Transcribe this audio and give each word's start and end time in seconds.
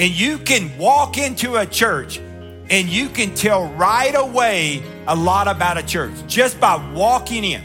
And 0.00 0.18
you 0.18 0.38
can 0.38 0.78
walk 0.78 1.18
into 1.18 1.56
a 1.56 1.66
church 1.66 2.18
and 2.70 2.88
you 2.88 3.10
can 3.10 3.34
tell 3.34 3.66
right 3.74 4.14
away 4.14 4.82
a 5.06 5.14
lot 5.14 5.46
about 5.46 5.76
a 5.76 5.82
church 5.82 6.14
just 6.26 6.58
by 6.58 6.76
walking 6.94 7.44
in. 7.44 7.62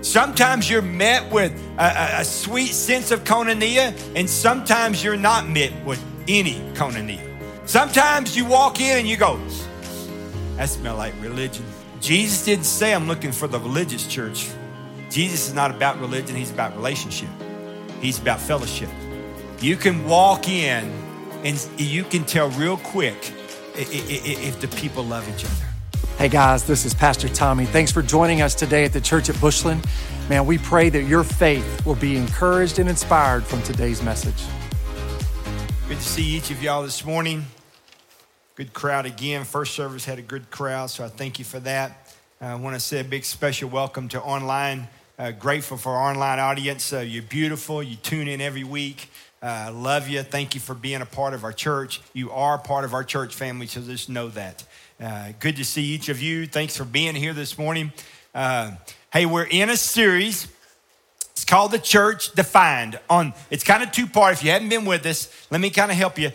Sometimes 0.00 0.70
you're 0.70 0.80
met 0.80 1.30
with 1.30 1.52
a, 1.76 2.20
a, 2.20 2.24
sweet 2.24 2.68
sense 2.68 3.10
of 3.10 3.24
koinonia, 3.24 3.94
and 4.16 4.30
sometimes 4.30 5.04
you're 5.04 5.18
not 5.18 5.46
met 5.46 5.72
with 5.84 6.02
any 6.26 6.54
koinonia. 6.72 7.20
Sometimes 7.68 8.34
you 8.34 8.46
walk 8.46 8.80
in 8.80 9.00
and 9.00 9.06
you 9.06 9.18
go, 9.18 9.38
that 10.56 10.70
smell 10.70 10.96
like 10.96 11.12
religion. 11.20 11.66
Jesus 12.00 12.46
didn't 12.46 12.64
say 12.64 12.94
I'm 12.94 13.08
looking 13.08 13.32
for 13.32 13.46
the 13.46 13.58
religious 13.58 14.06
church. 14.06 14.48
Jesus 15.10 15.48
is 15.48 15.54
not 15.54 15.70
about 15.70 16.00
religion, 16.00 16.34
he's 16.34 16.50
about 16.50 16.74
relationship. 16.76 17.28
He's 18.00 18.18
about 18.18 18.40
fellowship. 18.40 18.88
You 19.60 19.76
can 19.76 20.06
walk 20.06 20.48
in 20.48 21.03
and 21.44 21.68
you 21.76 22.02
can 22.04 22.24
tell 22.24 22.48
real 22.50 22.78
quick 22.78 23.32
if 23.76 24.60
the 24.60 24.68
people 24.68 25.04
love 25.04 25.28
each 25.28 25.44
other. 25.44 26.08
Hey 26.16 26.28
guys, 26.28 26.64
this 26.64 26.84
is 26.84 26.94
Pastor 26.94 27.28
Tommy. 27.28 27.66
Thanks 27.66 27.92
for 27.92 28.00
joining 28.00 28.40
us 28.40 28.54
today 28.54 28.84
at 28.84 28.92
the 28.92 29.00
church 29.00 29.28
at 29.28 29.38
Bushland. 29.40 29.84
Man, 30.28 30.46
we 30.46 30.58
pray 30.58 30.88
that 30.88 31.02
your 31.02 31.22
faith 31.22 31.84
will 31.84 31.96
be 31.96 32.16
encouraged 32.16 32.78
and 32.78 32.88
inspired 32.88 33.44
from 33.44 33.62
today's 33.62 34.02
message. 34.02 34.42
Good 35.86 35.98
to 35.98 36.02
see 36.02 36.24
each 36.24 36.50
of 36.50 36.62
y'all 36.62 36.82
this 36.82 37.04
morning. 37.04 37.44
Good 38.54 38.72
crowd 38.72 39.04
again. 39.04 39.44
First 39.44 39.74
service 39.74 40.04
had 40.04 40.18
a 40.18 40.22
good 40.22 40.50
crowd, 40.50 40.88
so 40.88 41.04
I 41.04 41.08
thank 41.08 41.38
you 41.38 41.44
for 41.44 41.60
that. 41.60 42.14
I 42.40 42.54
want 42.54 42.74
to 42.74 42.80
say 42.80 43.00
a 43.00 43.04
big 43.04 43.24
special 43.24 43.68
welcome 43.68 44.08
to 44.10 44.22
online. 44.22 44.88
Uh, 45.18 45.30
grateful 45.32 45.76
for 45.76 45.92
our 45.92 46.10
online 46.10 46.38
audience. 46.38 46.92
Uh, 46.92 47.00
you're 47.00 47.22
beautiful. 47.22 47.82
You 47.82 47.96
tune 47.96 48.28
in 48.28 48.40
every 48.40 48.64
week. 48.64 49.10
Uh, 49.44 49.70
love 49.74 50.08
you. 50.08 50.22
Thank 50.22 50.54
you 50.54 50.60
for 50.62 50.72
being 50.72 51.02
a 51.02 51.06
part 51.06 51.34
of 51.34 51.44
our 51.44 51.52
church. 51.52 52.00
You 52.14 52.30
are 52.30 52.56
part 52.56 52.86
of 52.86 52.94
our 52.94 53.04
church 53.04 53.34
family, 53.34 53.66
so 53.66 53.82
just 53.82 54.08
know 54.08 54.28
that. 54.28 54.64
Uh, 54.98 55.32
good 55.38 55.56
to 55.56 55.66
see 55.66 55.82
each 55.82 56.08
of 56.08 56.22
you. 56.22 56.46
Thanks 56.46 56.78
for 56.78 56.84
being 56.84 57.14
here 57.14 57.34
this 57.34 57.58
morning. 57.58 57.92
Uh, 58.34 58.70
hey, 59.12 59.26
we're 59.26 59.44
in 59.44 59.68
a 59.68 59.76
series. 59.76 60.48
It's 61.32 61.44
called 61.44 61.72
The 61.72 61.78
Church 61.78 62.32
Defined. 62.32 62.98
On 63.10 63.34
it's 63.50 63.64
kind 63.64 63.82
of 63.82 63.92
two 63.92 64.06
part. 64.06 64.32
If 64.32 64.42
you 64.42 64.50
haven't 64.50 64.70
been 64.70 64.86
with 64.86 65.04
us, 65.04 65.28
let 65.50 65.60
me 65.60 65.68
kind 65.68 65.90
of 65.90 65.98
help 65.98 66.18
you. 66.18 66.30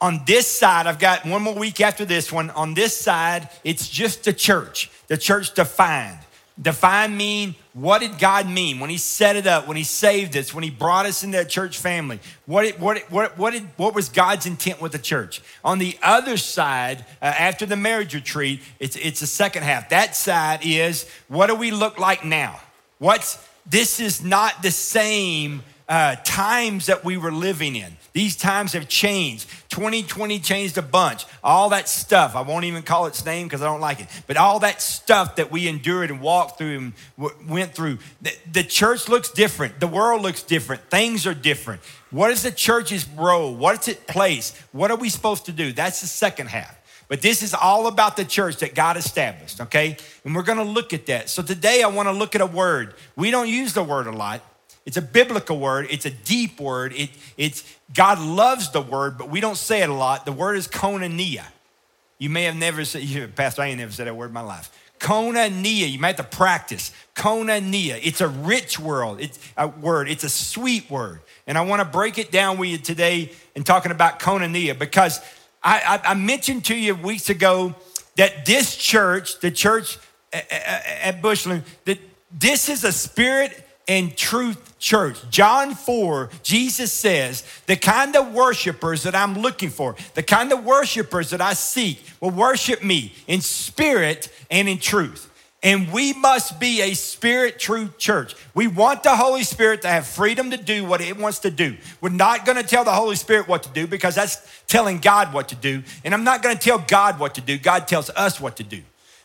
On 0.00 0.22
this 0.26 0.48
side, 0.48 0.88
I've 0.88 0.98
got 0.98 1.24
one 1.24 1.42
more 1.42 1.54
week 1.54 1.80
after 1.80 2.04
this 2.04 2.32
one. 2.32 2.50
On 2.50 2.74
this 2.74 2.96
side, 2.96 3.50
it's 3.62 3.88
just 3.88 4.24
the 4.24 4.32
church, 4.32 4.90
the 5.06 5.16
church 5.16 5.54
defined. 5.54 6.18
Define 6.60 7.16
mean 7.16 7.54
what 7.72 8.00
did 8.00 8.18
God 8.18 8.46
mean 8.46 8.78
when 8.78 8.90
He 8.90 8.98
set 8.98 9.36
it 9.36 9.46
up, 9.46 9.66
when 9.66 9.76
He 9.76 9.84
saved 9.84 10.36
us, 10.36 10.52
when 10.52 10.62
He 10.62 10.70
brought 10.70 11.06
us 11.06 11.24
into 11.24 11.38
that 11.38 11.48
church 11.48 11.78
family? 11.78 12.20
What, 12.44 12.78
what, 12.78 13.10
what, 13.10 13.38
what, 13.38 13.52
did, 13.52 13.62
what 13.76 13.94
was 13.94 14.10
God's 14.10 14.44
intent 14.44 14.80
with 14.80 14.92
the 14.92 14.98
church? 14.98 15.40
On 15.64 15.78
the 15.78 15.96
other 16.02 16.36
side, 16.36 17.06
uh, 17.22 17.26
after 17.26 17.64
the 17.64 17.76
marriage 17.76 18.14
retreat, 18.14 18.60
it's, 18.78 18.96
it's 18.96 19.20
the 19.20 19.26
second 19.26 19.62
half. 19.62 19.88
That 19.88 20.14
side 20.14 20.60
is 20.62 21.08
what 21.28 21.46
do 21.46 21.54
we 21.54 21.70
look 21.70 21.98
like 21.98 22.24
now? 22.24 22.60
What's 22.98 23.38
this 23.64 24.00
is 24.00 24.22
not 24.22 24.62
the 24.62 24.70
same 24.70 25.62
uh, 25.88 26.16
times 26.24 26.86
that 26.86 27.04
we 27.04 27.16
were 27.16 27.32
living 27.32 27.76
in. 27.76 27.96
These 28.12 28.36
times 28.36 28.74
have 28.74 28.88
changed. 28.88 29.48
2020 29.70 30.38
changed 30.38 30.76
a 30.76 30.82
bunch. 30.82 31.24
All 31.42 31.70
that 31.70 31.88
stuff, 31.88 32.36
I 32.36 32.42
won't 32.42 32.64
even 32.66 32.82
call 32.82 33.06
its 33.06 33.24
name 33.24 33.46
because 33.46 33.62
I 33.62 33.66
don't 33.66 33.80
like 33.80 34.00
it, 34.00 34.06
but 34.26 34.36
all 34.36 34.60
that 34.60 34.82
stuff 34.82 35.36
that 35.36 35.50
we 35.50 35.66
endured 35.66 36.10
and 36.10 36.20
walked 36.20 36.58
through 36.58 36.76
and 36.76 36.92
w- 37.18 37.36
went 37.48 37.74
through, 37.74 37.98
the, 38.20 38.32
the 38.52 38.64
church 38.64 39.08
looks 39.08 39.30
different. 39.30 39.80
The 39.80 39.86
world 39.86 40.20
looks 40.22 40.42
different. 40.42 40.82
Things 40.90 41.26
are 41.26 41.34
different. 41.34 41.80
What 42.10 42.30
is 42.30 42.42
the 42.42 42.50
church's 42.50 43.08
role? 43.08 43.54
What's 43.54 43.88
its 43.88 44.02
place? 44.04 44.58
What 44.72 44.90
are 44.90 44.96
we 44.96 45.08
supposed 45.08 45.46
to 45.46 45.52
do? 45.52 45.72
That's 45.72 46.02
the 46.02 46.06
second 46.06 46.48
half. 46.48 46.76
But 47.08 47.20
this 47.20 47.42
is 47.42 47.54
all 47.54 47.88
about 47.88 48.16
the 48.16 48.24
church 48.24 48.58
that 48.58 48.74
God 48.74 48.96
established, 48.96 49.60
okay? 49.60 49.96
And 50.24 50.34
we're 50.34 50.42
gonna 50.42 50.64
look 50.64 50.92
at 50.92 51.06
that. 51.06 51.28
So 51.28 51.42
today 51.42 51.82
I 51.82 51.88
wanna 51.88 52.12
look 52.12 52.34
at 52.34 52.40
a 52.40 52.46
word. 52.46 52.94
We 53.16 53.30
don't 53.30 53.48
use 53.48 53.72
the 53.72 53.82
word 53.82 54.06
a 54.06 54.12
lot. 54.12 54.42
It's 54.84 54.96
a 54.96 55.02
biblical 55.02 55.58
word. 55.58 55.86
It's 55.90 56.06
a 56.06 56.10
deep 56.10 56.60
word. 56.60 56.92
It, 56.94 57.10
it's 57.36 57.64
God 57.94 58.18
loves 58.20 58.70
the 58.70 58.82
word, 58.82 59.16
but 59.16 59.30
we 59.30 59.40
don't 59.40 59.56
say 59.56 59.82
it 59.82 59.88
a 59.88 59.94
lot. 59.94 60.24
The 60.24 60.32
word 60.32 60.56
is 60.56 60.66
koinonia. 60.66 61.44
You 62.18 62.30
may 62.30 62.44
have 62.44 62.56
never 62.56 62.84
said, 62.84 63.34
Pastor, 63.36 63.62
I 63.62 63.68
ain't 63.68 63.78
never 63.78 63.92
said 63.92 64.06
that 64.06 64.16
word 64.16 64.28
in 64.28 64.32
my 64.32 64.40
life. 64.40 64.70
Koinonia, 64.98 65.90
you 65.90 65.98
might 65.98 66.16
have 66.16 66.30
to 66.30 66.36
practice. 66.36 66.92
Koinonia, 67.16 67.98
it's 68.02 68.20
a 68.20 68.28
rich 68.28 68.78
word. 68.78 69.20
It's 69.20 69.38
a 69.56 69.66
word. 69.66 70.08
It's 70.08 70.22
a 70.22 70.28
sweet 70.28 70.88
word. 70.88 71.20
And 71.46 71.58
I 71.58 71.62
want 71.62 71.80
to 71.80 71.84
break 71.84 72.18
it 72.18 72.30
down 72.30 72.58
with 72.58 72.70
you 72.70 72.78
today 72.78 73.32
in 73.56 73.64
talking 73.64 73.90
about 73.90 74.20
koinonia 74.20 74.78
because 74.78 75.20
I, 75.62 76.00
I, 76.04 76.10
I 76.12 76.14
mentioned 76.14 76.64
to 76.66 76.76
you 76.76 76.94
weeks 76.94 77.30
ago 77.30 77.74
that 78.16 78.46
this 78.46 78.76
church, 78.76 79.40
the 79.40 79.50
church 79.50 79.98
at 80.32 81.20
Bushland, 81.20 81.64
that 81.84 81.98
this 82.30 82.68
is 82.68 82.84
a 82.84 82.92
spirit 82.92 83.66
and 83.88 84.16
truth 84.16 84.78
church. 84.78 85.18
John 85.30 85.74
4, 85.74 86.30
Jesus 86.42 86.92
says, 86.92 87.44
the 87.66 87.76
kind 87.76 88.16
of 88.16 88.32
worshipers 88.32 89.02
that 89.04 89.14
I'm 89.14 89.38
looking 89.38 89.70
for, 89.70 89.96
the 90.14 90.22
kind 90.22 90.52
of 90.52 90.64
worshipers 90.64 91.30
that 91.30 91.40
I 91.40 91.54
seek 91.54 92.02
will 92.20 92.30
worship 92.30 92.82
me 92.82 93.14
in 93.26 93.40
spirit 93.40 94.28
and 94.50 94.68
in 94.68 94.78
truth. 94.78 95.28
And 95.64 95.92
we 95.92 96.12
must 96.12 96.58
be 96.58 96.82
a 96.82 96.94
spirit 96.94 97.60
truth 97.60 97.96
church. 97.96 98.34
We 98.52 98.66
want 98.66 99.04
the 99.04 99.14
Holy 99.14 99.44
Spirit 99.44 99.82
to 99.82 99.88
have 99.88 100.08
freedom 100.08 100.50
to 100.50 100.56
do 100.56 100.84
what 100.84 101.00
it 101.00 101.16
wants 101.16 101.38
to 101.40 101.52
do. 101.52 101.76
We're 102.00 102.08
not 102.08 102.44
going 102.44 102.60
to 102.60 102.64
tell 102.64 102.82
the 102.82 102.92
Holy 102.92 103.14
Spirit 103.14 103.46
what 103.46 103.62
to 103.62 103.68
do 103.68 103.86
because 103.86 104.16
that's 104.16 104.38
telling 104.66 104.98
God 104.98 105.32
what 105.32 105.48
to 105.50 105.54
do. 105.54 105.84
And 106.04 106.14
I'm 106.14 106.24
not 106.24 106.42
going 106.42 106.56
to 106.56 106.60
tell 106.60 106.78
God 106.78 107.20
what 107.20 107.36
to 107.36 107.40
do. 107.40 107.58
God 107.58 107.86
tells 107.86 108.10
us 108.10 108.40
what 108.40 108.56
to 108.56 108.64
do. 108.64 108.82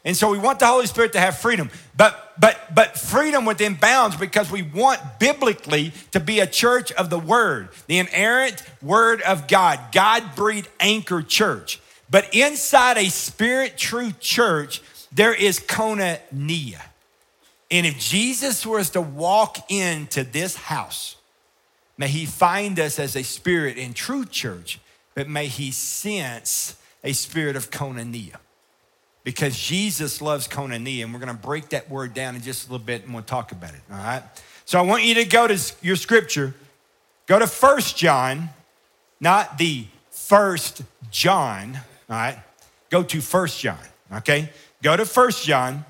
And 0.07 0.15
so 0.15 0.31
we 0.31 0.37
want 0.37 0.59
the 0.59 0.67
Holy 0.67 0.87
Spirit 0.87 1.11
to 1.13 1.19
have 1.19 1.37
freedom, 1.37 1.69
but 1.97 2.33
but 2.39 2.73
but 2.73 2.97
freedom 2.97 3.43
within 3.43 3.73
bounds 3.73 4.15
because 4.15 4.49
we 4.49 4.61
want 4.61 5.01
biblically 5.19 5.91
to 6.13 6.21
be 6.21 6.39
a 6.39 6.47
church 6.47 6.93
of 6.93 7.09
the 7.09 7.19
word, 7.19 7.67
the 7.87 7.99
inerrant 7.99 8.63
word 8.81 9.21
of 9.23 9.49
God, 9.49 9.91
God-breathed 9.91 10.69
anchor 10.79 11.21
church. 11.21 11.81
But 12.09 12.33
inside 12.33 12.97
a 12.97 13.09
spirit 13.09 13.77
true 13.77 14.13
church, 14.21 14.81
there 15.11 15.33
is 15.33 15.59
koinonia. 15.59 16.81
And 17.69 17.85
if 17.85 17.99
Jesus 17.99 18.65
was 18.65 18.91
to 18.91 19.01
walk 19.01 19.69
into 19.69 20.23
this 20.23 20.55
house, 20.55 21.17
may 21.97 22.07
he 22.07 22.25
find 22.25 22.79
us 22.79 22.97
as 22.97 23.17
a 23.17 23.23
spirit 23.23 23.75
in 23.75 23.93
true 23.93 24.23
church, 24.23 24.79
but 25.15 25.27
may 25.27 25.47
he 25.47 25.71
sense 25.71 26.77
a 27.03 27.11
spirit 27.11 27.57
of 27.57 27.71
koinonia 27.71 28.37
because 29.27 29.59
Jesus 29.59 30.21
loves 30.21 30.47
koinonia, 30.47 31.03
and 31.03 31.13
we're 31.13 31.19
going 31.19 31.35
to 31.35 31.41
break 31.41 31.67
that 31.71 31.89
word 31.89 32.13
down 32.13 32.37
in 32.37 32.41
just 32.41 32.65
a 32.65 32.71
little 32.71 32.85
bit 32.85 33.03
and 33.03 33.13
we'll 33.13 33.21
talk 33.21 33.51
about 33.51 33.73
it, 33.73 33.81
all 33.91 33.97
right? 33.97 34.23
So 34.63 34.79
I 34.79 34.83
want 34.83 35.03
you 35.03 35.15
to 35.15 35.25
go 35.25 35.49
to 35.49 35.73
your 35.81 35.97
scripture, 35.97 36.55
go 37.25 37.37
to 37.37 37.45
First 37.45 37.97
John, 37.97 38.47
not 39.19 39.57
the 39.57 39.87
first 40.11 40.81
John, 41.11 41.75
all 42.09 42.15
right? 42.15 42.37
Go 42.89 43.03
to 43.03 43.19
First 43.19 43.59
John, 43.59 43.77
okay? 44.13 44.49
Go 44.81 44.95
to 44.95 45.03
First 45.03 45.45
John, 45.45 45.83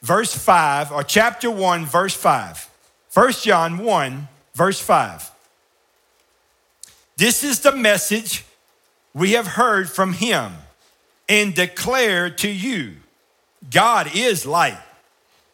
verse 0.00 0.34
5, 0.34 0.92
or 0.92 1.02
chapter 1.02 1.50
1, 1.50 1.84
verse 1.84 2.14
5. 2.14 2.70
First 3.10 3.44
John 3.44 3.76
1, 3.76 4.28
verse 4.54 4.80
5. 4.80 5.30
This 7.18 7.44
is 7.44 7.60
the 7.60 7.72
message 7.72 8.46
we 9.12 9.32
have 9.32 9.46
heard 9.46 9.90
from 9.90 10.14
him 10.14 10.54
and 11.28 11.54
declare 11.54 12.30
to 12.30 12.48
you 12.48 12.96
God 13.70 14.14
is 14.14 14.46
light. 14.46 14.78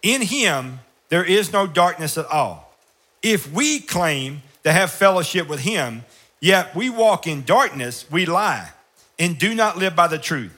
In 0.03 0.23
him 0.23 0.81
there 1.09 1.25
is 1.25 1.53
no 1.53 1.67
darkness 1.67 2.17
at 2.19 2.27
all. 2.27 2.75
If 3.23 3.51
we 3.51 3.81
claim 3.81 4.43
to 4.63 4.73
have 4.73 4.91
fellowship 4.91 5.49
with 5.49 5.61
him, 5.61 6.05
yet 6.41 6.75
we 6.75 6.91
walk 6.91 7.27
in 7.27 7.45
darkness, 7.45 8.05
we 8.11 8.27
lie 8.27 8.71
and 9.19 9.39
do 9.39 9.55
not 9.55 9.79
live 9.79 9.97
by 9.97 10.09
the 10.09 10.19
truth. 10.19 10.57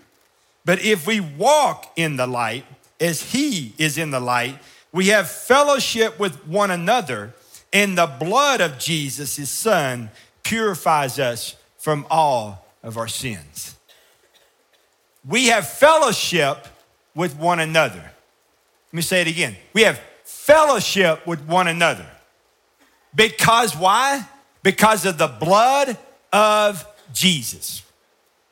But 0.65 0.83
if 0.83 1.07
we 1.07 1.21
walk 1.21 1.93
in 1.97 2.17
the 2.17 2.27
light, 2.27 2.65
as 3.01 3.33
he 3.33 3.75
is 3.79 3.99
in 3.99 4.11
the 4.11 4.21
light, 4.21 4.59
we 4.91 5.09
have 5.09 5.31
fellowship 5.31 6.19
with 6.19 6.47
one 6.47 6.71
another, 6.71 7.35
and 7.73 7.97
the 7.97 8.07
blood 8.07 8.61
of 8.61 8.79
Jesus, 8.79 9.37
his 9.37 9.51
son, 9.51 10.11
purifies 10.43 11.19
us 11.19 11.57
from 11.79 12.07
all 12.11 12.67
of 12.83 12.97
our 12.97 13.07
sins 13.07 13.76
we 15.29 15.47
have 15.47 15.69
fellowship 15.69 16.67
with 17.15 17.37
one 17.37 17.61
another. 17.61 17.99
Let 17.99 18.93
me 18.93 19.03
say 19.03 19.23
it 19.23 19.27
again. 19.27 19.57
We 19.73 19.83
have 19.83 20.01
fellowship 20.25 21.27
with 21.27 21.41
one 21.47 21.69
another. 21.69 22.07
Because 23.15 23.77
why? 23.77 24.27
Because 24.63 25.05
of 25.07 25.19
the 25.19 25.27
blood 25.27 25.97
of 26.33 26.87
Jesus. 27.13 27.83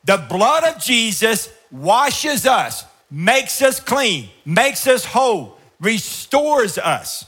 The 0.03 0.17
blood 0.17 0.63
of 0.63 0.81
Jesus 0.81 1.49
washes 1.71 2.45
us, 2.45 2.85
makes 3.09 3.61
us 3.61 3.79
clean, 3.79 4.29
makes 4.45 4.87
us 4.87 5.05
whole, 5.05 5.57
restores 5.79 6.77
us. 6.77 7.25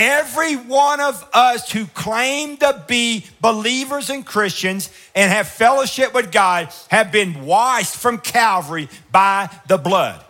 Every 0.00 0.56
one 0.56 0.98
of 0.98 1.28
us 1.34 1.70
who 1.70 1.84
claim 1.84 2.56
to 2.56 2.82
be 2.88 3.26
believers 3.42 4.08
and 4.08 4.24
Christians 4.24 4.88
and 5.14 5.30
have 5.30 5.46
fellowship 5.46 6.14
with 6.14 6.32
God 6.32 6.72
have 6.88 7.12
been 7.12 7.44
washed 7.44 7.96
from 7.96 8.16
Calvary 8.16 8.88
by 9.12 9.50
the 9.68 9.76
blood. 9.76 10.24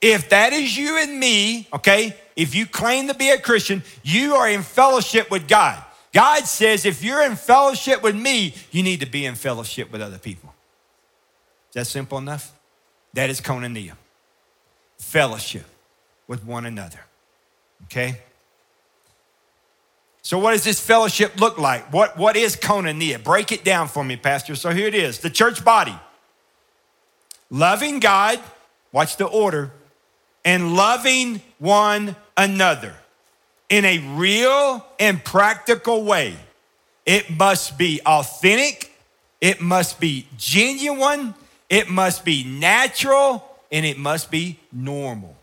If 0.00 0.28
that 0.28 0.52
is 0.52 0.78
you 0.78 1.02
and 1.02 1.18
me, 1.18 1.66
okay, 1.72 2.16
if 2.36 2.54
you 2.54 2.64
claim 2.64 3.08
to 3.08 3.14
be 3.14 3.30
a 3.30 3.40
Christian, 3.40 3.82
you 4.04 4.36
are 4.36 4.48
in 4.48 4.62
fellowship 4.62 5.32
with 5.32 5.48
God. 5.48 5.82
God 6.12 6.44
says 6.44 6.86
if 6.86 7.02
you're 7.02 7.24
in 7.24 7.34
fellowship 7.34 8.04
with 8.04 8.14
me, 8.14 8.54
you 8.70 8.84
need 8.84 9.00
to 9.00 9.06
be 9.06 9.26
in 9.26 9.34
fellowship 9.34 9.90
with 9.90 10.00
other 10.00 10.18
people. 10.18 10.54
Is 11.70 11.74
that 11.74 11.86
simple 11.88 12.18
enough? 12.18 12.52
That 13.14 13.30
is 13.30 13.40
koinonia. 13.40 13.96
Fellowship 15.00 15.66
with 16.28 16.44
one 16.44 16.66
another. 16.66 17.00
Okay? 17.86 18.20
So, 20.22 20.38
what 20.38 20.52
does 20.52 20.62
this 20.62 20.80
fellowship 20.80 21.40
look 21.40 21.58
like? 21.58 21.92
What, 21.92 22.16
what 22.16 22.36
is 22.36 22.56
koinonia? 22.56 23.22
Break 23.22 23.50
it 23.50 23.64
down 23.64 23.88
for 23.88 24.04
me, 24.04 24.16
Pastor. 24.16 24.54
So, 24.54 24.70
here 24.70 24.86
it 24.86 24.94
is 24.94 25.18
the 25.18 25.30
church 25.30 25.64
body. 25.64 25.94
Loving 27.50 27.98
God, 27.98 28.38
watch 28.92 29.16
the 29.16 29.26
order, 29.26 29.72
and 30.44 30.74
loving 30.74 31.42
one 31.58 32.16
another 32.36 32.94
in 33.68 33.84
a 33.84 33.98
real 34.16 34.86
and 34.98 35.22
practical 35.24 36.04
way. 36.04 36.36
It 37.04 37.30
must 37.30 37.76
be 37.76 38.00
authentic, 38.06 38.96
it 39.40 39.60
must 39.60 39.98
be 39.98 40.28
genuine, 40.38 41.34
it 41.68 41.88
must 41.88 42.24
be 42.24 42.44
natural, 42.44 43.44
and 43.72 43.84
it 43.84 43.98
must 43.98 44.30
be 44.30 44.60
normal. 44.70 45.36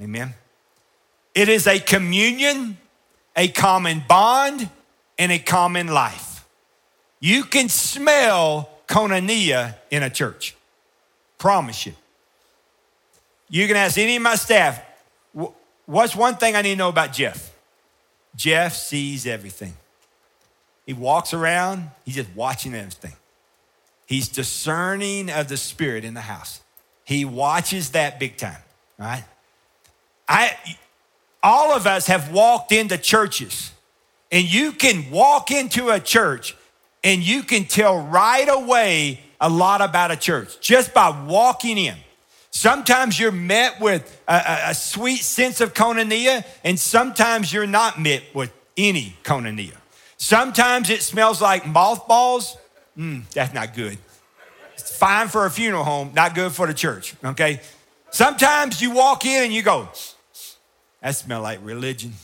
Amen. 0.00 0.34
It 1.34 1.48
is 1.48 1.66
a 1.66 1.78
communion, 1.78 2.78
a 3.36 3.48
common 3.48 4.02
bond, 4.08 4.68
and 5.18 5.32
a 5.32 5.38
common 5.38 5.88
life. 5.88 6.46
You 7.20 7.44
can 7.44 7.68
smell 7.68 8.68
koinonia 8.86 9.76
in 9.90 10.02
a 10.02 10.10
church. 10.10 10.54
Promise 11.38 11.86
you. 11.86 11.92
You 13.48 13.66
can 13.66 13.76
ask 13.76 13.98
any 13.98 14.16
of 14.16 14.22
my 14.22 14.34
staff, 14.34 14.80
what's 15.86 16.16
one 16.16 16.36
thing 16.36 16.56
I 16.56 16.62
need 16.62 16.70
to 16.70 16.76
know 16.76 16.88
about 16.88 17.12
Jeff? 17.12 17.54
Jeff 18.34 18.74
sees 18.74 19.26
everything. 19.26 19.74
He 20.84 20.92
walks 20.92 21.32
around, 21.32 21.90
he's 22.04 22.14
just 22.14 22.30
watching 22.34 22.74
everything. 22.74 23.14
He's 24.06 24.28
discerning 24.28 25.30
of 25.30 25.48
the 25.48 25.56
spirit 25.56 26.04
in 26.04 26.14
the 26.14 26.20
house. 26.20 26.60
He 27.04 27.24
watches 27.24 27.90
that 27.90 28.20
big 28.20 28.36
time, 28.36 28.62
right? 28.98 29.24
I 30.28 30.56
all 31.46 31.72
of 31.72 31.86
us 31.86 32.08
have 32.08 32.32
walked 32.32 32.72
into 32.72 32.98
churches, 32.98 33.70
and 34.32 34.52
you 34.52 34.72
can 34.72 35.12
walk 35.12 35.52
into 35.52 35.90
a 35.90 36.00
church 36.00 36.56
and 37.04 37.22
you 37.22 37.44
can 37.44 37.64
tell 37.64 38.04
right 38.04 38.48
away 38.48 39.20
a 39.40 39.48
lot 39.48 39.80
about 39.80 40.10
a 40.10 40.16
church 40.16 40.58
just 40.60 40.92
by 40.92 41.08
walking 41.28 41.78
in. 41.78 41.94
Sometimes 42.50 43.20
you're 43.20 43.30
met 43.30 43.80
with 43.80 44.20
a, 44.26 44.70
a, 44.70 44.74
sweet 44.74 45.20
sense 45.20 45.60
of 45.60 45.72
koinonia, 45.72 46.44
and 46.64 46.80
sometimes 46.80 47.52
you're 47.52 47.66
not 47.66 48.00
met 48.00 48.24
with 48.34 48.52
any 48.76 49.14
koinonia. 49.22 49.76
Sometimes 50.16 50.90
it 50.90 51.02
smells 51.02 51.40
like 51.40 51.64
mothballs. 51.64 52.56
Mm, 52.98 53.22
that's 53.30 53.54
not 53.54 53.72
good. 53.72 53.98
It's 54.74 54.96
fine 54.96 55.28
for 55.28 55.46
a 55.46 55.50
funeral 55.50 55.84
home, 55.84 56.10
not 56.12 56.34
good 56.34 56.50
for 56.50 56.66
the 56.66 56.74
church, 56.74 57.14
okay? 57.24 57.60
Sometimes 58.10 58.82
you 58.82 58.90
walk 58.90 59.24
in 59.24 59.44
and 59.44 59.52
you 59.52 59.62
go, 59.62 59.88
that 61.00 61.12
smell 61.12 61.42
like 61.42 61.60
religion. 61.62 62.14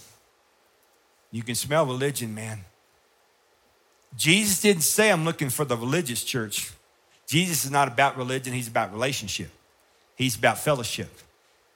You 1.31 1.43
can 1.43 1.55
smell 1.55 1.87
religion, 1.87 2.35
man. 2.35 2.65
Jesus 4.17 4.61
didn't 4.61 4.83
say, 4.83 5.11
I'm 5.11 5.25
looking 5.25 5.49
for 5.49 5.65
the 5.65 5.77
religious 5.77 6.23
church. 6.23 6.71
Jesus 7.27 7.65
is 7.65 7.71
not 7.71 7.89
about 7.89 8.17
religion, 8.17 8.53
he's 8.53 8.69
about 8.69 8.93
relationship. 8.93 9.51
He's 10.17 10.37
about 10.37 10.59
fellowship. 10.59 11.11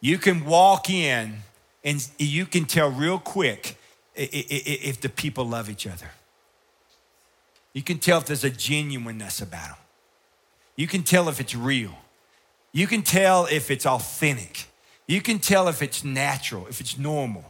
You 0.00 0.19
can 0.19 0.44
walk 0.44 0.90
in 0.90 1.38
and 1.82 2.06
you 2.19 2.44
can 2.44 2.64
tell 2.66 2.90
real 2.90 3.19
quick 3.19 3.76
if 4.14 5.00
the 5.00 5.08
people 5.08 5.46
love 5.46 5.70
each 5.70 5.87
other. 5.87 6.10
You 7.72 7.82
can 7.82 7.98
tell 7.98 8.19
if 8.19 8.26
there's 8.26 8.44
a 8.44 8.50
genuineness 8.50 9.40
about 9.40 9.69
them. 9.69 9.76
You 10.76 10.87
can 10.87 11.02
tell 11.02 11.28
if 11.28 11.40
it's 11.40 11.54
real. 11.54 11.94
You 12.72 12.87
can 12.87 13.02
tell 13.02 13.46
if 13.46 13.70
it's 13.70 13.87
authentic. 13.87 14.66
You 15.06 15.20
can 15.20 15.38
tell 15.38 15.69
if 15.69 15.82
it's 15.82 16.05
natural, 16.05 16.67
if 16.67 16.81
it's 16.81 16.99
normal, 16.99 17.44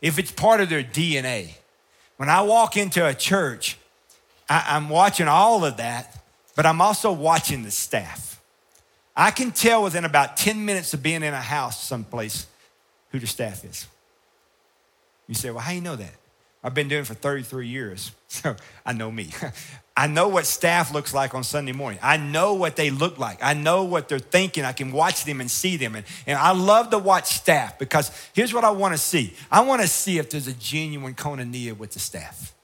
if 0.00 0.18
it's 0.18 0.32
part 0.32 0.60
of 0.60 0.68
their 0.68 0.82
DNA. 0.82 1.50
When 2.16 2.28
I 2.28 2.42
walk 2.42 2.76
into 2.76 3.06
a 3.06 3.14
church, 3.14 3.78
I, 4.48 4.76
am 4.76 4.88
watching 4.88 5.28
all 5.28 5.64
of 5.64 5.76
that, 5.76 6.22
but 6.54 6.66
I'm 6.66 6.80
also 6.80 7.12
watching 7.12 7.62
the 7.62 7.70
staff. 7.70 8.40
I 9.16 9.30
can 9.30 9.50
tell 9.50 9.82
within 9.82 10.04
about 10.04 10.36
10 10.36 10.64
minutes 10.64 10.94
of 10.94 11.02
being 11.02 11.22
in 11.22 11.34
a 11.34 11.40
house 11.40 11.82
someplace 11.82 12.46
who 13.10 13.18
the 13.18 13.26
staff 13.26 13.64
is. 13.64 13.86
You 15.26 15.34
say, 15.34 15.50
well, 15.50 15.60
how 15.60 15.70
do 15.70 15.76
you 15.76 15.82
know 15.82 15.96
that? 15.96 16.14
I've 16.62 16.74
been 16.74 16.88
doing 16.88 17.02
it 17.02 17.06
for 17.06 17.14
33 17.14 17.68
years, 17.68 18.12
so 18.28 18.56
I 18.84 18.92
know 18.92 19.10
me. 19.10 19.30
I 19.96 20.08
know 20.08 20.28
what 20.28 20.44
staff 20.44 20.92
looks 20.92 21.14
like 21.14 21.34
on 21.34 21.42
Sunday 21.42 21.72
morning. 21.72 21.98
I 22.02 22.18
know 22.18 22.52
what 22.52 22.76
they 22.76 22.90
look 22.90 23.18
like. 23.18 23.38
I 23.42 23.54
know 23.54 23.84
what 23.84 24.08
they're 24.08 24.18
thinking. 24.18 24.62
I 24.62 24.72
can 24.72 24.92
watch 24.92 25.24
them 25.24 25.40
and 25.40 25.50
see 25.50 25.78
them. 25.78 25.94
And, 25.94 26.04
and 26.26 26.38
I 26.38 26.52
love 26.52 26.90
to 26.90 26.98
watch 26.98 27.26
staff 27.26 27.78
because 27.78 28.10
here's 28.34 28.52
what 28.52 28.62
I 28.62 28.70
want 28.70 28.92
to 28.92 28.98
see 28.98 29.34
I 29.50 29.62
want 29.62 29.80
to 29.80 29.88
see 29.88 30.18
if 30.18 30.28
there's 30.28 30.48
a 30.48 30.52
genuine 30.52 31.14
koinonia 31.14 31.76
with 31.76 31.92
the 31.92 31.98
staff. 31.98 32.54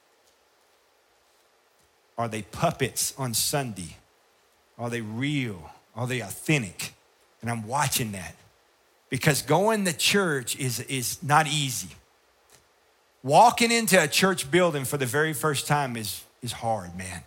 Are 2.18 2.28
they 2.28 2.42
puppets 2.42 3.14
on 3.16 3.32
Sunday? 3.32 3.96
Are 4.78 4.90
they 4.90 5.00
real? 5.00 5.70
Are 5.96 6.06
they 6.06 6.20
authentic? 6.20 6.92
And 7.40 7.50
I'm 7.50 7.66
watching 7.66 8.12
that 8.12 8.34
because 9.08 9.40
going 9.42 9.86
to 9.86 9.96
church 9.96 10.56
is, 10.56 10.80
is 10.80 11.22
not 11.22 11.46
easy. 11.46 11.88
Walking 13.22 13.70
into 13.70 14.02
a 14.02 14.08
church 14.08 14.50
building 14.50 14.84
for 14.84 14.98
the 14.98 15.06
very 15.06 15.32
first 15.32 15.66
time 15.66 15.96
is, 15.96 16.22
is 16.42 16.52
hard, 16.52 16.96
man. 16.96 17.22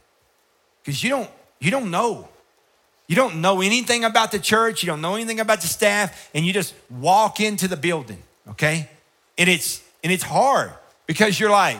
Because 0.83 1.03
you 1.03 1.09
don't, 1.09 1.29
you 1.59 1.71
don't 1.71 1.89
know. 1.91 2.27
You 3.07 3.15
don't 3.15 3.41
know 3.41 3.61
anything 3.61 4.03
about 4.03 4.31
the 4.31 4.39
church, 4.39 4.81
you 4.81 4.87
don't 4.87 5.01
know 5.01 5.15
anything 5.15 5.39
about 5.39 5.61
the 5.61 5.67
staff, 5.67 6.29
and 6.33 6.45
you 6.45 6.53
just 6.53 6.73
walk 6.89 7.39
into 7.39 7.67
the 7.67 7.77
building, 7.77 8.21
okay? 8.49 8.89
And 9.37 9.47
it's 9.47 9.83
and 10.03 10.11
it's 10.11 10.23
hard 10.23 10.71
because 11.05 11.39
you're 11.39 11.51
like, 11.51 11.77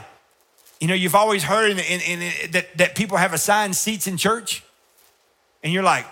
you 0.79 0.87
know, 0.87 0.93
you've 0.93 1.15
always 1.15 1.43
heard 1.43 1.71
in, 1.71 1.79
in, 1.79 2.21
in, 2.21 2.51
that, 2.51 2.77
that 2.77 2.95
people 2.95 3.17
have 3.17 3.33
assigned 3.33 3.75
seats 3.75 4.07
in 4.07 4.17
church, 4.17 4.63
and 5.63 5.73
you're 5.73 5.83
like, 5.83 6.05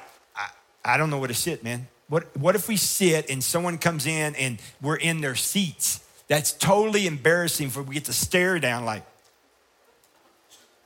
I 0.85 0.97
don't 0.97 1.09
know 1.09 1.17
where 1.17 1.27
to 1.27 1.33
sit, 1.33 1.63
man. 1.63 1.87
What, 2.09 2.35
what 2.35 2.55
if 2.55 2.67
we 2.67 2.77
sit 2.77 3.29
and 3.29 3.43
someone 3.43 3.77
comes 3.77 4.05
in 4.05 4.35
and 4.35 4.59
we're 4.81 4.97
in 4.97 5.21
their 5.21 5.35
seats? 5.35 6.03
That's 6.27 6.51
totally 6.51 7.07
embarrassing 7.07 7.69
for 7.69 7.81
we 7.81 7.93
get 7.93 8.05
to 8.05 8.13
stare 8.13 8.59
down 8.59 8.85
like, 8.85 9.03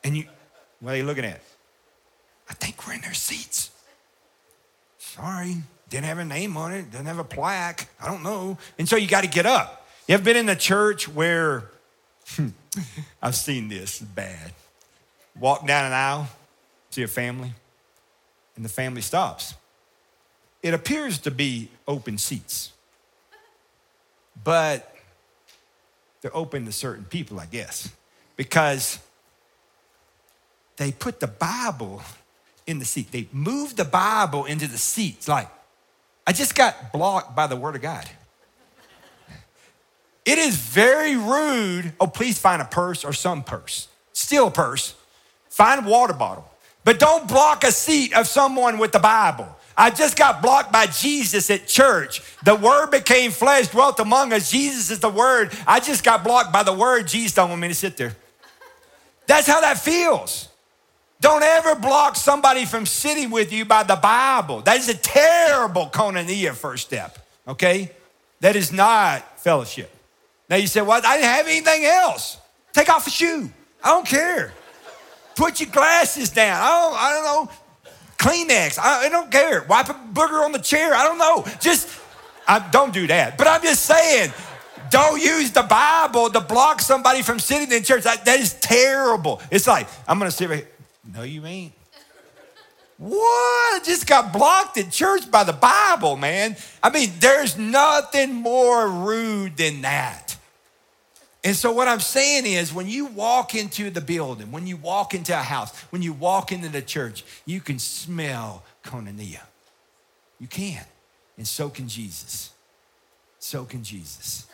and 0.04 0.18
you, 0.18 0.26
what 0.80 0.94
are 0.94 0.98
you 0.98 1.04
looking 1.04 1.26
at? 1.26 1.42
I 2.50 2.54
think 2.54 2.86
we're 2.86 2.94
in 2.94 3.02
their 3.02 3.14
seats. 3.14 3.72
Sorry, 5.00 5.58
didn't 5.90 6.06
have 6.06 6.20
a 6.20 6.26
name 6.26 6.58
on 6.58 6.74
it, 6.74 6.92
didn't 6.92 7.08
have 7.08 7.20
a 7.20 7.24
plaque. 7.24 7.90
I 8.02 8.08
don't 8.08 8.24
know. 8.24 8.58
And 8.78 8.88
so 8.88 8.96
you 8.96 9.08
got 9.08 9.24
to 9.24 9.30
get 9.30 9.46
up. 9.46 9.88
You 10.08 10.14
ever 10.14 10.24
been 10.24 10.38
in 10.38 10.48
a 10.50 10.56
church 10.56 11.08
where, 11.08 11.66
hmm, 12.30 12.50
I've 13.22 13.36
seen 13.36 13.68
this, 13.68 14.00
bad. 14.00 14.54
Walk 15.40 15.68
down 15.68 15.86
an 15.86 15.94
aisle, 15.94 16.28
see 16.90 17.04
a 17.04 17.08
family, 17.08 17.54
and 18.56 18.64
the 18.64 18.70
family 18.70 19.02
stops 19.02 19.54
it 20.64 20.74
appears 20.74 21.20
to 21.20 21.32
be 21.32 21.70
open 21.88 22.18
seats, 22.18 22.74
but 24.44 24.94
they're 26.22 26.36
open 26.36 26.66
to 26.66 26.72
certain 26.72 27.06
people, 27.06 27.40
I 27.40 27.46
guess, 27.46 27.90
because 28.36 29.00
they 30.78 30.92
put 30.92 31.20
the 31.20 31.28
Bible 31.28 32.02
in 32.66 32.80
the 32.80 32.86
seat. 32.86 33.12
They 33.12 33.28
moved 33.32 33.78
the 33.78 33.86
Bible 33.86 34.46
into 34.46 34.68
the 34.68 34.78
seats. 34.78 35.28
Like, 35.28 35.50
I 36.26 36.34
just 36.34 36.56
got 36.56 36.92
blocked 36.92 37.36
by 37.36 37.48
the 37.48 37.56
Word 37.56 37.76
of 37.76 37.82
God. 37.82 38.08
It 40.26 40.38
is 40.38 40.58
very 40.58 41.16
rude. 41.16 41.94
Oh, 42.00 42.08
please 42.08 42.38
find 42.38 42.62
a 42.62 42.66
purse 42.66 43.06
or 43.06 43.14
some 43.14 43.44
purse. 43.44 43.88
Steal 44.12 44.48
a 44.48 44.52
purse. 44.52 44.94
Find 45.50 45.86
a 45.86 45.90
water 45.90 46.14
bottle. 46.14 46.50
But 46.84 47.00
don't 47.00 47.28
block 47.28 47.64
a 47.64 47.72
seat 47.72 48.14
of 48.14 48.28
someone 48.28 48.78
with 48.78 48.92
the 48.92 49.00
Bible. 49.00 49.48
I 49.78 49.90
just 49.90 50.18
got 50.18 50.42
blocked 50.42 50.72
by 50.72 50.88
Jesus 50.88 51.50
at 51.50 51.68
church. 51.68 52.22
The 52.44 52.56
word 52.56 52.92
became 52.92 53.32
flesh, 53.32 53.70
dwelt 53.70 54.00
among 54.00 54.34
us. 54.34 54.52
Jesus 54.52 54.90
is 54.90 55.00
the 55.00 55.10
word. 55.10 55.52
I 55.66 55.80
just 55.80 56.04
got 56.04 56.24
blocked 56.24 56.52
by 56.52 56.64
the 56.64 56.74
word. 56.74 57.08
Jesus 57.08 57.34
don't 57.34 57.50
want 57.50 57.62
me 57.62 57.68
to 57.70 57.76
sit 57.76 57.96
there. 57.96 58.16
That's 59.28 59.48
how 59.48 59.62
that 59.62 59.78
feels. 59.78 60.50
Don't 61.20 61.44
ever 61.44 61.76
block 61.76 62.16
somebody 62.16 62.66
from 62.66 62.86
sitting 62.86 63.32
with 63.32 63.52
you 63.52 63.66
by 63.66 63.84
the 63.84 63.96
Bible. 63.96 64.62
That 64.62 64.78
is 64.78 64.88
a 64.90 64.94
terrible 64.94 65.88
koinonia 65.88 66.54
first 66.54 66.86
step, 66.86 67.18
okay? 67.48 67.92
That 68.42 68.56
is 68.56 68.72
not 68.72 69.40
fellowship. 69.40 69.92
Now 70.50 70.58
you 70.58 70.68
say, 70.68 70.82
well, 70.82 71.02
I 71.04 71.18
didn't 71.18 71.30
have 71.30 71.48
anything 71.48 71.86
else. 71.86 72.38
Take 72.72 72.90
off 72.90 73.08
a 73.08 73.10
shoe. 73.10 73.50
I 73.84 73.90
don't 73.90 74.06
care. 74.06 74.54
Put 75.36 75.60
your 75.60 75.70
glasses 75.70 76.30
down. 76.30 76.62
I 76.62 76.68
don't, 76.68 76.96
I 76.96 77.12
don't 77.14 77.24
know. 77.24 77.52
Kleenex. 78.18 78.80
I, 78.80 79.06
I 79.06 79.10
don't 79.10 79.32
care. 79.32 79.64
Wipe 79.64 79.90
a 79.90 79.94
booger 79.94 80.44
on 80.44 80.52
the 80.52 80.60
chair. 80.60 80.94
I 80.94 81.04
don't 81.04 81.18
know. 81.18 81.46
Just, 81.60 81.90
I, 82.48 82.60
don't 82.72 82.94
do 82.94 83.08
that. 83.08 83.38
But 83.38 83.48
I'm 83.48 83.62
just 83.62 83.84
saying, 83.86 84.32
don't 84.90 85.22
use 85.22 85.52
the 85.52 85.64
Bible 85.64 86.30
to 86.30 86.40
block 86.40 86.82
somebody 86.82 87.22
from 87.22 87.40
sitting 87.40 87.72
in 87.76 87.84
church. 87.84 88.04
that, 88.04 88.26
that 88.26 88.40
is 88.40 88.54
terrible. 88.54 89.42
It's 89.52 89.68
like, 89.68 89.88
I'm 90.08 90.20
going 90.20 90.30
to 90.30 90.36
sit 90.36 90.50
right 90.50 90.60
here. 90.60 90.68
No, 91.14 91.24
you 91.24 91.46
ain't. 91.46 91.74
What? 92.98 93.84
Just 93.84 94.08
got 94.08 94.34
blocked 94.34 94.78
at 94.78 94.92
church 94.92 95.30
by 95.30 95.44
the 95.44 95.54
Bible, 95.54 96.16
man. 96.16 96.56
I 96.82 96.90
mean, 96.90 97.12
there's 97.20 97.58
nothing 97.58 98.34
more 98.34 98.90
rude 98.90 99.58
than 99.58 99.82
that. 99.82 100.36
And 101.44 101.56
so, 101.56 101.72
what 101.72 101.88
I'm 101.88 102.00
saying 102.00 102.46
is, 102.46 102.74
when 102.74 102.88
you 102.88 103.06
walk 103.06 103.54
into 103.56 103.90
the 103.90 104.02
building, 104.02 104.52
when 104.52 104.66
you 104.66 104.76
walk 104.76 105.14
into 105.14 105.34
a 105.34 105.44
house, 105.44 105.78
when 105.92 106.02
you 106.02 106.12
walk 106.12 106.52
into 106.52 106.70
the 106.70 106.82
church, 106.82 107.24
you 107.46 107.62
can 107.62 107.80
smell 107.80 108.64
koinonia. 108.84 109.44
You 110.40 110.48
can. 110.48 110.84
And 111.38 111.48
so 111.48 111.70
can 111.70 111.88
Jesus. 111.88 112.52
So 113.40 113.64
can 113.64 113.84
Jesus. 113.84 114.48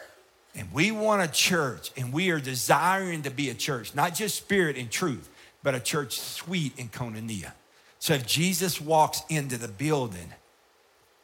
And 0.56 0.72
we 0.72 0.92
want 0.92 1.24
a 1.24 1.28
church, 1.28 1.92
and 1.98 2.14
we 2.14 2.30
are 2.30 2.40
desiring 2.40 3.24
to 3.24 3.32
be 3.32 3.50
a 3.50 3.56
church, 3.56 3.96
not 3.96 4.14
just 4.14 4.36
spirit 4.36 4.78
and 4.78 4.92
truth, 4.92 5.30
but 5.64 5.74
a 5.74 5.80
church 5.80 6.20
sweet 6.20 6.78
in 6.78 6.90
koinonia. 6.90 7.54
So 8.00 8.14
if 8.14 8.28
Jesus 8.28 8.82
walks 8.82 9.24
into 9.30 9.58
the 9.58 9.70
building 9.70 10.34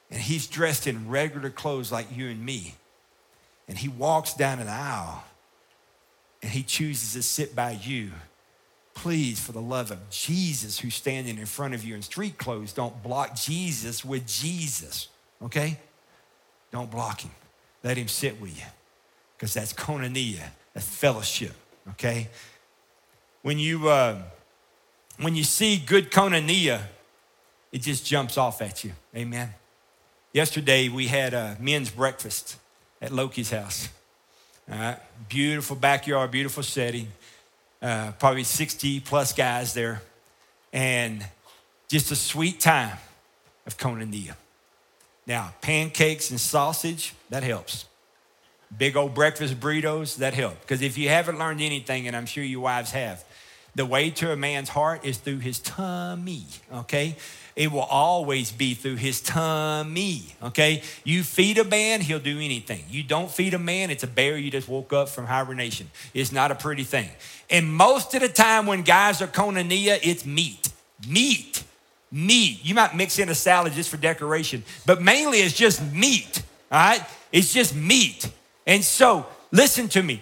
and 0.10 0.22
he's 0.22 0.48
dressed 0.48 0.88
in 0.88 1.10
regular 1.10 1.50
clothes 1.50 1.92
like 1.92 2.08
you 2.16 2.30
and 2.30 2.44
me, 2.44 2.76
and 3.68 3.78
he 3.78 3.88
walks 3.88 4.34
down 4.34 4.60
an 4.60 4.68
aisle 4.68 5.24
and 6.42 6.52
he 6.52 6.64
chooses 6.64 7.14
to 7.14 7.22
sit 7.22 7.56
by 7.56 7.72
you, 7.72 8.12
please, 8.96 9.40
for 9.40 9.52
the 9.52 9.62
love 9.62 9.92
of 9.92 10.10
Jesus 10.10 10.80
who's 10.80 10.96
standing 10.96 11.38
in 11.38 11.46
front 11.46 11.74
of 11.74 11.84
you 11.84 11.96
in 11.96 12.02
street 12.02 12.38
clothes, 12.38 12.74
don't 12.74 13.04
block 13.04 13.36
Jesus 13.36 14.04
with 14.04 14.26
Jesus, 14.26 15.10
okay? 15.44 15.78
Don't 16.72 16.90
block 16.90 17.22
him. 17.22 17.32
Let 17.84 17.98
him 17.98 18.08
sit 18.08 18.42
with 18.42 18.58
you 18.58 18.66
because 19.38 19.54
that's 19.54 19.74
koinonia, 19.74 20.48
that's 20.74 20.88
fellowship, 20.88 21.54
okay? 21.92 22.30
When 23.42 23.58
you, 23.58 23.88
uh, 23.90 24.22
when 25.18 25.36
you 25.36 25.44
see 25.44 25.78
good 25.78 26.12
koinonia, 26.12 26.82
it 27.72 27.82
just 27.82 28.06
jumps 28.06 28.38
off 28.38 28.62
at 28.62 28.84
you. 28.84 28.92
Amen. 29.16 29.54
Yesterday 30.34 30.90
we 30.90 31.08
had 31.08 31.34
a 31.34 31.58
men's 31.60 31.90
breakfast 31.90 32.58
at 33.02 33.12
Loki's 33.12 33.52
house. 33.52 33.90
All 34.72 34.78
right, 34.78 35.00
beautiful 35.30 35.76
backyard, 35.76 36.32
beautiful 36.32 36.64
setting. 36.64 37.08
Uh, 37.82 38.12
probably 38.20 38.44
60 38.44 39.00
plus 39.00 39.32
guys 39.32 39.74
there, 39.74 40.02
and 40.74 41.26
just 41.88 42.12
a 42.12 42.16
sweet 42.16 42.60
time 42.60 42.98
of 43.66 43.78
koinonia. 43.78 44.36
Now, 45.26 45.54
pancakes 45.62 46.30
and 46.30 46.40
sausage, 46.40 47.14
that 47.30 47.44
helps. 47.44 47.86
Big 48.78 48.98
old 48.98 49.14
breakfast 49.14 49.60
burritos, 49.60 50.18
that 50.18 50.34
help. 50.34 50.60
Because 50.62 50.82
if 50.82 50.98
you 50.98 51.08
haven't 51.08 51.40
learned 51.40 51.62
anything, 51.62 52.08
and 52.08 52.16
I'm 52.16 52.26
sure 52.26 52.44
your 52.44 52.60
wives 52.60 52.92
have, 52.92 53.24
the 53.76 53.86
way 53.86 54.10
to 54.10 54.32
a 54.32 54.36
man's 54.36 54.70
heart 54.70 55.06
is 55.06 55.18
through 55.18 55.40
his 55.40 55.60
tummy, 55.60 56.46
okay? 56.74 57.16
It 57.56 57.72
will 57.72 57.82
always 57.82 58.52
be 58.52 58.74
through 58.74 58.96
his 58.96 59.22
tummy, 59.22 60.24
okay? 60.42 60.82
You 61.04 61.24
feed 61.24 61.58
a 61.58 61.64
man, 61.64 62.02
he'll 62.02 62.20
do 62.20 62.38
anything. 62.38 62.84
You 62.90 63.04
don't 63.04 63.30
feed 63.30 63.54
a 63.54 63.60
man, 63.60 63.90
it's 63.90 64.04
a 64.04 64.08
bear 64.08 64.38
you 64.38 64.50
just 64.50 64.68
woke 64.68 64.94
up 64.94 65.10
from 65.10 65.26
hibernation. 65.26 65.90
It's 66.14 66.32
not 66.32 66.52
a 66.52 66.56
pretty 66.56 66.84
thing. 66.84 67.10
And 67.50 67.72
most 67.72 68.14
of 68.16 68.22
the 68.22 68.30
time 68.30 68.66
when 68.66 68.82
guys 68.82 69.22
are 69.22 69.28
koinonia, 69.28 70.00
it's 70.02 70.26
meat. 70.26 70.70
Meat. 71.08 71.64
Meat. 72.12 72.60
You 72.64 72.76
might 72.76 72.96
mix 72.96 73.20
in 73.20 73.30
a 73.30 73.36
salad 73.36 73.74
just 73.74 73.90
for 73.90 73.98
decoration, 73.98 74.64
but 74.86 75.02
mainly 75.02 75.40
it's 75.40 75.56
just 75.56 75.82
meat, 75.94 76.42
all 76.72 76.80
right? 76.80 77.04
It's 77.32 77.54
just 77.54 77.76
meat. 77.76 78.30
And 78.66 78.84
so, 78.84 79.26
listen 79.52 79.88
to 79.90 80.04
me. 80.04 80.22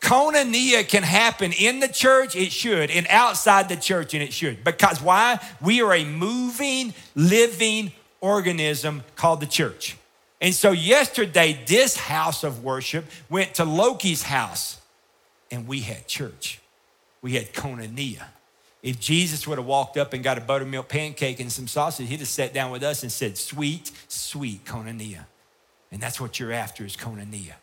Koinonia 0.00 0.86
can 0.86 1.02
happen 1.02 1.52
in 1.52 1.80
the 1.80 1.88
church, 1.88 2.36
it 2.36 2.52
should, 2.52 2.90
and 2.90 3.06
outside 3.08 3.68
the 3.68 3.76
church, 3.76 4.14
and 4.14 4.22
it 4.22 4.32
should. 4.32 4.62
Because 4.62 5.00
why? 5.00 5.40
We 5.60 5.82
are 5.82 5.94
a 5.94 6.04
moving, 6.04 6.94
living 7.14 7.92
organism 8.20 9.02
called 9.16 9.40
the 9.40 9.46
church. 9.46 9.96
And 10.40 10.54
so 10.54 10.70
yesterday, 10.70 11.58
this 11.66 11.96
house 11.96 12.44
of 12.44 12.62
worship 12.62 13.06
went 13.30 13.54
to 13.54 13.64
Loki's 13.64 14.22
house, 14.22 14.78
and 15.50 15.66
we 15.66 15.80
had 15.80 16.06
church. 16.06 16.60
We 17.22 17.32
had 17.32 17.52
koinonia. 17.52 18.24
If 18.82 19.00
Jesus 19.00 19.48
would 19.48 19.58
have 19.58 19.66
walked 19.66 19.96
up 19.96 20.12
and 20.12 20.22
got 20.22 20.38
a 20.38 20.40
buttermilk 20.40 20.88
pancake 20.88 21.40
and 21.40 21.50
some 21.50 21.66
sausage, 21.66 22.08
he'd 22.08 22.20
have 22.20 22.28
sat 22.28 22.54
down 22.54 22.70
with 22.70 22.82
us 22.82 23.02
and 23.02 23.10
said, 23.10 23.36
Sweet, 23.38 23.90
sweet 24.06 24.64
koinonia. 24.64 25.24
And 25.90 26.00
that's 26.00 26.20
what 26.20 26.38
you're 26.38 26.52
after 26.52 26.84
is 26.84 26.96
koinonia. 26.96 27.54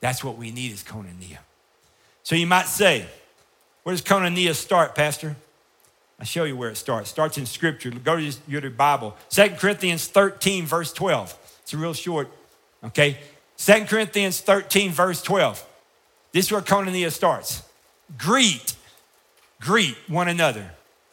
That's 0.00 0.22
what 0.22 0.36
we 0.36 0.50
need 0.50 0.72
is 0.72 0.82
koinonia. 0.82 1.38
So 2.26 2.34
you 2.34 2.48
might 2.48 2.66
say, 2.66 3.06
where 3.84 3.94
does 3.94 4.02
koinonia 4.02 4.52
start, 4.52 4.96
Pastor? 4.96 5.36
I'll 6.18 6.26
show 6.26 6.42
you 6.42 6.56
where 6.56 6.70
it 6.70 6.76
starts. 6.76 7.08
It 7.08 7.12
starts 7.12 7.38
in 7.38 7.46
Scripture. 7.46 7.88
Go 7.90 8.16
to 8.16 8.32
your 8.48 8.68
Bible. 8.68 9.16
2 9.30 9.50
Corinthians 9.50 10.08
13, 10.08 10.66
verse 10.66 10.92
12. 10.92 11.38
It's 11.62 11.72
a 11.72 11.76
real 11.76 11.94
short, 11.94 12.28
okay? 12.82 13.18
2 13.58 13.84
Corinthians 13.84 14.40
13, 14.40 14.90
verse 14.90 15.22
12. 15.22 15.64
This 16.32 16.46
is 16.46 16.50
where 16.50 16.62
koinonia 16.62 17.12
starts. 17.12 17.62
Greet, 18.18 18.74
greet 19.60 19.96
one 20.08 20.26
another 20.26 20.72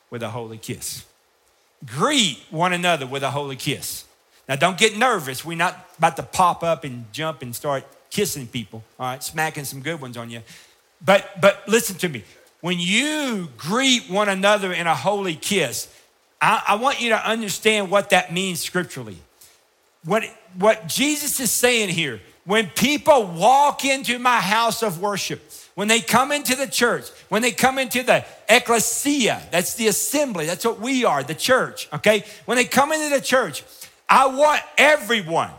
with 0.09 0.23
a 0.23 0.29
holy 0.29 0.57
kiss. 0.57 1.05
Greet 1.85 2.39
one 2.49 2.73
another 2.73 3.05
with 3.05 3.21
a 3.21 3.29
holy 3.29 3.55
kiss. 3.55 4.05
Now, 4.49 4.55
don't 4.55 4.79
get 4.79 4.97
nervous. 4.97 5.45
We're 5.45 5.57
not 5.57 5.89
about 5.99 6.15
to 6.15 6.23
pop 6.23 6.63
up 6.63 6.83
and 6.83 7.05
jump 7.13 7.43
and 7.43 7.55
start 7.55 7.83
kissing 8.09 8.47
people, 8.47 8.83
all 8.99 9.11
right, 9.11 9.21
smacking 9.21 9.65
some 9.65 9.81
good 9.81 10.01
ones 10.01 10.17
on 10.17 10.31
you. 10.31 10.41
But 11.05 11.41
but 11.41 11.67
listen 11.67 11.97
to 11.97 12.09
me. 12.09 12.23
When 12.61 12.79
you 12.79 13.49
greet 13.57 14.09
one 14.09 14.29
another 14.29 14.71
in 14.71 14.87
a 14.87 14.95
holy 14.95 15.35
kiss, 15.35 15.93
I, 16.41 16.63
I 16.69 16.75
want 16.75 17.01
you 17.01 17.09
to 17.09 17.29
understand 17.29 17.91
what 17.91 18.11
that 18.11 18.31
means 18.31 18.61
scripturally. 18.61 19.17
What 20.05 20.23
what 20.57 20.87
Jesus 20.87 21.39
is 21.39 21.51
saying 21.51 21.89
here, 21.89 22.21
when 22.45 22.67
people 22.67 23.25
walk 23.25 23.83
into 23.85 24.19
my 24.19 24.39
house 24.39 24.81
of 24.81 25.01
worship, 25.01 25.41
when 25.75 25.87
they 25.87 25.99
come 25.99 26.31
into 26.31 26.55
the 26.55 26.67
church, 26.67 27.09
when 27.29 27.41
they 27.41 27.51
come 27.51 27.79
into 27.79 28.03
the 28.03 28.23
ecclesia, 28.47 29.41
that's 29.51 29.75
the 29.75 29.87
assembly, 29.87 30.45
that's 30.45 30.63
what 30.63 30.79
we 30.79 31.03
are, 31.03 31.23
the 31.23 31.33
church, 31.33 31.89
okay? 31.91 32.23
When 32.45 32.57
they 32.57 32.65
come 32.65 32.91
into 32.91 33.15
the 33.15 33.21
church, 33.21 33.63
I 34.07 34.27
want 34.27 34.61
everyone, 34.77 35.49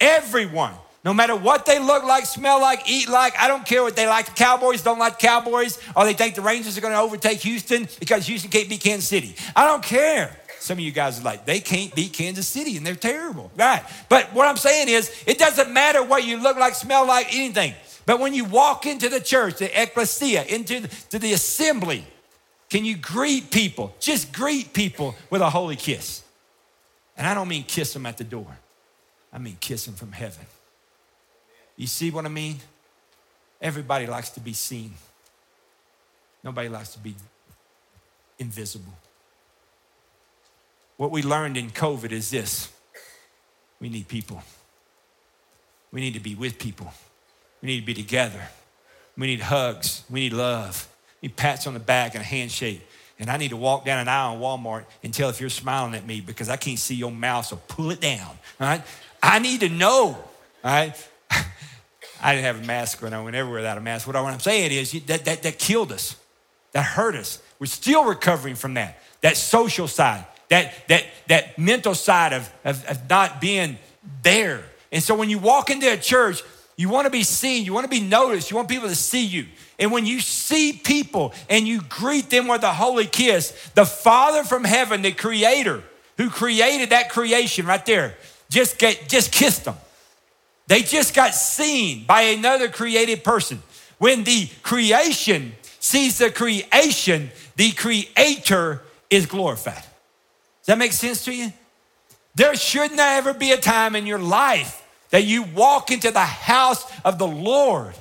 everyone 0.00 0.74
no 1.06 1.14
matter 1.14 1.36
what 1.36 1.66
they 1.66 1.78
look 1.78 2.02
like, 2.02 2.26
smell 2.26 2.60
like, 2.60 2.90
eat 2.90 3.08
like, 3.08 3.38
I 3.38 3.46
don't 3.46 3.64
care 3.64 3.84
what 3.84 3.94
they 3.94 4.08
like. 4.08 4.26
The 4.26 4.32
Cowboys 4.32 4.82
don't 4.82 4.98
like 4.98 5.20
Cowboys, 5.20 5.78
or 5.94 6.04
they 6.04 6.14
think 6.14 6.34
the 6.34 6.42
Rangers 6.42 6.76
are 6.76 6.80
going 6.80 6.94
to 6.94 6.98
overtake 6.98 7.38
Houston 7.42 7.86
because 8.00 8.26
Houston 8.26 8.50
can't 8.50 8.68
beat 8.68 8.80
Kansas 8.80 9.08
City. 9.08 9.36
I 9.54 9.68
don't 9.68 9.84
care. 9.84 10.36
Some 10.58 10.78
of 10.78 10.80
you 10.80 10.90
guys 10.90 11.20
are 11.20 11.22
like, 11.22 11.46
they 11.46 11.60
can't 11.60 11.94
beat 11.94 12.12
Kansas 12.12 12.48
City 12.48 12.76
and 12.76 12.84
they're 12.84 12.96
terrible. 12.96 13.52
Right. 13.56 13.84
But 14.08 14.34
what 14.34 14.48
I'm 14.48 14.56
saying 14.56 14.88
is, 14.88 15.12
it 15.28 15.38
doesn't 15.38 15.72
matter 15.72 16.02
what 16.02 16.24
you 16.24 16.42
look 16.42 16.56
like, 16.56 16.74
smell 16.74 17.06
like, 17.06 17.32
anything. 17.32 17.74
But 18.04 18.18
when 18.18 18.34
you 18.34 18.44
walk 18.44 18.84
into 18.84 19.08
the 19.08 19.20
church, 19.20 19.58
the 19.58 19.80
ecclesia, 19.80 20.42
into 20.42 20.80
the, 20.80 20.88
to 21.10 21.20
the 21.20 21.34
assembly, 21.34 22.04
can 22.68 22.84
you 22.84 22.96
greet 22.96 23.52
people? 23.52 23.94
Just 24.00 24.32
greet 24.32 24.72
people 24.72 25.14
with 25.30 25.40
a 25.40 25.50
holy 25.50 25.76
kiss. 25.76 26.24
And 27.16 27.28
I 27.28 27.34
don't 27.34 27.46
mean 27.46 27.62
kiss 27.62 27.92
them 27.92 28.06
at 28.06 28.16
the 28.16 28.24
door, 28.24 28.58
I 29.32 29.38
mean 29.38 29.56
kiss 29.60 29.84
them 29.84 29.94
from 29.94 30.10
heaven. 30.10 30.46
You 31.76 31.86
see 31.86 32.10
what 32.10 32.24
I 32.24 32.28
mean? 32.28 32.56
Everybody 33.60 34.06
likes 34.06 34.30
to 34.30 34.40
be 34.40 34.52
seen. 34.52 34.92
Nobody 36.42 36.68
likes 36.68 36.90
to 36.90 36.98
be 36.98 37.14
invisible. 38.38 38.92
What 40.96 41.10
we 41.10 41.22
learned 41.22 41.56
in 41.56 41.70
COVID 41.70 42.12
is 42.12 42.30
this 42.30 42.72
we 43.80 43.88
need 43.88 44.08
people. 44.08 44.42
We 45.92 46.00
need 46.00 46.14
to 46.14 46.20
be 46.20 46.34
with 46.34 46.58
people. 46.58 46.92
We 47.62 47.68
need 47.68 47.80
to 47.80 47.86
be 47.86 47.94
together. 47.94 48.48
We 49.16 49.26
need 49.26 49.40
hugs. 49.40 50.04
We 50.10 50.20
need 50.20 50.32
love. 50.32 50.88
We 51.20 51.28
need 51.28 51.36
pats 51.36 51.66
on 51.66 51.74
the 51.74 51.80
back 51.80 52.14
and 52.14 52.22
a 52.22 52.26
handshake. 52.26 52.86
And 53.18 53.30
I 53.30 53.38
need 53.38 53.48
to 53.48 53.56
walk 53.56 53.84
down 53.84 53.98
an 53.98 54.08
aisle 54.08 54.34
in 54.34 54.40
Walmart 54.40 54.84
and 55.02 55.12
tell 55.12 55.30
if 55.30 55.40
you're 55.40 55.48
smiling 55.48 55.94
at 55.94 56.06
me 56.06 56.20
because 56.20 56.50
I 56.50 56.56
can't 56.56 56.78
see 56.78 56.94
your 56.94 57.10
mouth, 57.10 57.46
so 57.46 57.56
pull 57.68 57.90
it 57.90 58.00
down. 58.00 58.28
All 58.60 58.66
right? 58.66 58.82
I 59.22 59.38
need 59.38 59.60
to 59.60 59.68
know. 59.70 60.08
All 60.08 60.24
right? 60.64 61.08
I 62.22 62.34
didn't 62.34 62.44
have 62.46 62.62
a 62.62 62.66
mask 62.66 63.02
when 63.02 63.12
I 63.12 63.22
went 63.22 63.36
everywhere 63.36 63.60
without 63.60 63.78
a 63.78 63.80
mask. 63.80 64.06
What 64.06 64.16
I'm 64.16 64.40
saying 64.40 64.72
is 64.72 64.92
that, 65.06 65.24
that, 65.24 65.42
that 65.42 65.58
killed 65.58 65.92
us, 65.92 66.16
that 66.72 66.84
hurt 66.84 67.14
us. 67.14 67.40
We're 67.58 67.66
still 67.66 68.04
recovering 68.04 68.54
from 68.54 68.74
that, 68.74 68.98
that 69.20 69.36
social 69.36 69.88
side, 69.88 70.24
that, 70.48 70.72
that, 70.88 71.04
that 71.28 71.58
mental 71.58 71.94
side 71.94 72.32
of, 72.32 72.50
of, 72.64 72.84
of 72.86 73.08
not 73.08 73.40
being 73.40 73.78
there. 74.22 74.64
And 74.92 75.02
so 75.02 75.14
when 75.14 75.30
you 75.30 75.38
walk 75.38 75.70
into 75.70 75.92
a 75.92 75.96
church, 75.96 76.42
You 76.76 76.90
want 76.90 77.06
to 77.06 77.10
be 77.10 77.22
seen. 77.22 77.64
You 77.64 77.72
want 77.72 77.84
to 77.84 77.90
be 77.90 78.00
noticed. 78.00 78.50
You 78.50 78.56
want 78.56 78.68
people 78.68 78.88
to 78.88 78.94
see 78.94 79.24
you. 79.24 79.46
And 79.78 79.90
when 79.90 80.04
you 80.06 80.20
see 80.20 80.74
people 80.74 81.32
and 81.48 81.66
you 81.66 81.80
greet 81.82 82.30
them 82.30 82.48
with 82.48 82.62
a 82.62 82.72
holy 82.72 83.06
kiss, 83.06 83.70
the 83.74 83.86
Father 83.86 84.44
from 84.44 84.64
heaven, 84.64 85.02
the 85.02 85.12
Creator 85.12 85.82
who 86.18 86.30
created 86.30 86.90
that 86.90 87.10
creation 87.10 87.66
right 87.66 87.84
there, 87.84 88.14
just, 88.50 88.78
get, 88.78 89.08
just 89.08 89.32
kissed 89.32 89.64
them. 89.64 89.76
They 90.66 90.82
just 90.82 91.14
got 91.14 91.34
seen 91.34 92.04
by 92.04 92.22
another 92.22 92.68
created 92.68 93.22
person. 93.22 93.62
When 93.98 94.24
the 94.24 94.48
creation 94.62 95.52
sees 95.78 96.18
the 96.18 96.30
creation, 96.30 97.30
the 97.54 97.72
Creator 97.72 98.82
is 99.08 99.26
glorified. 99.26 99.74
Does 99.74 100.66
that 100.66 100.78
make 100.78 100.92
sense 100.92 101.24
to 101.26 101.32
you? 101.32 101.52
There 102.34 102.54
should 102.56 102.90
not 102.90 103.16
ever 103.18 103.32
be 103.32 103.52
a 103.52 103.56
time 103.56 103.96
in 103.96 104.06
your 104.06 104.18
life 104.18 104.82
that 105.10 105.24
you 105.24 105.42
walk 105.42 105.90
into 105.90 106.10
the 106.10 106.18
house 106.20 106.84
of 107.04 107.18
the 107.18 107.26
Lord, 107.26 107.94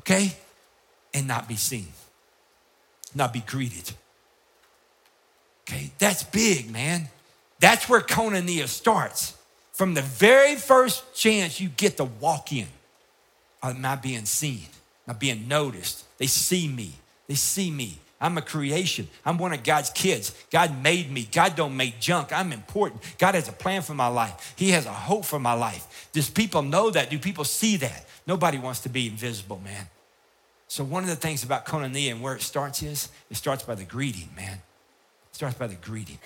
okay, 0.00 0.32
and 1.12 1.28
not 1.28 1.46
be 1.46 1.56
seen, 1.56 1.88
not 3.14 3.32
be 3.32 3.40
greeted. 3.40 3.92
Okay, 5.68 5.92
that's 5.98 6.24
big, 6.24 6.70
man. 6.70 7.08
That's 7.60 7.88
where 7.88 8.00
Koinonia 8.00 8.66
starts. 8.66 9.36
From 9.74 9.94
the 9.94 10.02
very 10.02 10.54
first 10.54 11.14
chance 11.14 11.60
you 11.60 11.68
get 11.68 11.96
to 11.96 12.04
walk 12.04 12.52
in, 12.52 12.68
uh, 13.60 13.66
I'm 13.66 13.80
not 13.80 14.04
being 14.04 14.24
seen, 14.24 14.66
not 15.04 15.18
being 15.18 15.48
noticed. 15.48 16.04
They 16.16 16.28
see 16.28 16.68
me. 16.68 16.92
They 17.26 17.34
see 17.34 17.72
me. 17.72 17.98
I'm 18.20 18.38
a 18.38 18.42
creation. 18.42 19.08
I'm 19.26 19.36
one 19.36 19.52
of 19.52 19.64
God's 19.64 19.90
kids. 19.90 20.32
God 20.52 20.80
made 20.80 21.10
me. 21.10 21.28
God 21.30 21.56
don't 21.56 21.76
make 21.76 21.98
junk. 21.98 22.32
I'm 22.32 22.52
important. 22.52 23.02
God 23.18 23.34
has 23.34 23.48
a 23.48 23.52
plan 23.52 23.82
for 23.82 23.94
my 23.94 24.06
life. 24.06 24.54
He 24.56 24.70
has 24.70 24.86
a 24.86 24.92
hope 24.92 25.24
for 25.24 25.40
my 25.40 25.54
life. 25.54 26.08
Does 26.12 26.30
people 26.30 26.62
know 26.62 26.90
that? 26.90 27.10
Do 27.10 27.18
people 27.18 27.44
see 27.44 27.76
that? 27.78 28.06
Nobody 28.28 28.58
wants 28.58 28.78
to 28.80 28.88
be 28.88 29.08
invisible, 29.08 29.60
man. 29.64 29.88
So 30.68 30.84
one 30.84 31.02
of 31.02 31.10
the 31.10 31.16
things 31.16 31.42
about 31.42 31.66
koinonia 31.66 32.12
and 32.12 32.22
where 32.22 32.36
it 32.36 32.42
starts 32.42 32.80
is 32.80 33.08
it 33.28 33.36
starts 33.36 33.64
by 33.64 33.74
the 33.74 33.84
greeting, 33.84 34.28
man. 34.36 34.54
It 34.54 35.34
starts 35.34 35.58
by 35.58 35.66
the 35.66 35.74
greeting. 35.74 36.18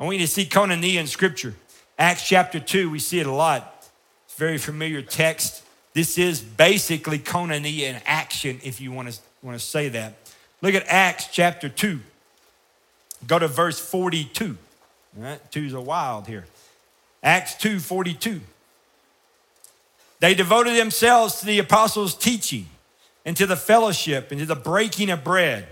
I 0.00 0.04
want 0.04 0.16
you 0.18 0.26
to 0.26 0.32
see 0.32 0.44
koinonia 0.44 0.96
in 0.96 1.06
scripture. 1.06 1.54
Acts 1.98 2.26
chapter 2.26 2.60
2, 2.60 2.90
we 2.90 2.98
see 2.98 3.18
it 3.18 3.26
a 3.26 3.32
lot. 3.32 3.88
It's 4.26 4.34
a 4.34 4.38
very 4.38 4.58
familiar 4.58 5.02
text. 5.02 5.64
This 5.94 6.16
is 6.16 6.40
basically 6.40 7.18
koinonia 7.18 7.90
in 7.90 8.00
action, 8.06 8.60
if 8.62 8.80
you 8.80 8.92
want 8.92 9.10
to, 9.10 9.20
want 9.42 9.58
to 9.58 9.64
say 9.64 9.88
that. 9.88 10.14
Look 10.62 10.74
at 10.74 10.84
Acts 10.86 11.28
chapter 11.32 11.68
2. 11.68 12.00
Go 13.26 13.38
to 13.38 13.48
verse 13.48 13.80
42. 13.80 14.56
All 15.16 15.24
right, 15.24 15.50
two's 15.50 15.72
a 15.72 15.80
wild 15.80 16.26
here. 16.26 16.44
Acts 17.22 17.54
2 17.56 17.80
42. 17.80 18.40
They 20.20 20.34
devoted 20.34 20.76
themselves 20.76 21.40
to 21.40 21.46
the 21.46 21.58
apostles' 21.58 22.14
teaching 22.14 22.66
and 23.24 23.36
to 23.36 23.46
the 23.46 23.56
fellowship 23.56 24.30
and 24.30 24.40
to 24.40 24.46
the 24.46 24.56
breaking 24.56 25.10
of 25.10 25.24
bread 25.24 25.66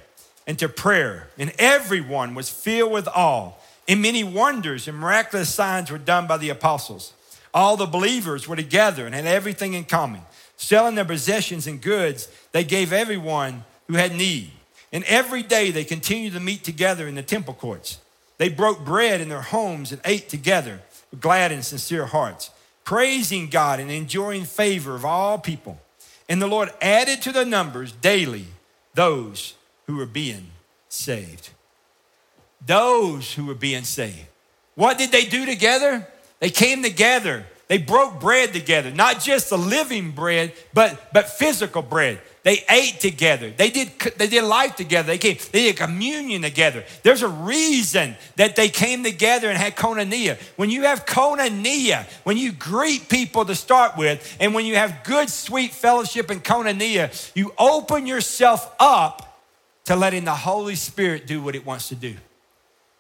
and 0.47 0.59
to 0.59 0.69
prayer. 0.69 1.29
And 1.39 1.53
everyone 1.59 2.35
was 2.35 2.49
filled 2.49 2.93
with 2.93 3.09
awe. 3.09 3.53
And 3.89 4.03
many 4.03 4.25
wonders 4.25 4.89
and 4.89 4.99
miraculous 4.99 5.55
signs 5.55 5.91
were 5.91 5.99
done 5.99 6.27
by 6.27 6.39
the 6.39 6.51
apostles. 6.51 7.13
All 7.55 7.77
the 7.77 7.87
believers 7.87 8.49
were 8.49 8.57
together 8.57 9.07
and 9.07 9.15
had 9.15 9.27
everything 9.27 9.75
in 9.75 9.85
common. 9.85 10.23
Selling 10.57 10.95
their 10.95 11.05
possessions 11.05 11.67
and 11.67 11.81
goods, 11.81 12.29
they 12.53 12.65
gave 12.65 12.93
everyone 12.93 13.65
who 13.87 13.95
had 13.95 14.15
need. 14.15 14.51
And 14.93 15.05
every 15.05 15.43
day 15.43 15.71
they 15.71 15.85
continued 15.85 16.33
to 16.33 16.41
meet 16.41 16.65
together 16.65 17.07
in 17.07 17.15
the 17.15 17.23
temple 17.23 17.55
courts. 17.55 17.99
They 18.39 18.49
broke 18.49 18.85
bread 18.85 19.21
in 19.21 19.29
their 19.29 19.43
homes 19.43 19.93
and 19.93 20.01
ate 20.05 20.29
together 20.29 20.81
with 21.11 21.21
glad 21.21 21.53
and 21.53 21.65
sincere 21.65 22.07
hearts, 22.07 22.51
praising 22.85 23.49
God 23.49 23.81
and 23.81 23.91
enjoying 23.91 24.45
favor 24.45 24.95
of 24.95 25.05
all 25.05 25.39
people. 25.39 25.81
And 26.29 26.43
the 26.43 26.47
Lord 26.47 26.71
added 26.81 27.23
to 27.23 27.33
their 27.33 27.45
numbers 27.45 27.93
daily 27.93 28.47
those 28.95 29.55
who 29.87 29.97
were 29.97 30.07
being 30.07 30.49
saved. 30.89 31.51
Those 32.65 33.33
who 33.33 33.47
were 33.47 33.55
being 33.55 33.85
saved. 33.85 34.27
What 34.75 34.99
did 34.99 35.11
they 35.11 35.25
do 35.25 35.47
together? 35.47 36.07
They 36.41 36.51
came 36.51 36.83
together. 36.83 37.47
They 37.69 37.79
broke 37.79 38.21
bread 38.21 38.53
together, 38.53 38.93
not 38.93 39.21
just 39.21 39.51
the 39.51 39.59
living 39.59 40.13
bread, 40.13 40.53
but, 40.73 41.13
but 41.13 41.29
physical 41.29 41.83
bread. 41.83 42.21
They 42.45 42.65
ate 42.71 43.01
together. 43.01 43.51
They 43.51 43.71
did, 43.71 43.91
they 44.19 44.29
did 44.29 44.45
life 44.45 44.77
together. 44.77 45.09
They 45.09 45.19
came, 45.19 45.37
they 45.51 45.65
did 45.65 45.77
communion 45.77 46.43
together. 46.43 46.85
There's 47.03 47.23
a 47.23 47.29
reason 47.29 48.15
that 48.37 48.55
they 48.55 48.69
came 48.69 49.03
together 49.03 49.49
and 49.49 49.59
had 49.59 49.75
koinonia. 49.75 50.39
When 50.55 50.71
you 50.71 50.83
have 50.83 51.07
koinonia, 51.07 52.05
when 52.23 52.37
you 52.37 52.53
greet 52.53 53.09
people 53.09 53.45
to 53.47 53.57
start 53.57 53.97
with, 53.97 54.37
and 54.39 54.55
when 54.55 54.65
you 54.65 54.77
have 54.77 55.03
good, 55.03 55.29
sweet 55.29 55.73
fellowship 55.73 56.31
and 56.31 56.45
koinonia, 56.45 57.11
you 57.35 57.53
open 57.59 58.07
yourself 58.07 58.73
up 58.79 59.43
to 59.87 59.97
letting 59.97 60.25
the 60.25 60.35
Holy 60.35 60.77
Spirit 60.77 61.27
do 61.27 61.43
what 61.43 61.57
it 61.57 61.67
wants 61.67 61.89
to 61.89 61.97
do. 61.97 62.15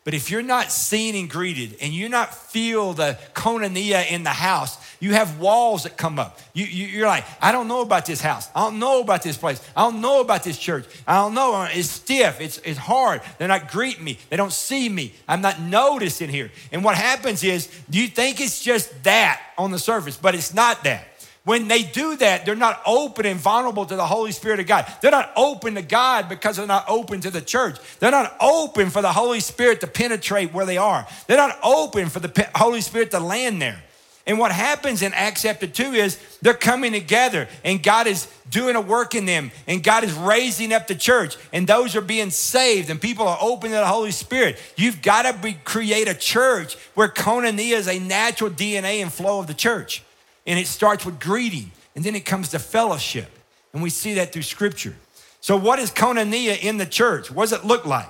But 0.06 0.14
if 0.14 0.30
you're 0.30 0.40
not 0.40 0.70
seen 0.70 1.16
and 1.16 1.28
greeted 1.28 1.78
and 1.80 1.92
you're 1.92 2.08
not 2.08 2.32
feel 2.32 2.92
the 2.92 3.18
koinonia 3.34 4.08
in 4.08 4.22
the 4.22 4.30
house, 4.30 4.78
you 5.00 5.14
have 5.14 5.40
walls 5.40 5.82
that 5.82 5.96
come 5.96 6.20
up. 6.20 6.38
You, 6.54 6.64
you, 6.64 7.02
are 7.02 7.08
like, 7.08 7.24
I 7.42 7.50
don't 7.50 7.66
know 7.66 7.80
about 7.80 8.06
this 8.06 8.20
house. 8.20 8.48
I 8.54 8.60
don't 8.60 8.78
know 8.78 9.00
about 9.00 9.24
this 9.24 9.36
place. 9.36 9.60
I 9.74 9.82
don't 9.82 10.00
know 10.00 10.20
about 10.20 10.44
this 10.44 10.58
church. 10.58 10.84
I 11.08 11.16
don't 11.16 11.34
know. 11.34 11.56
Uh, 11.56 11.68
it's 11.72 11.90
stiff. 11.90 12.40
It's, 12.40 12.58
it's 12.58 12.78
hard. 12.78 13.20
They're 13.38 13.48
not 13.48 13.72
greeting 13.72 14.04
me. 14.04 14.20
They 14.30 14.36
don't 14.36 14.52
see 14.52 14.88
me. 14.88 15.12
I'm 15.26 15.40
not 15.40 15.60
noticed 15.60 16.22
in 16.22 16.30
here. 16.30 16.52
And 16.70 16.84
what 16.84 16.94
happens 16.94 17.42
is, 17.42 17.68
you 17.90 18.06
think 18.06 18.40
it's 18.40 18.62
just 18.62 19.02
that 19.02 19.42
on 19.58 19.72
the 19.72 19.78
surface? 19.80 20.16
But 20.16 20.36
it's 20.36 20.54
not 20.54 20.84
that. 20.84 21.15
When 21.46 21.68
they 21.68 21.84
do 21.84 22.16
that, 22.16 22.44
they're 22.44 22.56
not 22.56 22.82
open 22.84 23.24
and 23.24 23.38
vulnerable 23.38 23.86
to 23.86 23.94
the 23.94 24.04
Holy 24.04 24.32
Spirit 24.32 24.58
of 24.58 24.66
God. 24.66 24.92
They're 25.00 25.12
not 25.12 25.30
open 25.36 25.76
to 25.76 25.82
God 25.82 26.28
because 26.28 26.56
they're 26.56 26.66
not 26.66 26.84
open 26.88 27.20
to 27.20 27.30
the 27.30 27.40
church. 27.40 27.78
They're 28.00 28.10
not 28.10 28.36
open 28.40 28.90
for 28.90 29.00
the 29.00 29.12
Holy 29.12 29.38
Spirit 29.38 29.80
to 29.82 29.86
penetrate 29.86 30.52
where 30.52 30.66
they 30.66 30.76
are. 30.76 31.06
They're 31.28 31.36
not 31.36 31.56
open 31.62 32.08
for 32.08 32.18
the 32.18 32.50
Holy 32.56 32.80
Spirit 32.80 33.12
to 33.12 33.20
land 33.20 33.62
there. 33.62 33.80
And 34.26 34.40
what 34.40 34.50
happens 34.50 35.02
in 35.02 35.14
Acts 35.14 35.42
chapter 35.42 35.68
2 35.68 35.92
is 35.92 36.18
they're 36.42 36.52
coming 36.52 36.90
together 36.90 37.46
and 37.62 37.80
God 37.80 38.08
is 38.08 38.26
doing 38.50 38.74
a 38.74 38.80
work 38.80 39.14
in 39.14 39.24
them 39.24 39.52
and 39.68 39.84
God 39.84 40.02
is 40.02 40.12
raising 40.14 40.72
up 40.72 40.88
the 40.88 40.96
church 40.96 41.36
and 41.52 41.64
those 41.64 41.94
are 41.94 42.00
being 42.00 42.30
saved 42.30 42.90
and 42.90 43.00
people 43.00 43.28
are 43.28 43.38
open 43.40 43.70
to 43.70 43.76
the 43.76 43.86
Holy 43.86 44.10
Spirit. 44.10 44.58
You've 44.74 45.00
got 45.00 45.22
to 45.22 45.32
be, 45.32 45.52
create 45.62 46.08
a 46.08 46.14
church 46.14 46.74
where 46.94 47.06
koinonia 47.06 47.74
is 47.74 47.86
a 47.86 48.00
natural 48.00 48.50
DNA 48.50 49.00
and 49.00 49.12
flow 49.12 49.38
of 49.38 49.46
the 49.46 49.54
church. 49.54 50.02
And 50.46 50.58
it 50.58 50.66
starts 50.66 51.04
with 51.04 51.18
greeting, 51.18 51.72
and 51.94 52.04
then 52.04 52.14
it 52.14 52.24
comes 52.24 52.50
to 52.50 52.58
fellowship. 52.58 53.30
And 53.72 53.82
we 53.82 53.90
see 53.90 54.14
that 54.14 54.32
through 54.32 54.42
scripture. 54.42 54.94
So, 55.40 55.56
what 55.56 55.78
is 55.78 55.90
koinonia 55.90 56.58
in 56.60 56.76
the 56.76 56.86
church? 56.86 57.30
What 57.30 57.50
does 57.50 57.52
it 57.52 57.64
look 57.64 57.84
like? 57.84 58.08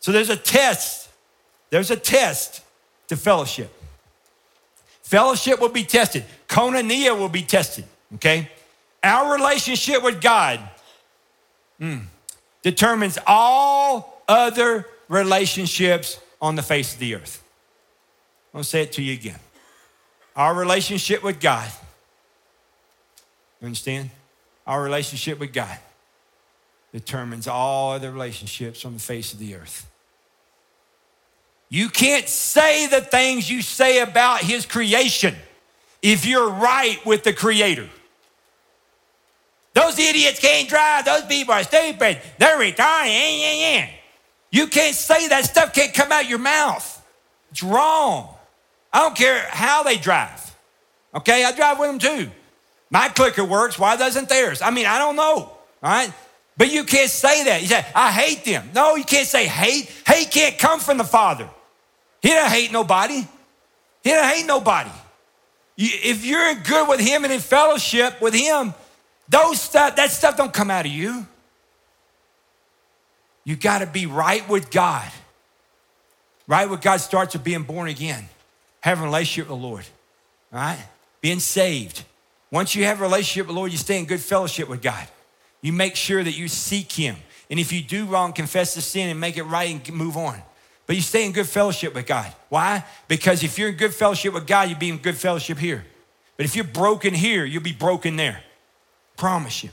So, 0.00 0.12
there's 0.12 0.30
a 0.30 0.36
test. 0.36 1.08
There's 1.70 1.90
a 1.90 1.96
test 1.96 2.62
to 3.08 3.16
fellowship. 3.16 3.72
Fellowship 5.02 5.60
will 5.60 5.70
be 5.70 5.84
tested, 5.84 6.24
koinonia 6.48 7.18
will 7.18 7.30
be 7.30 7.42
tested, 7.42 7.86
okay? 8.16 8.50
Our 9.02 9.34
relationship 9.34 10.02
with 10.02 10.20
God 10.20 10.60
mm, 11.80 12.02
determines 12.62 13.16
all 13.26 14.22
other 14.28 14.86
relationships 15.08 16.20
on 16.42 16.56
the 16.56 16.62
face 16.62 16.92
of 16.92 17.00
the 17.00 17.14
earth. 17.14 17.42
I'll 18.54 18.62
say 18.62 18.82
it 18.82 18.92
to 18.92 19.02
you 19.02 19.14
again 19.14 19.38
our 20.38 20.54
relationship 20.54 21.24
with 21.24 21.40
God. 21.40 21.68
You 23.60 23.66
understand? 23.66 24.10
Our 24.66 24.80
relationship 24.80 25.40
with 25.40 25.52
God 25.52 25.76
determines 26.92 27.48
all 27.48 27.92
other 27.92 28.12
relationships 28.12 28.84
on 28.84 28.94
the 28.94 29.00
face 29.00 29.32
of 29.32 29.40
the 29.40 29.56
earth. 29.56 29.90
You 31.68 31.88
can't 31.88 32.28
say 32.28 32.86
the 32.86 33.00
things 33.00 33.50
you 33.50 33.62
say 33.62 34.00
about 34.00 34.40
His 34.40 34.64
creation 34.64 35.34
if 36.00 36.24
you're 36.24 36.48
right 36.48 37.04
with 37.04 37.24
the 37.24 37.32
Creator. 37.32 37.90
Those 39.74 39.98
idiots 39.98 40.38
can't 40.38 40.68
drive. 40.68 41.04
Those 41.04 41.24
people 41.24 41.54
are 41.54 41.64
stupid. 41.64 42.22
They're 42.38 42.58
retarded. 42.58 43.88
You 44.50 44.68
can't 44.68 44.94
say 44.94 45.28
that 45.28 45.44
stuff 45.44 45.74
can't 45.74 45.92
come 45.92 46.12
out 46.12 46.28
your 46.28 46.38
mouth. 46.38 47.04
It's 47.50 47.62
wrong. 47.62 48.37
I 48.92 49.00
don't 49.00 49.16
care 49.16 49.46
how 49.50 49.82
they 49.82 49.96
drive. 49.96 50.56
Okay, 51.14 51.44
I 51.44 51.52
drive 51.52 51.78
with 51.78 51.88
them 51.88 51.98
too. 51.98 52.30
My 52.90 53.08
clicker 53.08 53.44
works. 53.44 53.78
Why 53.78 53.96
doesn't 53.96 54.28
theirs? 54.28 54.62
I 54.62 54.70
mean, 54.70 54.86
I 54.86 54.98
don't 54.98 55.16
know. 55.16 55.34
All 55.34 55.58
right. 55.82 56.12
But 56.56 56.72
you 56.72 56.84
can't 56.84 57.10
say 57.10 57.44
that. 57.44 57.62
You 57.62 57.68
say, 57.68 57.84
I 57.94 58.10
hate 58.10 58.44
them. 58.44 58.70
No, 58.74 58.96
you 58.96 59.04
can't 59.04 59.26
say 59.26 59.46
hate. 59.46 59.90
Hate 60.06 60.30
can't 60.30 60.58
come 60.58 60.80
from 60.80 60.98
the 60.98 61.04
Father. 61.04 61.48
He 62.20 62.30
don't 62.30 62.50
hate 62.50 62.72
nobody. 62.72 63.26
He 64.02 64.10
don't 64.10 64.28
hate 64.28 64.46
nobody. 64.46 64.90
You, 65.76 65.90
if 66.02 66.24
you're 66.24 66.54
good 66.54 66.88
with 66.88 67.00
Him 67.00 67.24
and 67.24 67.32
in 67.32 67.40
fellowship 67.40 68.20
with 68.20 68.34
Him, 68.34 68.74
those 69.28 69.60
stuff, 69.60 69.96
that 69.96 70.10
stuff 70.10 70.36
don't 70.36 70.52
come 70.52 70.70
out 70.70 70.86
of 70.86 70.90
you. 70.90 71.26
You 73.44 73.54
got 73.54 73.78
to 73.78 73.86
be 73.86 74.06
right 74.06 74.46
with 74.48 74.70
God. 74.70 75.08
Right 76.48 76.68
with 76.68 76.80
God 76.80 76.96
starts 76.96 77.34
with 77.34 77.44
being 77.44 77.62
born 77.62 77.88
again 77.88 78.28
having 78.80 79.04
a 79.04 79.06
relationship 79.06 79.50
with 79.50 79.60
the 79.60 79.66
Lord, 79.66 79.84
all 80.52 80.60
right? 80.60 80.78
Being 81.20 81.40
saved. 81.40 82.04
Once 82.50 82.74
you 82.74 82.84
have 82.84 83.00
a 83.00 83.02
relationship 83.02 83.46
with 83.46 83.54
the 83.54 83.58
Lord, 83.58 83.72
you 83.72 83.78
stay 83.78 83.98
in 83.98 84.06
good 84.06 84.20
fellowship 84.20 84.68
with 84.68 84.82
God. 84.82 85.06
You 85.60 85.72
make 85.72 85.96
sure 85.96 86.22
that 86.22 86.32
you 86.32 86.48
seek 86.48 86.92
Him. 86.92 87.16
And 87.50 87.58
if 87.58 87.72
you 87.72 87.82
do 87.82 88.06
wrong, 88.06 88.32
confess 88.32 88.74
the 88.74 88.80
sin 88.80 89.08
and 89.08 89.18
make 89.18 89.36
it 89.36 89.42
right 89.44 89.70
and 89.70 89.96
move 89.96 90.16
on. 90.16 90.40
But 90.86 90.96
you 90.96 91.02
stay 91.02 91.26
in 91.26 91.32
good 91.32 91.48
fellowship 91.48 91.94
with 91.94 92.06
God. 92.06 92.32
Why? 92.48 92.84
Because 93.08 93.42
if 93.42 93.58
you're 93.58 93.68
in 93.68 93.76
good 93.76 93.94
fellowship 93.94 94.32
with 94.32 94.46
God, 94.46 94.68
you'll 94.68 94.78
be 94.78 94.88
in 94.88 94.98
good 94.98 95.16
fellowship 95.16 95.58
here. 95.58 95.84
But 96.36 96.46
if 96.46 96.56
you're 96.56 96.64
broken 96.64 97.12
here, 97.12 97.44
you'll 97.44 97.62
be 97.62 97.72
broken 97.72 98.16
there. 98.16 98.42
Promise 99.16 99.64
you. 99.64 99.70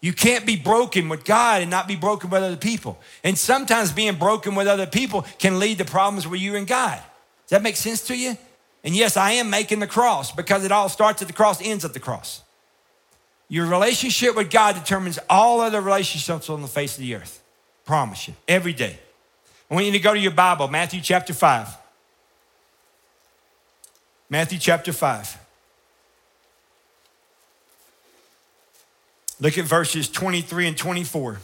You 0.00 0.12
can't 0.12 0.46
be 0.46 0.56
broken 0.56 1.08
with 1.08 1.24
God 1.24 1.62
and 1.62 1.70
not 1.70 1.88
be 1.88 1.96
broken 1.96 2.30
with 2.30 2.42
other 2.42 2.56
people. 2.56 2.98
And 3.22 3.36
sometimes 3.36 3.92
being 3.92 4.16
broken 4.16 4.54
with 4.54 4.66
other 4.66 4.86
people 4.86 5.22
can 5.38 5.58
lead 5.58 5.78
to 5.78 5.84
problems 5.84 6.26
with 6.26 6.40
you 6.40 6.56
and 6.56 6.66
God. 6.66 7.00
Does 7.46 7.50
that 7.50 7.62
make 7.62 7.76
sense 7.76 8.02
to 8.08 8.16
you? 8.16 8.36
And 8.82 8.94
yes, 8.94 9.16
I 9.16 9.32
am 9.32 9.50
making 9.50 9.78
the 9.78 9.86
cross 9.86 10.32
because 10.32 10.64
it 10.64 10.72
all 10.72 10.88
starts 10.88 11.22
at 11.22 11.28
the 11.28 11.34
cross, 11.34 11.60
ends 11.62 11.84
at 11.84 11.94
the 11.94 12.00
cross. 12.00 12.42
Your 13.48 13.66
relationship 13.66 14.34
with 14.34 14.50
God 14.50 14.74
determines 14.74 15.18
all 15.30 15.60
other 15.60 15.80
relationships 15.80 16.50
on 16.50 16.62
the 16.62 16.68
face 16.68 16.96
of 16.96 17.02
the 17.02 17.14
earth. 17.14 17.42
Promise 17.84 18.28
you, 18.28 18.34
every 18.48 18.72
day. 18.72 18.98
I 19.70 19.74
want 19.74 19.86
you 19.86 19.92
to 19.92 19.98
go 20.00 20.12
to 20.14 20.18
your 20.18 20.32
Bible, 20.32 20.66
Matthew 20.68 21.00
chapter 21.00 21.32
5. 21.32 21.68
Matthew 24.28 24.58
chapter 24.58 24.92
5. 24.92 25.38
Look 29.38 29.58
at 29.58 29.64
verses 29.64 30.08
23 30.08 30.68
and 30.68 30.76
24. 30.76 31.38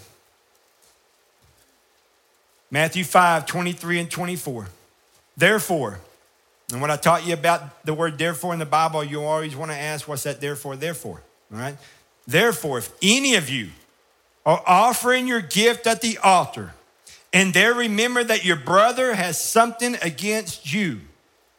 Matthew 2.71 3.05
5, 3.05 3.47
23 3.47 4.01
and 4.01 4.11
24. 4.11 4.67
Therefore, 5.37 5.99
and 6.73 6.81
when 6.81 6.91
I 6.91 6.97
taught 6.97 7.27
you 7.27 7.35
about 7.35 7.85
the 7.85 7.95
word 7.95 8.19
therefore 8.19 8.53
in 8.53 8.59
the 8.59 8.67
Bible, 8.67 9.05
you 9.05 9.23
always 9.23 9.55
want 9.55 9.71
to 9.71 9.77
ask, 9.77 10.09
what's 10.09 10.23
that 10.23 10.41
therefore, 10.41 10.77
therefore? 10.77 11.23
All 11.53 11.59
right? 11.59 11.77
Therefore, 12.27 12.79
if 12.79 12.91
any 13.03 13.35
of 13.35 13.49
you 13.51 13.71
are 14.47 14.63
offering 14.67 15.27
your 15.27 15.41
gift 15.41 15.87
at 15.87 16.01
the 16.01 16.19
altar, 16.19 16.73
and 17.33 17.53
there 17.53 17.75
remember 17.75 18.25
that 18.25 18.45
your 18.45 18.57
brother 18.57 19.15
has 19.15 19.43
something 19.43 19.97
against 20.03 20.73
you, 20.73 21.01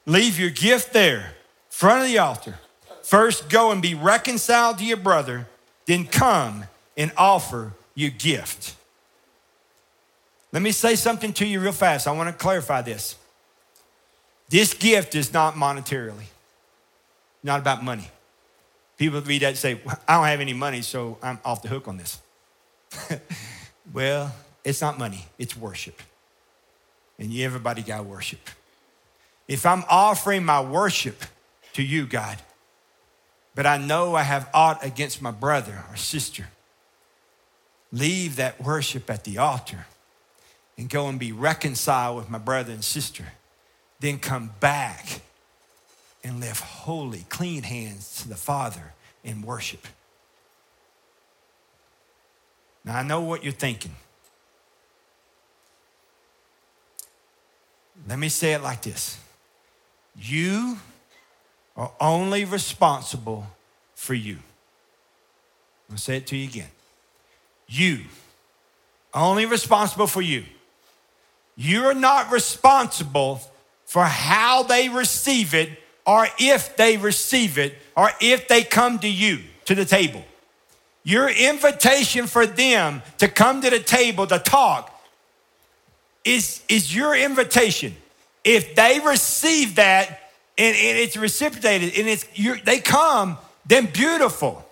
leave 0.06 0.40
your 0.40 0.50
gift 0.50 0.94
there, 0.94 1.34
front 1.70 2.02
of 2.02 2.08
the 2.08 2.18
altar. 2.18 2.60
First, 3.04 3.50
go 3.50 3.72
and 3.72 3.82
be 3.82 3.96
reconciled 3.96 4.78
to 4.80 4.86
your 4.86 4.98
brother, 4.98 5.48
then 5.86 6.06
come 6.06 6.66
and 6.96 7.12
offer 7.18 7.74
your 7.96 8.12
gift. 8.12 8.76
Let 10.52 10.62
me 10.62 10.72
say 10.72 10.96
something 10.96 11.34
to 11.34 11.46
you 11.46 11.60
real 11.60 11.72
fast. 11.72 12.08
I 12.08 12.12
want 12.12 12.30
to 12.30 12.34
clarify 12.34 12.82
this. 12.82 13.16
This 14.54 14.76
gift 14.76 15.16
is 15.16 15.34
not 15.34 15.56
monetarily, 15.56 16.26
not 17.42 17.60
about 17.60 17.84
money. 17.84 18.08
People 19.00 19.20
read 19.22 19.42
that 19.42 19.48
and 19.48 19.58
say, 19.58 19.82
I 20.08 20.18
don't 20.18 20.28
have 20.28 20.42
any 20.42 20.54
money, 20.54 20.84
so 20.84 21.18
I'm 21.24 21.40
off 21.44 21.64
the 21.64 21.70
hook 21.70 21.88
on 21.88 21.98
this. 21.98 22.20
well, 23.94 24.32
it's 24.64 24.80
not 24.80 25.00
money, 25.00 25.26
it's 25.40 25.58
worship. 25.58 26.00
And 27.18 27.36
everybody 27.36 27.82
got 27.82 28.06
worship. 28.06 28.48
If 29.48 29.66
I'm 29.66 29.84
offering 29.90 30.46
my 30.46 30.62
worship 30.62 31.24
to 31.74 31.82
you, 31.82 32.06
God, 32.06 32.38
but 33.56 33.66
I 33.66 33.80
know 33.80 34.14
I 34.14 34.22
have 34.22 34.48
aught 34.54 34.86
against 34.86 35.20
my 35.20 35.32
brother 35.32 35.84
or 35.90 35.96
sister, 35.96 36.46
leave 37.92 38.36
that 38.36 38.62
worship 38.62 39.10
at 39.10 39.24
the 39.24 39.40
altar 39.40 39.88
and 40.78 40.92
go 40.92 41.08
and 41.08 41.18
be 41.20 41.32
reconciled 41.32 42.18
with 42.18 42.30
my 42.30 42.38
brother 42.38 42.72
and 42.72 42.84
sister. 42.84 43.26
Then 44.04 44.20
come 44.20 44.52
back 44.60 45.22
and 46.26 46.42
live 46.42 46.60
holy, 46.60 47.26
clean 47.30 47.64
hands 47.64 48.18
to 48.18 48.28
the 48.28 48.36
Father 48.36 48.92
in 49.24 49.42
worship. 49.42 49.88
Now, 52.84 52.98
I 52.98 53.04
know 53.04 53.22
what 53.22 53.46
you're 53.46 53.54
thinking. 53.54 53.96
Let 58.06 58.20
me 58.20 58.28
say 58.28 58.52
it 58.52 58.62
like 58.62 58.82
this 58.82 59.18
You 60.20 60.80
are 61.78 61.94
only 62.02 62.44
responsible 62.44 63.48
for 63.96 64.16
you. 64.16 64.40
I'll 65.90 65.96
say 65.96 66.18
it 66.18 66.28
to 66.28 66.36
you 66.36 66.50
again. 66.50 66.72
You, 67.70 68.02
are 69.14 69.30
only 69.30 69.46
responsible 69.46 70.08
for 70.08 70.22
you. 70.22 70.44
You're 71.56 71.94
not 71.94 72.34
responsible 72.34 73.40
for 73.94 74.06
how 74.06 74.64
they 74.64 74.90
receive 74.90 75.54
it 75.54 75.70
or 76.04 76.28
if 76.40 76.76
they 76.78 76.98
receive 76.98 77.60
it 77.60 77.78
or 77.96 78.10
if 78.20 78.48
they 78.48 78.64
come 78.64 78.98
to 78.98 79.08
you 79.08 79.40
to 79.66 79.76
the 79.76 79.86
table. 79.86 80.26
Your 81.04 81.30
invitation 81.30 82.26
for 82.26 82.48
them 82.48 83.04
to 83.20 83.28
come 83.28 83.62
to 83.62 83.70
the 83.70 83.80
table 83.80 84.26
to 84.26 84.40
talk 84.40 85.00
is, 86.26 86.64
is 86.68 86.96
your 86.96 87.16
invitation. 87.16 87.96
If 88.44 88.74
they 88.74 89.00
receive 89.00 89.76
that 89.76 90.32
and, 90.58 90.76
and 90.76 90.98
it's 90.98 91.16
reciprocated 91.16 91.96
and 91.96 92.08
it's 92.08 92.26
they 92.64 92.80
come, 92.80 93.38
then 93.64 93.86
beautiful. 93.86 94.68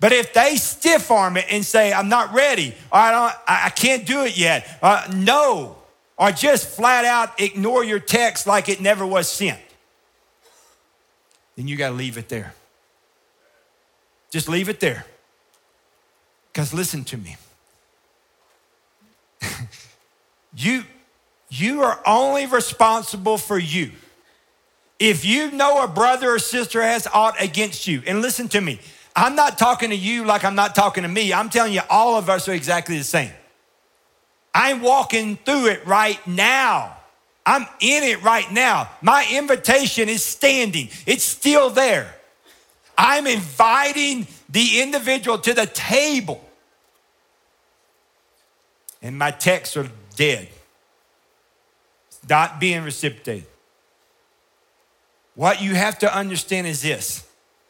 But 0.00 0.12
if 0.12 0.32
they 0.32 0.56
stiff 0.56 1.10
arm 1.10 1.36
it 1.36 1.44
and 1.50 1.62
say, 1.62 1.92
I'm 1.92 2.08
not 2.08 2.32
ready, 2.32 2.74
I, 2.90 3.10
don't, 3.10 3.34
I 3.46 3.68
can't 3.68 4.06
do 4.06 4.22
it 4.22 4.38
yet, 4.38 4.66
uh, 4.80 5.06
no, 5.14 5.76
or 6.18 6.30
just 6.30 6.68
flat 6.68 7.04
out 7.04 7.40
ignore 7.40 7.84
your 7.84 7.98
text 7.98 8.46
like 8.46 8.68
it 8.68 8.80
never 8.80 9.06
was 9.06 9.28
sent, 9.28 9.60
then 11.56 11.68
you 11.68 11.76
got 11.76 11.90
to 11.90 11.94
leave 11.94 12.18
it 12.18 12.28
there. 12.28 12.54
Just 14.30 14.48
leave 14.48 14.68
it 14.68 14.80
there. 14.80 15.04
Because 16.52 16.72
listen 16.72 17.04
to 17.04 17.16
me. 17.16 17.36
you, 20.56 20.84
you 21.48 21.82
are 21.82 22.00
only 22.06 22.46
responsible 22.46 23.38
for 23.38 23.58
you. 23.58 23.92
If 24.98 25.24
you 25.24 25.50
know 25.50 25.82
a 25.82 25.88
brother 25.88 26.34
or 26.34 26.38
sister 26.38 26.82
has 26.82 27.08
aught 27.12 27.34
against 27.40 27.86
you, 27.86 28.02
and 28.06 28.22
listen 28.22 28.48
to 28.50 28.60
me, 28.60 28.80
I'm 29.16 29.34
not 29.34 29.58
talking 29.58 29.90
to 29.90 29.96
you 29.96 30.24
like 30.24 30.44
I'm 30.44 30.54
not 30.54 30.74
talking 30.74 31.02
to 31.02 31.08
me. 31.08 31.32
I'm 31.32 31.50
telling 31.50 31.72
you, 31.72 31.80
all 31.90 32.16
of 32.16 32.30
us 32.30 32.48
are 32.48 32.52
exactly 32.52 32.96
the 32.96 33.04
same. 33.04 33.32
I'm 34.54 34.82
walking 34.82 35.36
through 35.36 35.66
it 35.66 35.86
right 35.86 36.24
now. 36.26 36.96
I'm 37.44 37.66
in 37.80 38.02
it 38.04 38.22
right 38.22 38.50
now. 38.52 38.90
My 39.00 39.26
invitation 39.32 40.08
is 40.08 40.24
standing, 40.24 40.88
it's 41.06 41.24
still 41.24 41.70
there. 41.70 42.14
I'm 42.96 43.26
inviting 43.26 44.26
the 44.48 44.80
individual 44.82 45.38
to 45.38 45.54
the 45.54 45.66
table. 45.66 46.44
And 49.00 49.18
my 49.18 49.32
texts 49.32 49.76
are 49.76 49.90
dead, 50.14 50.48
not 52.28 52.60
being 52.60 52.84
reciprocated. 52.84 53.46
What 55.34 55.62
you 55.62 55.74
have 55.74 55.98
to 56.00 56.16
understand 56.16 56.66
is 56.66 56.82
this 56.82 57.26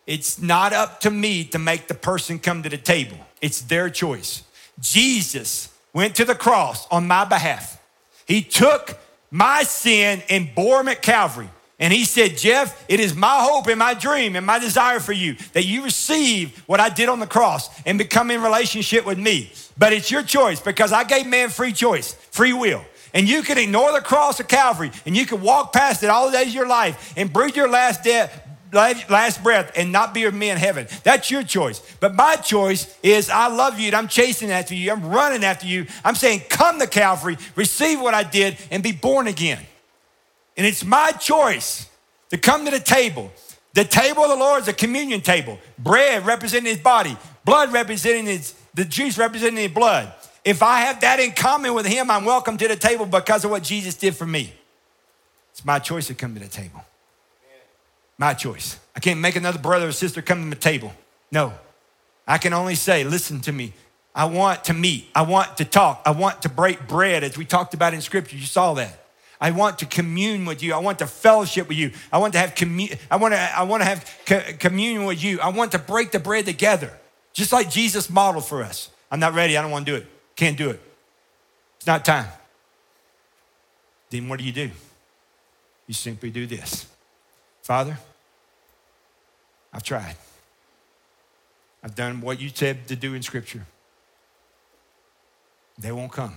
it's 0.07 0.43
not 0.43 0.73
up 0.73 1.01
to 1.01 1.11
me 1.11 1.45
to 1.45 1.59
make 1.59 1.89
the 1.89 1.95
person 1.95 2.39
come 2.39 2.63
to 2.65 2.69
the 2.69 2.77
table, 2.77 3.17
it's 3.41 3.63
their 3.63 3.89
choice. 3.89 4.43
Jesus 4.81 5.72
went 5.93 6.17
to 6.17 6.25
the 6.25 6.35
cross 6.35 6.87
on 6.89 7.07
my 7.07 7.25
behalf. 7.25 7.81
He 8.27 8.43
took 8.43 8.99
my 9.31 9.63
sin 9.63 10.23
and 10.29 10.55
bore 10.55 10.81
him 10.81 10.89
at 10.89 11.03
Calvary. 11.03 11.49
And 11.79 11.93
he 11.93 12.05
said, 12.05 12.39
Jeff, 12.39 12.85
it 12.89 13.01
is 13.01 13.17
my 13.17 13.41
hope 13.41 13.67
and 13.67 13.79
my 13.79 13.95
dream 13.95 14.37
and 14.37 14.47
my 14.47 14.61
desire 14.61 15.01
for 15.01 15.13
you 15.13 15.35
that 15.53 15.65
you 15.65 15.83
receive 15.83 16.57
what 16.69 16.79
I 16.79 16.89
did 16.89 17.09
on 17.09 17.19
the 17.19 17.27
cross 17.27 17.69
and 17.85 17.99
become 17.99 18.31
in 18.31 18.41
relationship 18.41 19.05
with 19.05 19.19
me. 19.19 19.53
But 19.77 19.93
it's 19.93 20.09
your 20.09 20.23
choice 20.23 20.61
because 20.61 20.93
I 20.93 21.03
gave 21.03 21.27
man 21.27 21.49
free 21.49 21.73
choice, 21.73 22.13
free 22.31 22.53
will. 22.53 22.85
And 23.15 23.29
you 23.29 23.43
can 23.43 23.59
ignore 23.59 23.93
the 23.93 24.01
cross 24.01 24.39
of 24.39 24.49
Calvary 24.49 24.91
and 25.05 25.17
you 25.17 25.27
can 25.27 25.43
walk 25.43 25.73
past 25.73 26.03
it 26.03 26.09
all 26.09 26.31
the 26.31 26.39
days 26.39 26.49
of 26.49 26.55
your 26.55 26.69
life 26.69 27.15
and 27.17 27.33
breathe 27.33 27.57
your 27.57 27.69
last 27.69 28.05
death, 28.05 28.42
last 28.73 29.43
breath 29.43 29.73
and 29.77 29.93
not 29.93 30.15
be 30.15 30.25
with 30.25 30.35
me 30.35 30.51
in 30.51 30.57
heaven. 30.57 30.87
That's 31.05 31.31
your 31.31 31.43
choice. 31.43 31.81
But 32.01 32.15
my 32.15 32.37
choice 32.37 32.97
is 33.03 33.29
I 33.31 33.49
love 33.49 33.79
you 33.79 33.89
and 33.89 33.97
I'm 33.97 34.09
chasing 34.09 34.51
after 34.51 34.75
you. 34.75 34.91
I'm 34.91 35.07
running 35.07 35.45
after 35.45 35.67
you. 35.67 35.87
I'm 36.05 36.15
saying, 36.15 36.43
come 36.49 36.79
to 36.79 36.87
Calvary, 36.87 37.37
receive 37.55 38.01
what 38.01 38.15
I 38.15 38.23
did, 38.23 38.57
and 38.71 38.83
be 38.83 38.93
born 38.93 39.27
again. 39.27 39.61
And 40.57 40.67
it's 40.67 40.85
my 40.85 41.13
choice 41.13 41.89
to 42.31 42.39
come 42.39 42.65
to 42.65 42.71
the 42.71 42.81
table. 42.81 43.31
The 43.75 43.85
table 43.85 44.23
of 44.23 44.31
the 44.31 44.37
Lord 44.37 44.63
is 44.63 44.69
a 44.69 44.73
communion 44.73 45.21
table. 45.21 45.59
Bread 45.79 46.27
representing 46.27 46.71
his 46.75 46.83
body, 46.83 47.17
blood 47.45 47.73
representing 47.73 48.27
his, 48.27 48.55
the 48.75 48.85
juice 48.85 49.17
representing 49.17 49.63
his 49.63 49.73
blood. 49.73 50.13
If 50.45 50.63
I 50.63 50.81
have 50.81 51.01
that 51.03 51.21
in 51.21 51.33
common 51.33 51.73
with 51.73 51.87
him, 51.87 52.11
I'm 52.11 52.25
welcome 52.25 52.59
to 52.59 52.69
the 52.69 52.77
table 52.77 53.07
because 53.07 53.45
of 53.45 53.51
what 53.51 53.63
Jesus 53.63 53.95
did 53.95 54.17
for 54.17 54.27
me. 54.27 54.53
It's 55.53 55.65
my 55.65 55.79
choice 55.79 56.07
to 56.09 56.15
come 56.15 56.35
to 56.35 56.41
the 56.41 56.49
table. 56.49 56.85
My 58.19 58.35
choice. 58.35 58.79
I 58.95 59.01
can't 59.01 59.21
make 59.21 59.37
another 59.37 59.59
brother 59.59 59.89
or 59.89 59.93
sister 59.93 60.23
come 60.23 60.45
to 60.45 60.51
the 60.51 60.61
table. 60.61 60.93
No. 61.31 61.55
I 62.27 62.39
can 62.39 62.53
only 62.53 62.75
say, 62.75 63.05
listen 63.05 63.41
to 63.43 63.53
me. 63.53 63.73
I 64.15 64.27
want 64.27 64.65
to 64.65 64.75
meet. 64.75 65.09
I 65.15 65.23
want 65.23 65.57
to 65.57 65.65
talk. 65.65 66.03
I 66.05 66.11
want 66.11 66.43
to 66.43 66.49
break 66.49 66.87
bread 66.87 67.25
as 67.25 67.37
we 67.39 67.45
talked 67.45 67.75
about 67.75 67.95
in 67.95 68.01
scripture. 68.01 68.37
You 68.37 68.45
saw 68.45 68.75
that. 68.75 68.99
I 69.41 69.51
want 69.51 69.81
to 69.81 69.87
commune 69.87 70.45
with 70.45 70.63
you. 70.63 70.73
I 70.73 70.79
want 70.79 71.01
to 71.01 71.07
fellowship 71.07 71.69
with 71.69 71.77
you. 71.77 71.91
I 72.13 72.19
want 72.19 72.35
to 72.35 72.39
have 72.39 72.55
commu- 72.55 72.97
I 73.11 73.17
want 73.17 73.35
to 73.35 73.41
I 73.41 73.65
want 73.65 73.81
to 73.81 73.85
have 73.87 74.19
co- 74.25 74.53
communion 74.59 75.05
with 75.05 75.23
you. 75.25 75.41
I 75.41 75.49
want 75.49 75.73
to 75.73 75.81
break 75.81 76.13
the 76.13 76.21
bread 76.21 76.45
together, 76.45 76.93
just 77.33 77.53
like 77.53 77.69
Jesus 77.69 78.09
modeled 78.09 78.45
for 78.45 78.63
us. 78.63 78.91
I'm 79.11 79.19
not 79.19 79.35
ready. 79.35 79.57
I 79.57 79.63
don't 79.63 79.73
want 79.73 79.85
to 79.87 79.93
do 79.93 79.97
it. 79.97 80.07
Can't 80.37 80.57
do 80.57 80.71
it. 80.71 80.81
It's 81.79 81.87
not 81.89 82.05
time. 82.05 82.29
Then 84.11 84.29
what 84.29 84.39
do 84.39 84.45
you 84.45 84.53
do? 84.53 84.71
You 85.89 85.95
simply 85.95 86.31
do 86.31 86.47
this. 86.47 86.87
Father, 87.63 87.97
I've 89.73 89.83
tried. 89.83 90.17
I've 91.83 91.95
done 91.95 92.21
what 92.21 92.41
you 92.41 92.49
said 92.49 92.87
to 92.89 92.97
do 92.97 93.15
in 93.15 93.23
Scripture. 93.23 93.65
They 95.79 95.91
won't 95.91 96.13
come, 96.13 96.35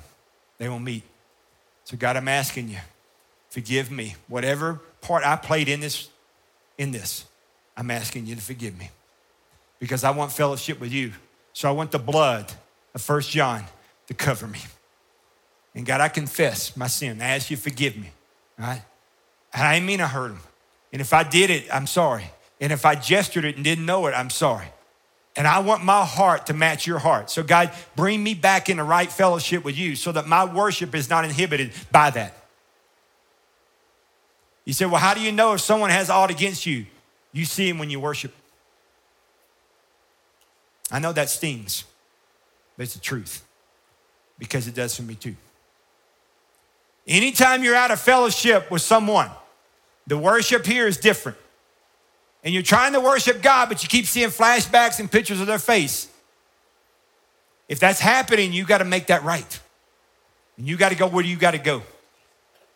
they 0.58 0.70
won't 0.70 0.84
meet. 0.84 1.04
So, 1.84 1.98
God, 1.98 2.18
I'm 2.18 2.28
asking 2.28 2.70
you, 2.70 2.80
forgive 3.50 3.92
me. 3.92 4.16
Whatever 4.28 4.82
part 5.02 5.24
I 5.24 5.36
played 5.36 5.70
in 5.70 5.82
this, 5.82 6.10
in 6.80 6.92
this, 6.92 7.26
I'm 7.78 7.92
asking 7.92 8.26
you 8.26 8.36
to 8.36 8.42
forgive 8.42 8.78
me. 8.78 8.90
Because 9.80 10.04
I 10.04 10.10
want 10.12 10.32
fellowship 10.32 10.80
with 10.80 10.92
you. 10.92 11.12
So 11.54 11.70
I 11.70 11.72
want 11.72 11.92
the 11.92 12.00
blood 12.00 12.52
of 12.94 13.02
First 13.02 13.30
John 13.30 13.64
to 14.08 14.14
cover 14.14 14.48
me. 14.48 14.60
And 15.76 15.86
God, 15.86 16.02
I 16.02 16.08
confess 16.08 16.76
my 16.76 16.88
sin. 16.88 17.22
I 17.22 17.36
ask 17.36 17.52
you 17.52 17.58
to 17.58 17.62
forgive 17.62 17.98
me. 17.98 18.10
All 18.60 18.66
right? 18.66 18.82
And 19.54 19.64
I 19.64 19.76
didn't 19.76 19.86
mean 19.86 20.02
I 20.02 20.08
hurt 20.08 20.32
him. 20.32 20.40
And 20.96 21.02
if 21.02 21.12
I 21.12 21.24
did 21.24 21.50
it, 21.50 21.68
I'm 21.74 21.88
sorry. 21.88 22.24
And 22.62 22.72
if 22.72 22.86
I 22.86 22.96
gestured 22.96 23.44
it 23.44 23.56
and 23.56 23.66
didn't 23.66 23.86
know 23.86 24.08
it, 24.08 24.12
I'm 24.12 24.30
sorry. 24.30 24.68
And 25.36 25.46
I 25.46 25.60
want 25.60 25.84
my 25.84 26.06
heart 26.06 26.46
to 26.46 26.54
match 26.54 26.88
your 26.88 27.00
heart. 27.00 27.30
So, 27.30 27.44
God, 27.44 27.74
bring 27.98 28.24
me 28.24 28.34
back 28.34 28.70
in 28.70 28.78
the 28.78 28.84
right 28.86 29.12
fellowship 29.12 29.66
with 29.66 29.78
you 29.78 29.98
so 29.98 30.14
that 30.14 30.26
my 30.26 30.46
worship 30.46 30.96
is 30.96 31.10
not 31.10 31.26
inhibited 31.26 31.74
by 31.92 32.12
that. 32.12 32.34
You 34.64 34.72
say, 34.72 34.86
Well, 34.86 35.02
how 35.02 35.14
do 35.14 35.20
you 35.20 35.34
know 35.34 35.52
if 35.52 35.60
someone 35.60 35.90
has 35.90 36.10
aught 36.10 36.32
against 36.32 36.66
you? 36.66 36.86
You 37.34 37.44
see 37.44 37.68
him 37.68 37.78
when 37.78 37.90
you 37.90 38.00
worship. 38.00 38.34
I 40.94 41.00
know 41.00 41.12
that 41.12 41.30
stings, 41.30 41.84
but 42.78 42.84
it's 42.84 42.94
the 42.94 43.02
truth 43.02 43.44
because 44.40 44.66
it 44.66 44.76
does 44.76 44.96
for 44.96 45.02
me 45.04 45.16
too. 45.16 45.36
Anytime 47.06 47.66
you're 47.66 47.76
out 47.76 47.92
of 47.92 48.00
fellowship 48.00 48.72
with 48.72 48.82
someone, 48.82 49.30
the 50.08 50.18
worship 50.18 50.66
here 50.66 50.88
is 50.88 50.98
different 50.98 51.38
and 52.46 52.54
you're 52.54 52.64
trying 52.64 52.94
to 52.94 53.00
worship 53.00 53.42
God, 53.42 53.70
but 53.70 53.82
you 53.82 53.90
keep 53.90 54.06
seeing 54.06 54.30
flashbacks 54.30 55.00
and 55.00 55.12
pictures 55.12 55.42
of 55.42 55.48
their 55.48 55.60
face. 55.60 56.08
If 57.68 57.80
that's 57.80 58.00
happening, 58.00 58.54
you 58.54 58.66
got 58.66 58.78
to 58.78 58.86
make 58.86 59.08
that 59.08 59.24
right. 59.24 59.60
And 60.58 60.68
you 60.68 60.78
got 60.78 60.90
to 60.90 60.96
go 60.96 61.08
where 61.08 61.26
you 61.26 61.38
got 61.38 61.52
to 61.52 61.58
go? 61.58 61.82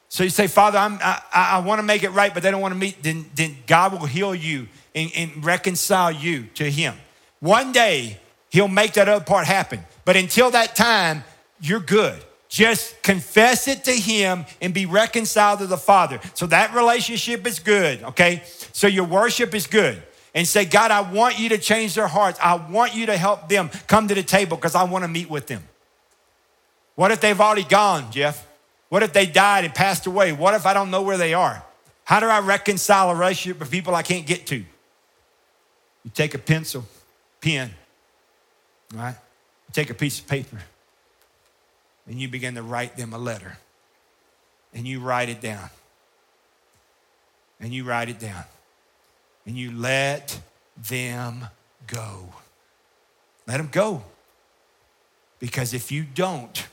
So 0.10 0.24
you 0.24 0.32
say, 0.32 0.48
Father, 0.48 0.80
I'm, 0.80 0.98
I, 1.04 1.22
I 1.32 1.60
want 1.60 1.78
to 1.78 1.84
make 1.84 2.02
it 2.02 2.10
right, 2.10 2.34
but 2.34 2.42
they 2.42 2.50
don't 2.50 2.62
want 2.62 2.74
to 2.74 2.80
meet. 2.80 3.04
Then, 3.04 3.30
then 3.36 3.58
God 3.68 3.92
will 3.92 4.08
heal 4.08 4.34
you 4.34 4.68
and, 4.96 5.12
and 5.16 5.46
reconcile 5.46 6.12
you 6.12 6.48
to 6.56 6.70
Him. 6.70 6.96
One 7.40 7.72
day, 7.72 8.20
He'll 8.50 8.68
make 8.68 8.94
that 8.94 9.08
other 9.08 9.24
part 9.24 9.46
happen. 9.46 9.82
But 10.04 10.16
until 10.16 10.50
that 10.50 10.76
time, 10.76 11.24
you're 11.62 11.80
good. 11.80 12.24
Just 12.50 13.02
confess 13.04 13.68
it 13.68 13.86
to 13.86 13.92
Him 13.92 14.46
and 14.60 14.74
be 14.74 14.86
reconciled 14.88 15.60
to 15.60 15.68
the 15.68 15.78
Father. 15.78 16.20
So 16.34 16.48
that 16.48 16.74
relationship 16.74 17.46
is 17.48 17.60
good, 17.60 18.04
okay? 18.04 18.42
So 18.74 18.88
your 18.88 19.06
worship 19.06 19.54
is 19.54 19.68
good. 19.68 20.02
And 20.34 20.48
say, 20.48 20.66
God, 20.66 20.92
I 20.92 21.02
want 21.02 21.40
you 21.40 21.50
to 21.50 21.58
change 21.58 21.96
their 21.96 22.08
hearts. 22.08 22.40
I 22.42 22.56
want 22.56 22.94
you 22.96 23.08
to 23.08 23.18
help 23.18 23.50
them 23.50 23.70
come 23.88 24.08
to 24.08 24.16
the 24.16 24.24
table 24.24 24.58
because 24.58 24.76
I 24.76 24.84
want 24.84 25.04
to 25.04 25.08
meet 25.08 25.30
with 25.30 25.48
them. 25.48 25.64
What 26.96 27.12
if 27.12 27.22
they've 27.22 27.40
already 27.40 27.64
gone, 27.64 28.12
Jeff? 28.12 28.46
What 28.90 29.04
if 29.04 29.14
they 29.14 29.26
died 29.26 29.66
and 29.66 29.74
passed 29.74 30.06
away? 30.06 30.32
What 30.32 30.54
if 30.54 30.66
I 30.66 30.74
don't 30.74 30.92
know 30.92 31.02
where 31.02 31.18
they 31.18 31.34
are? 31.34 31.64
How 32.04 32.20
do 32.20 32.26
I 32.26 32.40
reconcile 32.40 33.12
a 33.12 33.16
relationship 33.16 33.60
with 33.60 33.72
people 33.72 33.94
I 33.96 34.02
can't 34.02 34.26
get 34.26 34.48
to? 34.48 34.58
You 34.58 36.12
take 36.14 36.34
a 36.34 36.40
pencil, 36.40 36.86
pen, 37.42 37.72
right? 38.94 39.16
You 39.68 39.74
take 39.74 39.90
a 39.92 39.94
piece 39.94 40.20
of 40.20 40.28
paper, 40.28 40.58
and 42.10 42.20
you 42.20 42.28
begin 42.28 42.56
to 42.56 42.64
write 42.64 42.98
them 42.98 43.14
a 43.14 43.18
letter. 43.18 43.58
And 44.74 44.88
you 44.88 45.00
write 45.00 45.30
it 45.30 45.40
down. 45.40 45.70
And 47.60 47.72
you 47.72 47.84
write 47.84 48.10
it 48.10 48.20
down. 48.20 48.44
And 49.46 49.56
you 49.56 49.72
let 49.72 50.42
them 50.76 51.48
go. 51.88 52.34
Let 53.48 53.58
them 53.58 53.70
go. 53.72 54.04
Because 55.40 55.74
if 55.74 55.92
you 55.92 56.04
don't, 56.04 56.68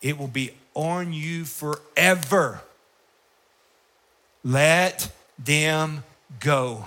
it 0.00 0.16
will 0.16 0.28
be 0.28 0.52
on 0.74 1.12
you 1.12 1.44
forever. 1.44 2.60
Let 4.44 5.12
them 5.38 6.04
go. 6.40 6.84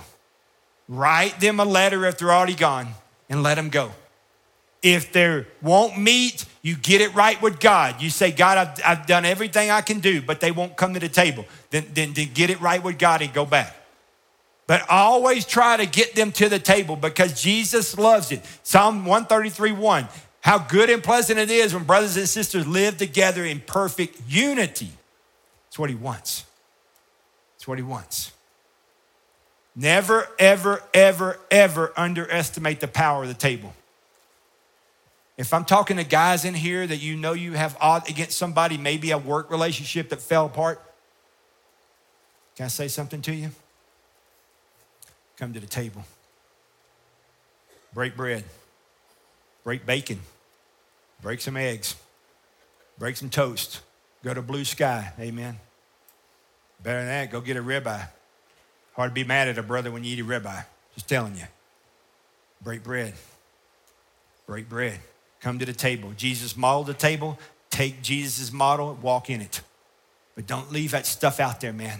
Write 0.88 1.39
them 1.41 1.59
a 1.59 1.65
letter 1.65 2.05
if 2.05 2.17
they're 2.17 2.31
already 2.31 2.55
gone 2.55 2.88
and 3.29 3.43
let 3.43 3.55
them 3.55 3.69
go. 3.69 3.91
If 4.86 5.13
they 5.13 5.43
won't 5.63 5.98
meet, 5.98 6.45
you 6.62 6.76
get 6.76 7.02
it 7.02 7.15
right 7.15 7.41
with 7.41 7.60
God. 7.60 8.04
You 8.04 8.12
say, 8.12 8.32
God, 8.32 8.60
I've, 8.60 8.82
I've 8.86 9.08
done 9.08 9.26
everything 9.26 9.71
I 9.71 9.82
can 9.82 10.00
do, 10.00 10.21
but 10.21 10.41
they 10.41 10.52
won't 10.52 10.78
come 10.78 10.93
to 10.93 11.00
the 11.00 11.10
table. 11.10 11.45
Then, 11.71 11.88
then, 11.95 12.13
then 12.13 12.30
get 12.36 12.52
it 12.52 12.62
right 12.62 12.84
with 12.84 13.00
God 13.00 13.24
and 13.24 13.34
go 13.34 13.48
back. 13.48 13.76
But 14.67 14.88
always 14.88 15.43
try 15.43 15.76
to 15.78 15.88
get 15.88 16.13
them 16.13 16.32
to 16.34 16.50
the 16.50 16.60
table 16.60 16.95
because 16.95 17.41
Jesus 17.41 17.98
loves 17.98 18.32
it. 18.32 18.45
Psalm 18.62 19.06
133 19.06 19.71
1. 19.71 20.08
How 20.41 20.60
good 20.60 20.91
and 20.91 21.04
pleasant 21.04 21.39
it 21.39 21.50
is 21.50 21.74
when 21.74 21.86
brothers 21.86 22.15
and 22.15 22.30
sisters 22.30 22.67
live 22.67 23.00
together 23.00 23.43
in 23.43 23.62
perfect 23.62 24.21
unity. 24.28 24.91
It's 25.67 25.80
what 25.80 25.89
he 25.89 25.95
wants. 25.95 26.45
It's 27.56 27.67
what 27.67 27.80
he 27.80 27.84
wants. 27.84 28.34
Never, 29.76 30.30
ever, 30.38 30.84
ever, 30.93 31.39
ever 31.50 31.91
underestimate 31.98 32.82
the 32.82 32.88
power 32.88 33.24
of 33.24 33.30
the 33.30 33.34
table. 33.34 33.74
If 35.38 35.54
I'm 35.54 35.65
talking 35.65 35.98
to 35.98 36.04
guys 36.04 36.45
in 36.45 36.54
here 36.54 36.88
that 36.88 36.98
you 36.98 37.17
know 37.17 37.34
you 37.34 37.54
have 37.54 37.76
odd 37.82 38.10
against 38.10 38.38
somebody, 38.38 38.78
maybe 38.78 39.12
a 39.12 39.17
work 39.17 39.52
relationship 39.52 40.10
that 40.10 40.21
fell 40.21 40.45
apart, 40.45 40.82
can 42.56 42.65
I 42.65 42.69
say 42.69 42.88
something 42.88 43.21
to 43.24 43.34
you? 43.34 43.52
Come 45.38 45.54
to 45.54 45.60
the 45.60 45.67
table. 45.67 46.06
Break 47.93 48.15
bread. 48.15 48.45
Break 49.65 49.86
bacon. 49.86 50.21
Break 51.21 51.41
some 51.41 51.58
eggs. 51.58 51.95
Break 52.98 53.17
some 53.17 53.30
toast. 53.30 53.82
Go 54.24 54.34
to 54.34 54.41
blue 54.41 54.63
sky. 54.63 55.12
Amen. 55.19 55.58
Better 56.82 57.00
than 57.00 57.08
that, 57.08 57.32
go 57.32 57.41
get 57.41 57.58
a 57.58 57.62
ribeye. 57.62 58.08
Hard 58.93 59.12
to 59.12 59.13
be 59.13 59.24
mad 59.24 59.50
at 59.50 59.58
a 59.58 59.63
brother 59.63 59.91
when 59.91 60.04
you 60.04 60.13
eat 60.13 60.19
a 60.19 60.24
ribeye. 60.24 60.65
Just 60.93 61.10
telling 61.10 61.36
you. 61.36 61.45
Break 62.62 62.84
bread. 62.84 63.13
Break 64.48 64.69
bread. 64.69 65.00
Come 65.45 65.60
to 65.60 65.65
the 65.65 65.73
table. 65.73 66.12
Jesus 66.17 66.58
modeled 66.58 66.88
the 66.88 66.95
table. 66.95 67.38
Take 67.69 68.01
Jesus' 68.01 68.51
model, 68.51 68.97
walk 68.99 69.29
in 69.29 69.41
it. 69.41 69.62
But 70.34 70.47
don't 70.47 70.71
leave 70.71 70.89
that 70.89 71.05
stuff 71.05 71.39
out 71.39 71.62
there, 71.62 71.71
man. 71.71 71.99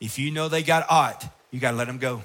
If 0.00 0.18
you 0.18 0.32
know 0.32 0.48
they 0.48 0.64
got 0.64 0.86
aught, 0.90 1.24
you 1.52 1.60
got 1.60 1.70
to 1.70 1.76
let 1.76 1.86
them 1.86 1.98
go 1.98 2.22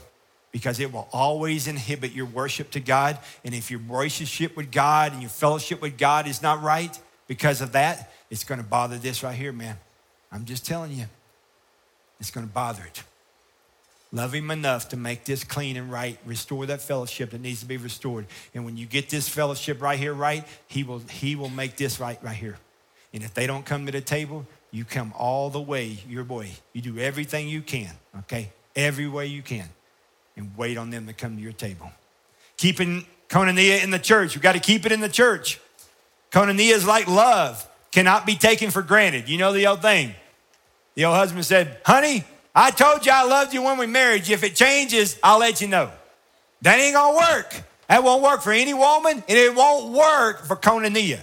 because 0.51 0.79
it 0.79 0.91
will 0.91 1.07
always 1.13 1.67
inhibit 1.67 2.13
your 2.13 2.25
worship 2.25 2.71
to 2.71 2.79
God. 2.79 3.19
And 3.43 3.53
if 3.53 3.69
your 3.69 3.79
relationship 3.87 4.57
with 4.57 4.71
God 4.71 5.13
and 5.13 5.21
your 5.21 5.29
fellowship 5.29 5.83
with 5.83 5.99
God 5.99 6.27
is 6.27 6.41
not 6.41 6.63
right 6.63 6.99
because 7.27 7.61
of 7.61 7.73
that, 7.73 8.11
it's 8.31 8.43
going 8.43 8.59
to 8.59 8.65
bother 8.65 8.97
this 8.97 9.21
right 9.21 9.35
here, 9.35 9.51
man. 9.51 9.77
I'm 10.31 10.45
just 10.45 10.65
telling 10.65 10.93
you, 10.93 11.05
it's 12.19 12.31
going 12.31 12.47
to 12.47 12.51
bother 12.51 12.81
it. 12.83 13.03
Love 14.11 14.33
him 14.33 14.51
enough 14.51 14.89
to 14.89 14.97
make 14.97 15.25
this 15.25 15.43
clean 15.43 15.75
and 15.75 15.91
right, 15.91 16.17
restore 16.25 16.65
that 16.65 16.81
fellowship 16.81 17.31
that 17.31 17.41
needs 17.41 17.59
to 17.59 17.65
be 17.65 17.77
restored. 17.77 18.25
And 18.53 18.63
when 18.63 18.77
you 18.77 18.85
get 18.85 19.09
this 19.09 19.27
fellowship 19.27 19.81
right 19.81 19.99
here 19.99 20.13
right, 20.13 20.47
he 20.67 20.83
will, 20.83 20.99
he 20.99 21.35
will 21.35 21.49
make 21.49 21.75
this 21.75 21.99
right 21.99 22.21
right 22.23 22.35
here. 22.35 22.57
And 23.13 23.23
if 23.23 23.33
they 23.33 23.47
don't 23.47 23.65
come 23.65 23.85
to 23.85 23.91
the 23.91 24.01
table, 24.01 24.45
you 24.71 24.85
come 24.85 25.13
all 25.17 25.49
the 25.49 25.61
way 25.61 25.99
your 26.07 26.23
way. 26.23 26.51
You 26.73 26.81
do 26.81 26.99
everything 26.99 27.47
you 27.47 27.61
can, 27.61 27.91
okay? 28.19 28.51
Every 28.75 29.07
way 29.07 29.27
you 29.27 29.41
can. 29.41 29.69
And 30.37 30.51
wait 30.57 30.77
on 30.77 30.89
them 30.89 31.07
to 31.07 31.13
come 31.13 31.37
to 31.37 31.41
your 31.41 31.53
table. 31.53 31.91
Keeping 32.57 33.05
koinonia 33.29 33.83
in 33.83 33.89
the 33.89 33.99
church. 33.99 34.35
We 34.35 34.41
got 34.41 34.53
to 34.53 34.59
keep 34.59 34.85
it 34.85 34.91
in 34.91 34.99
the 34.99 35.09
church. 35.09 35.59
Koinonia 36.31 36.73
is 36.73 36.85
like 36.85 37.07
love, 37.07 37.65
cannot 37.91 38.25
be 38.25 38.35
taken 38.35 38.69
for 38.69 38.81
granted. 38.81 39.29
You 39.29 39.37
know 39.37 39.53
the 39.53 39.67
old 39.67 39.81
thing. 39.81 40.13
The 40.95 41.05
old 41.05 41.15
husband 41.15 41.45
said, 41.45 41.79
Honey, 41.85 42.25
I 42.55 42.71
told 42.71 43.05
you 43.05 43.11
I 43.11 43.25
loved 43.25 43.53
you 43.53 43.61
when 43.61 43.77
we 43.77 43.85
married 43.85 44.27
you. 44.27 44.33
If 44.33 44.43
it 44.43 44.55
changes, 44.55 45.19
I'll 45.21 45.39
let 45.39 45.59
you 45.59 45.67
know. 45.67 45.91
That 46.61 46.79
ain't 46.79 46.95
gonna 46.95 47.17
work. 47.17 47.61
That 47.89 48.03
won't 48.03 48.23
work 48.23 48.41
for 48.41 48.53
any 48.53 48.73
woman, 48.73 49.23
and 49.27 49.37
it 49.37 49.53
won't 49.53 49.91
work 49.91 50.45
for 50.45 50.55
koinonia. 50.55 51.19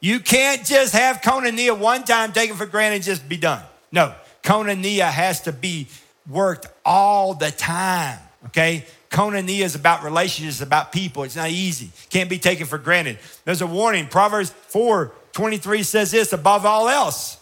You 0.00 0.20
can't 0.20 0.64
just 0.64 0.92
have 0.92 1.20
koinonia 1.20 1.76
one 1.76 2.04
time, 2.04 2.32
taken 2.32 2.56
for 2.56 2.64
granted, 2.64 2.96
and 2.96 3.04
just 3.04 3.28
be 3.28 3.36
done. 3.36 3.62
No, 3.90 4.14
koinonia 4.44 5.10
has 5.10 5.42
to 5.42 5.52
be 5.52 5.88
worked 6.28 6.68
all 6.84 7.34
the 7.34 7.50
time. 7.50 8.20
Okay, 8.46 8.86
koinonia 9.10 9.62
is 9.62 9.74
about 9.74 10.04
relationships, 10.04 10.60
about 10.60 10.92
people. 10.92 11.24
It's 11.24 11.36
not 11.36 11.50
easy. 11.50 11.90
Can't 12.08 12.30
be 12.30 12.38
taken 12.38 12.66
for 12.66 12.78
granted. 12.78 13.18
There's 13.44 13.62
a 13.62 13.66
warning. 13.66 14.06
Proverbs 14.06 14.50
4 14.68 15.12
23 15.32 15.82
says 15.82 16.12
this 16.12 16.32
above 16.32 16.64
all 16.64 16.88
else, 16.88 17.36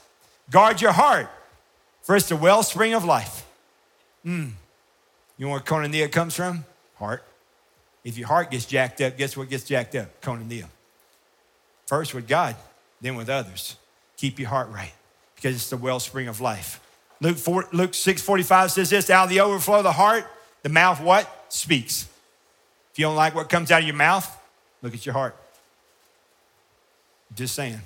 guard 0.50 0.80
your 0.80 0.92
heart 0.92 1.28
First, 2.06 2.28
the 2.28 2.36
wellspring 2.36 2.94
of 2.94 3.04
life. 3.04 3.44
Mm. 4.24 4.52
You 5.36 5.46
know 5.46 5.50
where 5.50 5.60
koinonia 5.60 6.10
comes 6.10 6.36
from? 6.36 6.64
Heart. 6.94 7.24
If 8.04 8.16
your 8.16 8.28
heart 8.28 8.52
gets 8.52 8.64
jacked 8.64 9.00
up, 9.00 9.18
guess 9.18 9.36
what 9.36 9.50
gets 9.50 9.64
jacked 9.64 9.96
up? 9.96 10.20
Koinonia. 10.20 10.66
First 11.86 12.14
with 12.14 12.28
God, 12.28 12.54
then 13.00 13.16
with 13.16 13.28
others. 13.28 13.74
Keep 14.18 14.38
your 14.38 14.48
heart 14.48 14.70
right 14.70 14.92
because 15.34 15.56
it's 15.56 15.68
the 15.68 15.76
wellspring 15.76 16.28
of 16.28 16.40
life. 16.40 16.80
Luke, 17.20 17.38
4, 17.38 17.70
Luke 17.72 17.92
6 17.92 18.22
45 18.22 18.70
says 18.70 18.90
this 18.90 19.10
out 19.10 19.24
of 19.24 19.30
the 19.30 19.40
overflow 19.40 19.78
of 19.78 19.82
the 19.82 19.90
heart, 19.90 20.26
the 20.62 20.68
mouth 20.68 21.00
what? 21.00 21.28
Speaks. 21.48 22.08
If 22.92 23.00
you 23.00 23.06
don't 23.06 23.16
like 23.16 23.34
what 23.34 23.48
comes 23.48 23.72
out 23.72 23.80
of 23.80 23.86
your 23.86 23.96
mouth, 23.96 24.30
look 24.80 24.94
at 24.94 25.04
your 25.04 25.12
heart. 25.12 25.34
Just 27.34 27.56
saying. 27.56 27.80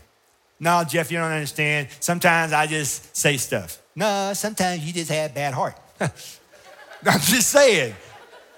No, 0.59 0.85
Jeff, 0.85 1.11
you 1.11 1.16
don't 1.16 1.33
understand. 1.33 1.88
Sometimes 2.00 2.52
I 2.52 2.66
just 2.66 3.16
say 3.16 3.38
stuff. 3.38 3.80
No, 4.01 4.33
sometimes 4.33 4.83
you 4.83 4.95
just 4.95 5.11
have 5.11 5.35
bad 5.35 5.53
heart. 5.53 5.77
I'm 6.01 6.11
just 7.21 7.51
saying. 7.51 7.95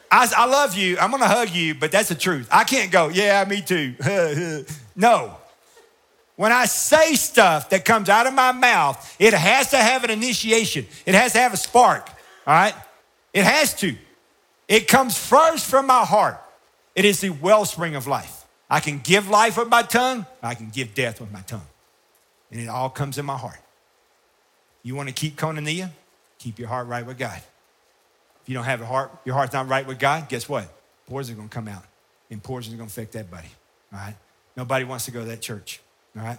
I, 0.09 0.33
I 0.37 0.47
love 0.47 0.77
you. 0.77 0.97
I'm 0.99 1.11
going 1.11 1.21
to 1.21 1.29
hug 1.29 1.51
you, 1.51 1.75
but 1.75 1.91
that's 1.91 2.11
the 2.11 2.15
truth. 2.15 2.49
I 2.49 2.63
can't 2.63 2.93
go, 2.93 3.09
yeah, 3.09 3.45
me 3.45 3.61
too. 3.61 3.97
no. 4.95 5.37
When 6.37 6.53
I 6.53 6.67
say 6.67 7.15
stuff 7.15 7.71
that 7.71 7.85
comes 7.85 8.09
out 8.09 8.29
of 8.29 8.35
my 8.35 8.53
mouth, 8.53 9.17
it 9.19 9.35
has 9.35 9.71
to 9.71 9.79
have 9.79 10.05
an 10.05 10.11
initiation, 10.11 10.87
it 11.07 11.17
has 11.17 11.33
to 11.33 11.39
have 11.39 11.53
a 11.53 11.57
spark, 11.57 12.09
all 12.47 12.55
right? 12.55 12.75
It 13.35 13.43
has 13.43 13.75
to. 13.81 13.97
It 14.69 14.87
comes 14.87 15.19
first 15.19 15.69
from 15.69 15.89
my 15.89 16.05
heart. 16.05 16.41
It 16.95 17.05
is 17.05 17.21
the 17.21 17.31
wellspring 17.31 17.97
of 17.97 18.07
life. 18.07 18.45
I 18.71 18.79
can 18.79 19.01
give 19.01 19.29
life 19.29 19.59
with 19.59 19.69
my 19.69 19.83
tongue, 19.83 20.25
I 20.41 20.55
can 20.55 20.71
give 20.71 20.95
death 20.95 21.21
with 21.21 21.33
my 21.33 21.41
tongue. 21.41 21.67
And 22.53 22.61
it 22.61 22.69
all 22.69 22.91
comes 22.91 23.19
in 23.19 23.27
my 23.27 23.37
heart. 23.37 23.62
You 24.83 24.95
want 24.95 25.09
to 25.09 25.14
keep 25.14 25.37
koinonia? 25.37 25.90
Keep 26.38 26.59
your 26.59 26.68
heart 26.68 26.88
right 26.88 27.07
with 27.07 27.18
God. 27.18 27.40
If 28.42 28.49
you 28.49 28.55
don't 28.55 28.64
have 28.64 28.81
a 28.81 28.87
heart, 28.87 29.12
your 29.25 29.35
heart's 29.35 29.53
not 29.53 29.68
right 29.68 29.87
with 29.87 29.99
God, 29.99 30.29
guess 30.29 30.49
what? 30.49 30.68
Poison 31.07 31.37
going 31.37 31.49
to 31.49 31.55
come 31.55 31.68
out, 31.68 31.85
and 32.31 32.42
poison 32.42 32.73
is 32.73 32.77
going 32.77 32.88
to 32.88 32.92
affect 32.92 33.12
that 33.12 33.31
buddy. 33.31 33.49
All 33.92 34.01
right? 34.01 34.16
Nobody 34.57 34.85
wants 34.85 35.05
to 35.05 35.11
go 35.11 35.21
to 35.21 35.27
that 35.27 35.40
church. 35.40 35.81
All 36.16 36.25
right? 36.25 36.38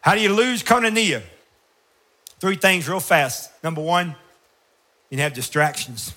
How 0.00 0.14
do 0.14 0.20
you 0.20 0.32
lose 0.32 0.62
koinonia? 0.62 1.22
Three 2.40 2.56
things 2.56 2.88
real 2.88 3.00
fast. 3.00 3.50
Number 3.62 3.82
one, 3.82 4.14
you 5.10 5.18
have 5.18 5.34
distractions. 5.34 6.14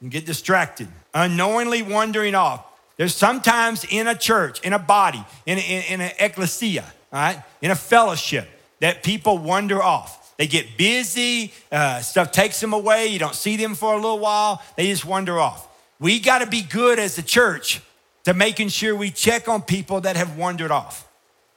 You 0.00 0.08
get 0.08 0.26
distracted, 0.26 0.88
unknowingly 1.14 1.82
wandering 1.82 2.34
off. 2.34 2.64
There's 2.96 3.14
sometimes 3.14 3.84
in 3.88 4.06
a 4.06 4.14
church, 4.14 4.60
in 4.60 4.72
a 4.72 4.78
body, 4.78 5.24
in, 5.44 5.58
in, 5.58 5.82
in 5.84 6.00
an 6.00 6.12
ecclesia, 6.18 6.84
all 7.12 7.18
right, 7.18 7.42
in 7.60 7.70
a 7.70 7.74
fellowship, 7.74 8.48
that 8.80 9.02
people 9.02 9.38
wander 9.38 9.82
off. 9.82 10.34
They 10.36 10.46
get 10.46 10.76
busy, 10.76 11.52
uh, 11.72 12.00
stuff 12.00 12.30
takes 12.30 12.60
them 12.60 12.72
away, 12.72 13.06
you 13.06 13.18
don't 13.18 13.34
see 13.34 13.56
them 13.56 13.74
for 13.74 13.94
a 13.94 13.96
little 13.96 14.18
while, 14.18 14.62
they 14.76 14.88
just 14.88 15.04
wander 15.04 15.38
off. 15.38 15.66
We 15.98 16.20
got 16.20 16.40
to 16.40 16.46
be 16.46 16.60
good 16.60 16.98
as 16.98 17.16
a 17.16 17.22
church 17.22 17.80
to 18.24 18.34
making 18.34 18.68
sure 18.68 18.94
we 18.94 19.10
check 19.10 19.48
on 19.48 19.62
people 19.62 20.02
that 20.02 20.16
have 20.16 20.36
wandered 20.36 20.70
off. 20.70 21.08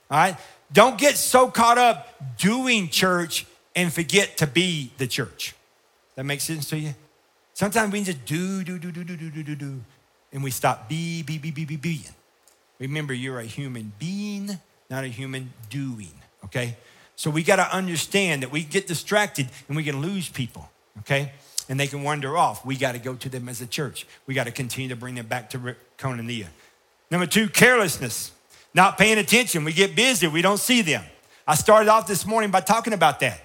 All 0.10 0.18
right? 0.18 0.38
Don't 0.72 0.98
get 0.98 1.18
so 1.18 1.50
caught 1.50 1.78
up 1.78 2.38
doing 2.38 2.90
church 2.90 3.46
and 3.76 3.92
forget 3.92 4.38
to 4.38 4.48
be 4.48 4.92
the 4.98 5.08
church. 5.08 5.56
That 6.16 6.24
makes 6.26 6.44
sense 6.44 6.70
to 6.70 6.78
you? 6.78 6.94
Sometimes 7.54 7.92
we 7.92 8.04
just 8.04 8.24
do, 8.26 8.64
do, 8.64 8.80
do, 8.80 8.92
do, 8.92 9.04
do, 9.04 9.18
do, 9.18 9.30
do, 9.30 9.44
do, 9.44 9.56
do, 9.56 9.82
and 10.32 10.44
we 10.44 10.52
stop 10.52 10.88
be, 10.88 11.24
be, 11.24 11.38
be, 11.38 11.52
be, 11.52 11.66
be, 11.66 11.76
being. 11.76 12.14
Remember, 12.80 13.14
you're 13.14 13.40
a 13.40 13.46
human 13.46 13.92
being, 14.00 14.58
not 14.90 15.04
a 15.04 15.08
human 15.08 15.52
doing, 15.70 16.14
okay? 16.46 16.78
So 17.20 17.30
we 17.30 17.44
got 17.44 17.58
to 17.58 17.76
understand 17.76 18.44
that 18.44 18.50
we 18.50 18.64
get 18.64 18.88
distracted 18.88 19.50
and 19.68 19.76
we 19.76 19.84
can 19.84 20.02
lose 20.02 20.30
people, 20.30 20.70
okay? 21.00 21.34
And 21.68 21.78
they 21.78 21.86
can 21.86 22.02
wander 22.02 22.38
off. 22.38 22.66
We 22.66 22.78
got 22.78 22.94
to 22.94 22.98
go 22.98 23.14
to 23.14 23.28
them 23.28 23.50
as 23.50 23.60
a 23.60 23.68
church. 23.68 24.08
We 24.26 24.34
got 24.34 24.46
to 24.46 24.54
continue 24.54 24.88
to 24.88 24.96
bring 24.96 25.16
them 25.16 25.28
back 25.28 25.50
to 25.50 25.76
koinonia. 25.98 26.46
Number 27.12 27.28
two, 27.28 27.50
carelessness, 27.50 28.32
not 28.74 28.98
paying 28.98 29.18
attention. 29.18 29.66
We 29.66 29.74
get 29.74 29.98
busy, 29.98 30.28
we 30.28 30.42
don't 30.42 30.62
see 30.62 30.82
them. 30.82 31.04
I 31.46 31.56
started 31.56 31.90
off 31.90 32.08
this 32.08 32.26
morning 32.26 32.52
by 32.52 32.62
talking 32.62 32.94
about 32.94 33.20
that. 33.20 33.42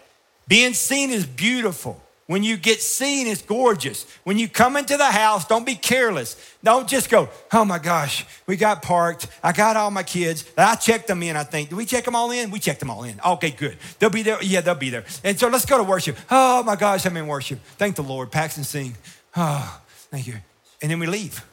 Being 0.46 0.72
seen 0.72 1.10
is 1.10 1.26
beautiful. 1.26 2.00
When 2.26 2.42
you 2.42 2.56
get 2.56 2.80
seen, 2.80 3.26
it's 3.26 3.42
gorgeous. 3.42 4.06
When 4.24 4.38
you 4.38 4.48
come 4.48 4.76
into 4.76 4.96
the 4.96 5.04
house, 5.04 5.46
don't 5.46 5.66
be 5.66 5.74
careless. 5.74 6.36
Don't 6.62 6.88
just 6.88 7.10
go, 7.10 7.28
oh 7.52 7.66
my 7.66 7.78
gosh, 7.78 8.24
we 8.46 8.56
got 8.56 8.80
parked. 8.80 9.26
I 9.42 9.52
got 9.52 9.76
all 9.76 9.90
my 9.90 10.02
kids. 10.02 10.50
I 10.56 10.74
checked 10.76 11.06
them 11.06 11.22
in, 11.22 11.36
I 11.36 11.44
think. 11.44 11.68
Did 11.68 11.76
we 11.76 11.84
check 11.84 12.04
them 12.04 12.16
all 12.16 12.30
in? 12.30 12.50
We 12.50 12.60
checked 12.60 12.80
them 12.80 12.88
all 12.88 13.04
in. 13.04 13.20
Okay, 13.20 13.50
good. 13.50 13.76
They'll 13.98 14.08
be 14.08 14.22
there. 14.22 14.42
Yeah, 14.42 14.62
they'll 14.62 14.74
be 14.74 14.88
there. 14.88 15.04
And 15.22 15.38
so 15.38 15.48
let's 15.48 15.66
go 15.66 15.76
to 15.76 15.84
worship. 15.84 16.16
Oh 16.30 16.62
my 16.62 16.76
gosh, 16.76 17.04
I'm 17.04 17.16
in 17.18 17.26
worship. 17.26 17.60
Thank 17.76 17.96
the 17.96 18.02
Lord. 18.02 18.30
Paxton 18.30 18.64
sing. 18.64 18.94
Oh, 19.36 19.80
thank 20.10 20.26
you. 20.26 20.36
And 20.80 20.90
then 20.90 20.98
we 21.00 21.06
leave. 21.06 21.44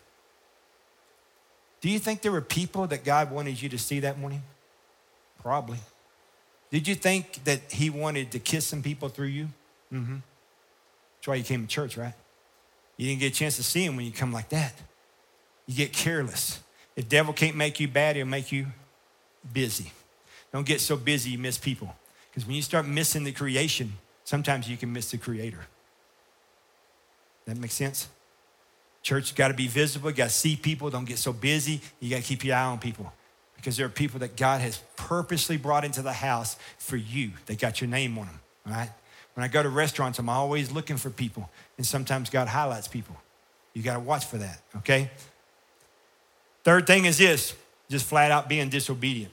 Do 1.82 1.90
you 1.90 2.00
think 2.00 2.22
there 2.22 2.32
were 2.32 2.42
people 2.42 2.88
that 2.88 3.04
God 3.04 3.30
wanted 3.30 3.62
you 3.62 3.68
to 3.70 3.78
see 3.78 4.00
that 4.02 4.18
morning? 4.18 4.44
Probably. 5.42 5.80
Did 6.70 6.88
you 6.88 6.96
think 6.96 7.44
that 7.44 7.72
He 7.72 7.90
wanted 7.90 8.32
to 8.32 8.40
kiss 8.40 8.66
some 8.66 8.82
people 8.82 9.10
through 9.10 9.28
you? 9.28 9.50
Mm-hmm. 9.92 10.18
That's 11.22 11.28
why 11.28 11.36
you 11.36 11.44
came 11.44 11.62
to 11.62 11.68
church, 11.68 11.98
right? 11.98 12.16
You 12.98 13.08
didn't 13.08 13.20
get 13.20 13.32
a 13.32 13.36
chance 13.36 13.58
to 13.58 13.64
see 13.64 13.86
him 13.86 13.96
when 13.96 14.06
you 14.06 14.12
come 14.12 14.34
like 14.34 14.50
that. 14.50 14.74
You 15.68 15.76
get 15.76 15.94
careless. 15.94 16.60
If 16.96 17.08
devil 17.10 17.32
can't 17.32 17.56
make 17.56 17.80
you 17.80 17.88
bad, 17.88 18.16
he'll 18.16 18.26
make 18.26 18.52
you 18.52 18.66
busy. 19.54 19.92
Don't 20.52 20.66
get 20.66 20.82
so 20.82 20.98
busy 20.98 21.30
you 21.30 21.38
miss 21.38 21.60
people. 21.60 21.96
Because 22.32 22.48
when 22.48 22.56
you 22.56 22.64
start 22.64 22.88
missing 22.88 23.24
the 23.24 23.32
creation, 23.32 23.94
sometimes 24.24 24.68
you 24.68 24.78
can 24.78 24.92
miss 24.92 25.12
the 25.12 25.18
creator. 25.20 25.60
That 27.46 27.56
makes 27.58 27.76
sense? 27.76 28.10
Church 29.04 29.36
got 29.36 29.50
to 29.50 29.54
be 29.54 29.68
visible, 29.68 30.10
you 30.10 30.16
got 30.16 30.30
to 30.30 30.36
see 30.36 30.56
people, 30.56 30.90
don't 30.90 31.06
get 31.06 31.20
so 31.20 31.34
busy. 31.34 31.82
You 32.00 32.10
got 32.10 32.18
to 32.18 32.24
keep 32.24 32.44
your 32.44 32.56
eye 32.56 32.66
on 32.66 32.80
people. 32.80 33.14
Because 33.58 33.78
there 33.78 33.86
are 33.86 33.90
people 33.90 34.22
that 34.22 34.36
God 34.36 34.60
has 34.62 34.82
purposely 34.96 35.58
brought 35.58 35.86
into 35.86 36.02
the 36.02 36.14
house 36.14 36.58
for 36.80 36.98
you. 36.98 37.32
They 37.46 37.56
got 37.56 37.80
your 37.80 37.92
name 37.92 38.18
on 38.18 38.26
them, 38.26 38.40
all 38.66 38.74
right? 38.74 38.90
When 39.34 39.44
I 39.44 39.48
go 39.48 39.64
to 39.64 39.70
restaurants, 39.70 40.20
I'm 40.20 40.30
always 40.30 40.72
looking 40.72 40.98
for 40.98 41.10
people, 41.10 41.50
and 41.78 41.86
sometimes 41.86 42.30
God 42.30 42.48
highlights 42.48 42.88
people. 42.88 43.16
You 43.74 43.82
got 43.82 43.94
to 43.94 44.00
watch 44.02 44.26
for 44.26 44.38
that, 44.38 44.62
okay? 44.78 45.10
Third 46.64 46.86
thing 46.86 47.06
is 47.06 47.18
this 47.18 47.56
just 47.90 48.06
flat 48.06 48.32
out 48.32 48.50
being 48.50 48.70
disobedient. 48.70 49.32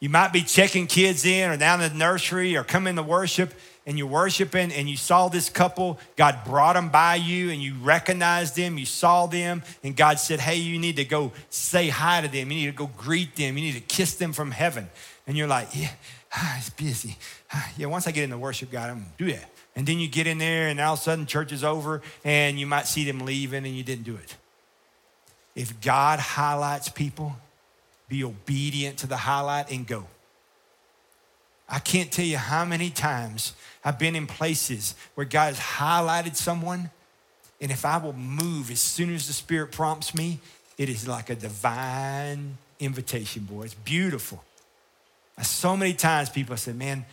You 0.00 0.08
might 0.08 0.32
be 0.32 0.42
checking 0.42 0.86
kids 0.86 1.24
in 1.24 1.50
or 1.50 1.56
down 1.56 1.80
in 1.80 1.92
the 1.92 1.98
nursery 1.98 2.56
or 2.56 2.62
coming 2.62 2.96
to 2.96 3.02
worship 3.02 3.52
and 3.84 3.98
you're 3.98 4.06
worshiping 4.06 4.70
and 4.70 4.88
you 4.88 4.96
saw 4.96 5.28
this 5.28 5.50
couple. 5.50 5.98
God 6.14 6.44
brought 6.44 6.74
them 6.74 6.88
by 6.88 7.16
you 7.16 7.50
and 7.50 7.60
you 7.60 7.74
recognized 7.82 8.54
them. 8.54 8.78
You 8.78 8.86
saw 8.86 9.26
them 9.26 9.62
and 9.82 9.96
God 9.96 10.20
said, 10.20 10.38
Hey, 10.38 10.56
you 10.56 10.78
need 10.78 10.96
to 10.96 11.04
go 11.04 11.32
say 11.50 11.88
hi 11.88 12.20
to 12.20 12.28
them. 12.28 12.52
You 12.52 12.58
need 12.58 12.66
to 12.66 12.72
go 12.72 12.90
greet 12.96 13.34
them. 13.34 13.58
You 13.58 13.64
need 13.64 13.74
to 13.74 13.80
kiss 13.80 14.14
them 14.14 14.32
from 14.32 14.52
heaven. 14.52 14.88
And 15.26 15.36
you're 15.36 15.48
like, 15.48 15.74
Yeah, 15.74 15.90
ah, 16.34 16.58
it's 16.58 16.70
busy. 16.70 17.16
Ah, 17.52 17.70
yeah, 17.76 17.86
once 17.86 18.06
I 18.06 18.10
get 18.10 18.24
in 18.24 18.30
the 18.30 18.38
worship, 18.38 18.70
God, 18.70 18.90
I'm 18.90 19.00
to 19.00 19.24
do 19.24 19.32
that. 19.32 19.50
And 19.76 19.86
then 19.86 19.98
you 19.98 20.08
get 20.08 20.26
in 20.26 20.38
there, 20.38 20.68
and 20.68 20.80
all 20.80 20.94
of 20.94 21.00
a 21.00 21.02
sudden, 21.02 21.26
church 21.26 21.52
is 21.52 21.62
over, 21.62 22.02
and 22.24 22.58
you 22.58 22.66
might 22.66 22.86
see 22.86 23.04
them 23.04 23.20
leaving, 23.20 23.64
and 23.64 23.76
you 23.76 23.84
didn't 23.84 24.04
do 24.04 24.16
it. 24.16 24.36
If 25.54 25.80
God 25.80 26.18
highlights 26.18 26.88
people, 26.88 27.36
be 28.08 28.24
obedient 28.24 28.98
to 28.98 29.06
the 29.06 29.16
highlight 29.16 29.70
and 29.70 29.86
go. 29.86 30.06
I 31.68 31.78
can't 31.78 32.10
tell 32.10 32.24
you 32.24 32.38
how 32.38 32.64
many 32.64 32.90
times 32.90 33.52
I've 33.84 33.98
been 33.98 34.16
in 34.16 34.26
places 34.26 34.94
where 35.14 35.26
God 35.26 35.54
has 35.54 35.58
highlighted 35.58 36.34
someone, 36.34 36.90
and 37.60 37.70
if 37.70 37.84
I 37.84 37.98
will 37.98 38.14
move 38.14 38.70
as 38.70 38.80
soon 38.80 39.14
as 39.14 39.26
the 39.26 39.32
Spirit 39.32 39.72
prompts 39.72 40.14
me, 40.14 40.40
it 40.78 40.88
is 40.88 41.06
like 41.06 41.28
a 41.28 41.34
divine 41.34 42.56
invitation, 42.80 43.44
boy. 43.44 43.64
It's 43.64 43.74
beautiful. 43.74 44.42
So 45.42 45.76
many 45.76 45.94
times 45.94 46.30
people 46.30 46.56
said, 46.56 46.76
man, 46.76 47.04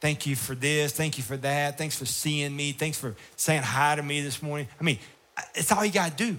thank 0.00 0.26
you 0.26 0.36
for 0.36 0.54
this, 0.54 0.92
thank 0.92 1.18
you 1.18 1.24
for 1.24 1.36
that, 1.38 1.78
thanks 1.78 1.98
for 1.98 2.06
seeing 2.06 2.54
me, 2.54 2.72
thanks 2.72 2.98
for 2.98 3.14
saying 3.36 3.62
hi 3.62 3.96
to 3.96 4.02
me 4.02 4.20
this 4.20 4.42
morning. 4.42 4.68
I 4.80 4.84
mean, 4.84 4.98
it's 5.54 5.72
all 5.72 5.84
you 5.84 5.92
got 5.92 6.16
to 6.16 6.24
do. 6.24 6.36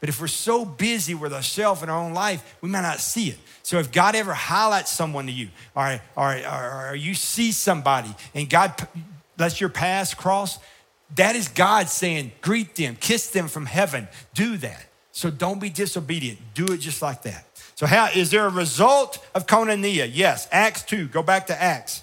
But 0.00 0.08
if 0.10 0.20
we're 0.20 0.26
so 0.26 0.64
busy 0.64 1.14
with 1.14 1.32
ourselves 1.32 1.80
and 1.80 1.90
our 1.90 1.98
own 1.98 2.12
life, 2.12 2.56
we 2.60 2.68
might 2.68 2.82
not 2.82 3.00
see 3.00 3.30
it. 3.30 3.38
So 3.62 3.78
if 3.78 3.90
God 3.90 4.14
ever 4.14 4.34
highlights 4.34 4.92
someone 4.92 5.26
to 5.26 5.32
you, 5.32 5.48
or, 5.74 5.98
or, 6.14 6.36
or, 6.36 6.90
or 6.90 6.94
you 6.94 7.14
see 7.14 7.52
somebody 7.52 8.14
and 8.34 8.50
God 8.50 8.86
lets 9.38 9.60
your 9.62 9.70
paths 9.70 10.12
cross, 10.12 10.58
that 11.16 11.36
is 11.36 11.48
God 11.48 11.88
saying, 11.88 12.32
greet 12.42 12.74
them, 12.74 12.96
kiss 13.00 13.30
them 13.30 13.48
from 13.48 13.66
heaven. 13.66 14.08
Do 14.34 14.56
that. 14.58 14.86
So 15.12 15.30
don't 15.30 15.60
be 15.60 15.70
disobedient. 15.70 16.38
Do 16.54 16.66
it 16.72 16.78
just 16.78 17.00
like 17.00 17.22
that. 17.22 17.46
So, 17.74 17.86
how 17.86 18.08
is 18.14 18.30
there 18.30 18.46
a 18.46 18.50
result 18.50 19.24
of 19.34 19.46
koinonia? 19.46 20.08
Yes, 20.12 20.48
Acts 20.52 20.82
2. 20.84 21.08
Go 21.08 21.22
back 21.22 21.48
to 21.48 21.60
Acts. 21.60 22.02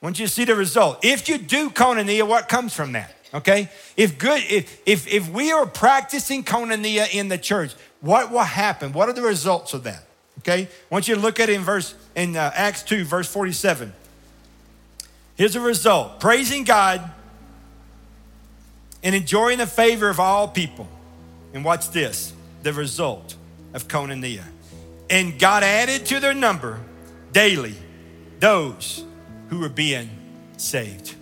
Want 0.00 0.18
you 0.18 0.26
see 0.26 0.44
the 0.44 0.54
result. 0.54 0.98
If 1.02 1.28
you 1.28 1.38
do 1.38 1.70
koinonia, 1.70 2.26
what 2.26 2.48
comes 2.48 2.74
from 2.74 2.92
that? 2.92 3.14
Okay? 3.32 3.70
If 3.96 4.18
good, 4.18 4.42
if 4.50 4.80
if 4.84 5.06
if 5.06 5.30
we 5.30 5.52
are 5.52 5.64
practicing 5.64 6.44
koinonia 6.44 7.12
in 7.14 7.28
the 7.28 7.38
church, 7.38 7.74
what 8.00 8.30
will 8.30 8.40
happen? 8.40 8.92
What 8.92 9.08
are 9.08 9.12
the 9.12 9.22
results 9.22 9.74
of 9.74 9.84
that? 9.84 10.04
Okay? 10.40 10.68
Want 10.90 11.08
you 11.08 11.16
look 11.16 11.40
at 11.40 11.48
it 11.48 11.54
in 11.54 11.62
verse 11.62 11.94
in 12.14 12.36
uh, 12.36 12.50
Acts 12.54 12.82
2, 12.82 13.04
verse 13.04 13.28
47. 13.28 13.92
Here's 15.36 15.56
a 15.56 15.60
result 15.60 16.20
praising 16.20 16.64
God 16.64 17.10
and 19.02 19.14
enjoying 19.14 19.58
the 19.58 19.66
favor 19.66 20.08
of 20.08 20.20
all 20.20 20.48
people. 20.48 20.88
And 21.54 21.64
watch 21.64 21.90
this 21.90 22.32
the 22.62 22.72
result 22.72 23.36
of 23.74 23.88
Koinonia. 23.88 24.44
And 25.12 25.38
God 25.38 25.62
added 25.62 26.06
to 26.06 26.20
their 26.20 26.32
number 26.32 26.80
daily 27.32 27.74
those 28.40 29.04
who 29.50 29.58
were 29.58 29.68
being 29.68 30.08
saved. 30.56 31.14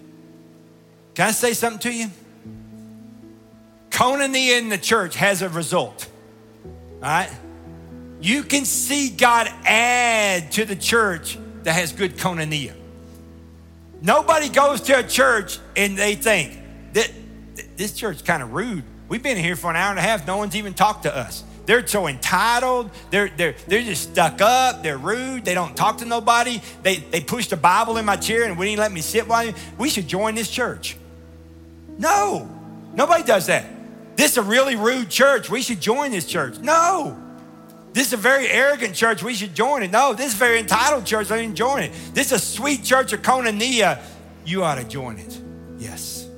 Can 1.16 1.26
I 1.26 1.32
say 1.32 1.54
something 1.54 1.80
to 1.80 1.92
you? 1.92 2.06
Koinonia 3.90 4.60
in 4.60 4.68
the 4.68 4.78
church 4.78 5.16
has 5.16 5.42
a 5.42 5.48
result. 5.48 6.08
All 6.64 7.00
right? 7.00 7.30
You 8.20 8.44
can 8.44 8.64
see 8.64 9.10
God 9.10 9.48
add 9.64 10.52
to 10.52 10.64
the 10.64 10.76
church 10.76 11.36
that 11.64 11.72
has 11.72 11.92
good 11.92 12.16
koinonia. 12.16 12.74
Nobody 14.00 14.50
goes 14.50 14.82
to 14.82 15.00
a 15.00 15.02
church 15.02 15.58
and 15.76 15.98
they 15.98 16.14
think 16.14 16.56
that 16.92 17.10
this 17.76 17.92
church 17.92 18.24
kind 18.24 18.40
of 18.40 18.52
rude. 18.52 18.84
We've 19.08 19.22
been 19.22 19.36
here 19.36 19.56
for 19.56 19.68
an 19.68 19.76
hour 19.76 19.90
and 19.90 19.98
a 19.98 20.02
half. 20.02 20.28
No 20.28 20.36
one's 20.36 20.54
even 20.54 20.74
talked 20.74 21.02
to 21.02 21.14
us. 21.14 21.42
They're 21.66 21.86
so 21.86 22.08
entitled. 22.08 22.90
They're, 23.10 23.30
they're, 23.36 23.54
they're 23.68 23.82
just 23.82 24.10
stuck 24.10 24.40
up. 24.40 24.82
They're 24.82 24.98
rude. 24.98 25.44
They 25.44 25.54
don't 25.54 25.76
talk 25.76 25.98
to 25.98 26.04
nobody. 26.04 26.60
They, 26.82 26.96
they 26.96 27.20
pushed 27.20 27.52
a 27.52 27.56
Bible 27.56 27.96
in 27.96 28.04
my 28.04 28.16
chair 28.16 28.44
and 28.44 28.58
wouldn't 28.58 28.78
let 28.78 28.92
me 28.92 29.00
sit 29.00 29.28
by 29.28 29.46
them. 29.46 29.54
We 29.78 29.88
should 29.88 30.08
join 30.08 30.34
this 30.34 30.50
church. 30.50 30.96
No, 31.98 32.48
nobody 32.94 33.22
does 33.22 33.46
that. 33.46 33.66
This 34.16 34.32
is 34.32 34.38
a 34.38 34.42
really 34.42 34.76
rude 34.76 35.10
church. 35.10 35.50
We 35.50 35.62
should 35.62 35.80
join 35.80 36.10
this 36.10 36.26
church. 36.26 36.58
No. 36.58 37.16
This 37.92 38.08
is 38.08 38.12
a 38.12 38.18
very 38.18 38.48
arrogant 38.48 38.94
church. 38.94 39.22
We 39.22 39.34
should 39.34 39.54
join 39.54 39.82
it. 39.82 39.90
No, 39.90 40.14
this 40.14 40.28
is 40.28 40.34
a 40.34 40.38
very 40.38 40.58
entitled 40.58 41.04
church. 41.04 41.30
I 41.30 41.40
didn't 41.40 41.56
join 41.56 41.82
it. 41.82 41.92
This 42.14 42.26
is 42.26 42.32
a 42.32 42.38
sweet 42.38 42.84
church 42.84 43.12
of 43.12 43.22
Koinonia. 43.22 44.00
You 44.44 44.62
ought 44.62 44.76
to 44.76 44.84
join 44.84 45.18
it. 45.18 45.40
Yes. 45.78 46.28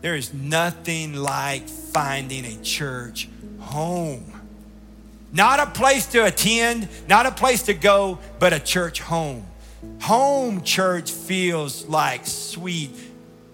There 0.00 0.14
is 0.14 0.32
nothing 0.32 1.14
like 1.14 1.68
finding 1.96 2.44
a 2.44 2.54
church 2.62 3.26
home. 3.58 4.30
Not 5.32 5.60
a 5.60 5.66
place 5.66 6.04
to 6.08 6.26
attend, 6.26 6.88
not 7.08 7.24
a 7.24 7.30
place 7.30 7.62
to 7.62 7.72
go, 7.72 8.18
but 8.38 8.52
a 8.52 8.60
church 8.60 9.00
home. 9.00 9.46
Home 10.02 10.60
church 10.60 11.10
feels 11.10 11.86
like 11.86 12.26
sweet 12.26 12.90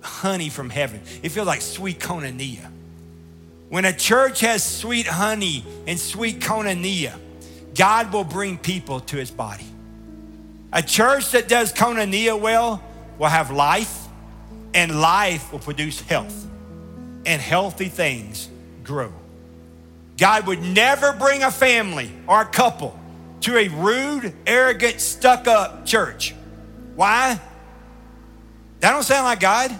honey 0.00 0.48
from 0.48 0.70
heaven. 0.70 1.00
It 1.22 1.28
feels 1.28 1.46
like 1.46 1.60
sweet 1.60 2.00
koinonia. 2.00 2.68
When 3.68 3.84
a 3.84 3.92
church 3.92 4.40
has 4.40 4.64
sweet 4.64 5.06
honey 5.06 5.64
and 5.86 5.96
sweet 5.96 6.40
koinonia, 6.40 7.16
God 7.76 8.12
will 8.12 8.24
bring 8.24 8.58
people 8.58 8.98
to 9.02 9.18
his 9.18 9.30
body. 9.30 9.66
A 10.72 10.82
church 10.82 11.30
that 11.30 11.46
does 11.46 11.72
koinonia 11.72 12.40
well 12.40 12.82
will 13.20 13.28
have 13.28 13.52
life, 13.52 14.08
and 14.74 15.00
life 15.00 15.52
will 15.52 15.60
produce 15.60 16.00
health, 16.00 16.48
and 17.26 17.40
healthy 17.40 17.88
things 17.88 18.48
grow. 18.84 19.12
God 20.18 20.46
would 20.46 20.62
never 20.62 21.12
bring 21.12 21.42
a 21.42 21.50
family 21.50 22.12
or 22.26 22.42
a 22.42 22.46
couple 22.46 22.98
to 23.40 23.56
a 23.56 23.68
rude, 23.68 24.34
arrogant, 24.46 25.00
stuck 25.00 25.48
up 25.48 25.84
church. 25.84 26.34
Why? 26.94 27.40
That 28.80 28.92
don't 28.92 29.02
sound 29.02 29.24
like 29.24 29.40
God. 29.40 29.70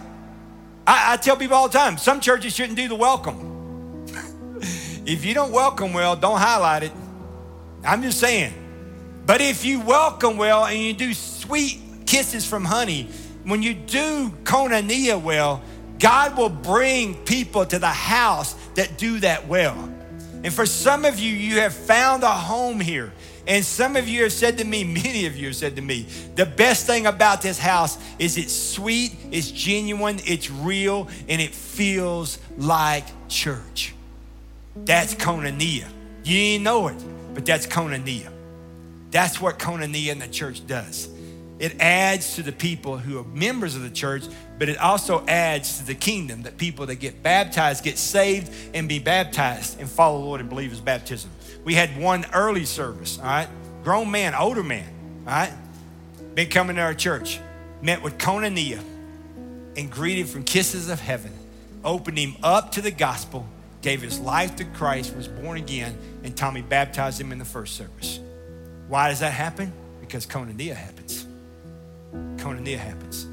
I, 0.85 1.13
I 1.13 1.17
tell 1.17 1.37
people 1.37 1.55
all 1.55 1.67
the 1.67 1.77
time 1.77 1.97
some 1.97 2.19
churches 2.19 2.53
shouldn't 2.53 2.77
do 2.77 2.87
the 2.87 2.95
welcome. 2.95 3.51
If 5.05 5.25
you 5.25 5.33
don't 5.33 5.51
welcome 5.51 5.91
well, 5.91 6.15
don't 6.15 6.39
highlight 6.39 6.83
it. 6.83 6.93
I'm 7.85 8.01
just 8.01 8.21
saying. 8.21 8.53
But 9.25 9.41
if 9.41 9.65
you 9.65 9.81
welcome 9.81 10.37
well 10.37 10.65
and 10.65 10.79
you 10.79 10.93
do 10.93 11.13
sweet 11.13 11.81
kisses 12.05 12.45
from 12.45 12.63
honey, 12.63 13.09
when 13.43 13.61
you 13.61 13.73
do 13.73 14.29
koinonia 14.43 15.21
well, 15.21 15.61
God 16.03 16.35
will 16.35 16.49
bring 16.49 17.15
people 17.23 17.65
to 17.65 17.79
the 17.79 17.87
house 17.87 18.55
that 18.75 18.97
do 18.97 19.21
that 19.21 19.47
well. 19.47 19.89
And 20.43 20.53
for 20.53 20.65
some 20.65 21.05
of 21.05 21.17
you, 21.17 21.33
you 21.33 21.61
have 21.61 21.73
found 21.73 22.23
a 22.23 22.29
home 22.29 22.81
here. 22.81 23.13
And 23.47 23.63
some 23.63 23.95
of 23.95 24.09
you 24.09 24.23
have 24.23 24.33
said 24.33 24.57
to 24.57 24.65
me, 24.65 24.83
many 24.83 25.27
of 25.27 25.37
you 25.37 25.45
have 25.45 25.55
said 25.55 25.77
to 25.77 25.81
me, 25.81 26.05
the 26.35 26.45
best 26.45 26.85
thing 26.85 27.05
about 27.05 27.41
this 27.41 27.57
house 27.57 27.97
is 28.19 28.37
it's 28.37 28.53
sweet, 28.53 29.15
it's 29.31 29.49
genuine, 29.49 30.19
it's 30.25 30.51
real, 30.51 31.07
and 31.29 31.39
it 31.39 31.51
feels 31.51 32.37
like 32.57 33.05
church. 33.29 33.95
That's 34.75 35.15
koinonia. 35.15 35.87
You 36.25 36.37
didn't 36.37 36.63
know 36.65 36.89
it, 36.89 37.01
but 37.33 37.45
that's 37.45 37.65
koinonia. 37.65 38.29
That's 39.09 39.39
what 39.39 39.57
koinonia 39.57 40.11
in 40.11 40.19
the 40.19 40.27
church 40.27 40.67
does. 40.67 41.07
It 41.63 41.79
adds 41.79 42.35
to 42.35 42.43
the 42.43 42.51
people 42.51 42.97
who 42.97 43.17
are 43.17 43.23
members 43.23 43.77
of 43.77 43.83
the 43.83 43.89
church, 43.89 44.23
but 44.59 44.67
it 44.67 44.77
also 44.77 45.25
adds 45.27 45.77
to 45.77 45.85
the 45.85 45.95
kingdom 45.95 46.43
that 46.43 46.57
people 46.57 46.87
that 46.87 46.95
get 46.95 47.23
baptized 47.23 47.85
get 47.85 47.97
saved 47.97 48.51
and 48.73 48.89
be 48.89 48.99
baptized 48.99 49.79
and 49.79 49.89
follow 49.89 50.19
the 50.19 50.25
Lord 50.25 50.41
and 50.41 50.49
believe 50.49 50.71
his 50.71 50.81
baptism. 50.81 51.31
We 51.63 51.73
had 51.73 51.97
one 51.97 52.25
early 52.33 52.65
service, 52.65 53.17
all 53.17 53.23
right? 53.23 53.47
Grown 53.81 54.11
man, 54.11 54.35
older 54.35 54.61
man, 54.61 54.93
all 55.25 55.33
right? 55.33 55.53
Been 56.35 56.49
coming 56.49 56.75
to 56.75 56.81
our 56.81 56.93
church, 56.93 57.39
met 57.81 58.03
with 58.03 58.17
koinonia 58.17 58.83
and 59.77 59.89
greeted 59.89 60.27
from 60.27 60.43
kisses 60.43 60.89
of 60.89 60.99
heaven, 60.99 61.31
opened 61.85 62.17
him 62.17 62.35
up 62.43 62.73
to 62.73 62.81
the 62.81 62.91
gospel 62.91 63.47
gave 63.81 64.01
his 64.01 64.19
life 64.19 64.55
to 64.55 64.65
Christ, 64.65 65.15
was 65.15 65.27
born 65.27 65.57
again, 65.57 65.97
and 66.23 66.35
Tommy 66.35 66.61
baptized 66.61 67.21
him 67.21 67.31
in 67.31 67.37
the 67.37 67.45
first 67.45 67.75
service. 67.75 68.19
Why 68.87 69.09
does 69.09 69.19
that 69.19 69.33
happen? 69.33 69.71
Because 70.01 70.25
koinonia 70.25 70.73
happens. 70.73 71.27
Koinonia 72.37 72.77
happens. 72.77 73.27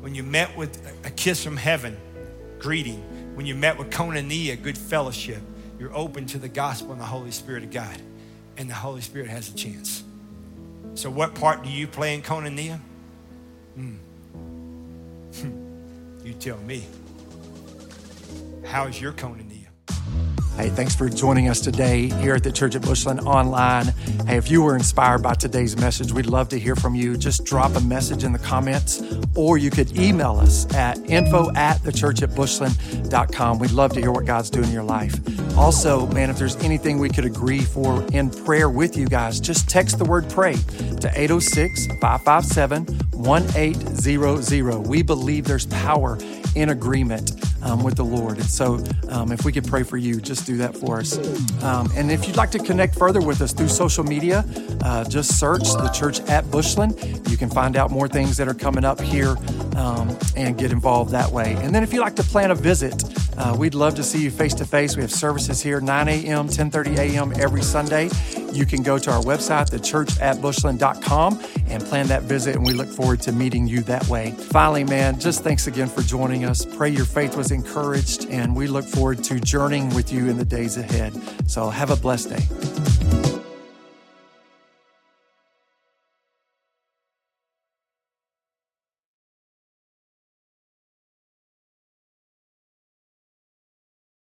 When 0.00 0.14
you 0.14 0.22
met 0.22 0.56
with 0.56 0.86
a 1.04 1.10
kiss 1.10 1.42
from 1.42 1.56
heaven, 1.56 1.96
greeting, 2.58 3.02
when 3.34 3.46
you 3.46 3.54
met 3.54 3.78
with 3.78 3.90
koinonia, 3.90 4.60
good 4.62 4.78
fellowship, 4.78 5.42
you're 5.78 5.94
open 5.94 6.26
to 6.26 6.38
the 6.38 6.48
gospel 6.48 6.92
and 6.92 7.00
the 7.00 7.06
Holy 7.06 7.30
Spirit 7.30 7.64
of 7.64 7.70
God. 7.70 8.00
And 8.56 8.70
the 8.70 8.74
Holy 8.74 9.00
Spirit 9.00 9.28
has 9.28 9.48
a 9.48 9.54
chance. 9.54 10.04
So, 10.94 11.10
what 11.10 11.34
part 11.34 11.64
do 11.64 11.70
you 11.70 11.88
play 11.88 12.14
in 12.14 12.22
koinonia? 12.22 12.78
Hmm. 13.74 13.96
you 16.24 16.34
tell 16.34 16.58
me. 16.58 16.84
How 18.64 18.86
is 18.86 19.00
your 19.00 19.12
koinonia? 19.12 19.53
Hey, 20.56 20.68
thanks 20.68 20.94
for 20.94 21.08
joining 21.08 21.48
us 21.48 21.60
today 21.60 22.08
here 22.20 22.34
at 22.34 22.44
the 22.44 22.52
Church 22.52 22.76
at 22.76 22.82
Bushland 22.82 23.20
online. 23.20 23.86
Hey, 24.26 24.36
if 24.36 24.52
you 24.52 24.62
were 24.62 24.76
inspired 24.76 25.20
by 25.20 25.34
today's 25.34 25.76
message, 25.76 26.12
we'd 26.12 26.26
love 26.26 26.48
to 26.50 26.60
hear 26.60 26.76
from 26.76 26.94
you. 26.94 27.16
Just 27.16 27.44
drop 27.44 27.74
a 27.74 27.80
message 27.80 28.22
in 28.22 28.32
the 28.32 28.38
comments, 28.38 29.02
or 29.34 29.58
you 29.58 29.68
could 29.70 29.98
email 29.98 30.36
us 30.38 30.72
at 30.72 30.96
info 31.10 31.52
at 31.56 31.78
thechurchatbushland.com. 31.78 33.58
We'd 33.58 33.72
love 33.72 33.94
to 33.94 34.00
hear 34.00 34.12
what 34.12 34.26
God's 34.26 34.48
doing 34.48 34.66
in 34.66 34.72
your 34.72 34.84
life. 34.84 35.18
Also, 35.58 36.06
man, 36.08 36.30
if 36.30 36.38
there's 36.38 36.56
anything 36.56 37.00
we 37.00 37.08
could 37.08 37.24
agree 37.24 37.62
for 37.62 38.04
in 38.12 38.30
prayer 38.30 38.70
with 38.70 38.96
you 38.96 39.06
guys, 39.08 39.40
just 39.40 39.68
text 39.68 39.98
the 39.98 40.04
word 40.04 40.30
pray 40.30 40.54
to 41.00 41.10
806 41.16 41.88
557 42.00 42.86
1800. 43.10 44.86
We 44.86 45.02
believe 45.02 45.46
there's 45.46 45.66
power 45.66 46.16
in 46.54 46.70
agreement 46.70 47.32
um, 47.62 47.82
with 47.82 47.96
the 47.96 48.04
Lord. 48.04 48.38
And 48.38 48.48
so, 48.48 48.82
um, 49.08 49.32
if 49.32 49.44
we 49.44 49.52
could 49.52 49.64
pray 49.66 49.82
for 49.82 49.96
you, 49.96 50.20
just 50.20 50.46
do 50.46 50.56
that 50.58 50.76
for 50.76 50.98
us. 50.98 51.18
Um, 51.62 51.90
and 51.94 52.10
if 52.10 52.26
you'd 52.26 52.36
like 52.36 52.50
to 52.52 52.58
connect 52.58 52.96
further 52.96 53.20
with 53.20 53.40
us 53.40 53.52
through 53.52 53.68
social 53.68 54.04
media, 54.04 54.44
uh, 54.82 55.04
just 55.04 55.38
search 55.38 55.64
the 55.64 55.88
church 55.88 56.20
at 56.22 56.50
Bushland. 56.50 56.94
You 57.28 57.36
can 57.36 57.50
find 57.50 57.76
out 57.76 57.90
more 57.90 58.08
things 58.08 58.36
that 58.36 58.48
are 58.48 58.54
coming 58.54 58.84
up 58.84 59.00
here 59.00 59.36
um, 59.76 60.16
and 60.36 60.56
get 60.56 60.72
involved 60.72 61.10
that 61.12 61.30
way. 61.30 61.54
And 61.60 61.74
then, 61.74 61.82
if 61.82 61.92
you'd 61.92 62.00
like 62.00 62.16
to 62.16 62.24
plan 62.24 62.50
a 62.50 62.54
visit, 62.54 63.02
uh, 63.36 63.56
we'd 63.58 63.74
love 63.74 63.94
to 63.96 64.02
see 64.02 64.22
you 64.22 64.30
face 64.30 64.54
to 64.54 64.64
face. 64.64 64.96
We 64.96 65.02
have 65.02 65.12
services 65.12 65.62
here 65.62 65.80
9 65.80 66.08
a.m., 66.08 66.48
10:30 66.48 66.98
a.m. 66.98 67.32
every 67.36 67.62
Sunday. 67.62 68.10
You 68.54 68.66
can 68.66 68.82
go 68.82 68.98
to 68.98 69.10
our 69.10 69.22
website, 69.22 69.70
thechurchatbushland.com, 69.70 71.42
and 71.68 71.84
plan 71.84 72.06
that 72.08 72.22
visit. 72.22 72.56
And 72.56 72.64
we 72.64 72.72
look 72.72 72.88
forward 72.88 73.20
to 73.22 73.32
meeting 73.32 73.66
you 73.66 73.82
that 73.82 74.06
way. 74.08 74.30
Finally, 74.30 74.84
man, 74.84 75.18
just 75.18 75.42
thanks 75.42 75.66
again 75.66 75.88
for 75.88 76.02
joining 76.02 76.44
us. 76.44 76.64
Pray 76.64 76.90
your 76.90 77.06
faith 77.06 77.36
was 77.36 77.50
encouraged, 77.50 78.26
and 78.30 78.54
we 78.54 78.66
look 78.66 78.84
forward 78.84 79.24
to 79.24 79.40
journeying 79.40 79.94
with 79.94 80.12
you 80.12 80.28
in 80.28 80.38
the 80.38 80.44
days 80.44 80.76
ahead. 80.76 81.12
So 81.48 81.68
have 81.68 81.90
a 81.90 81.96
blessed 81.96 82.30
day. 82.30 83.33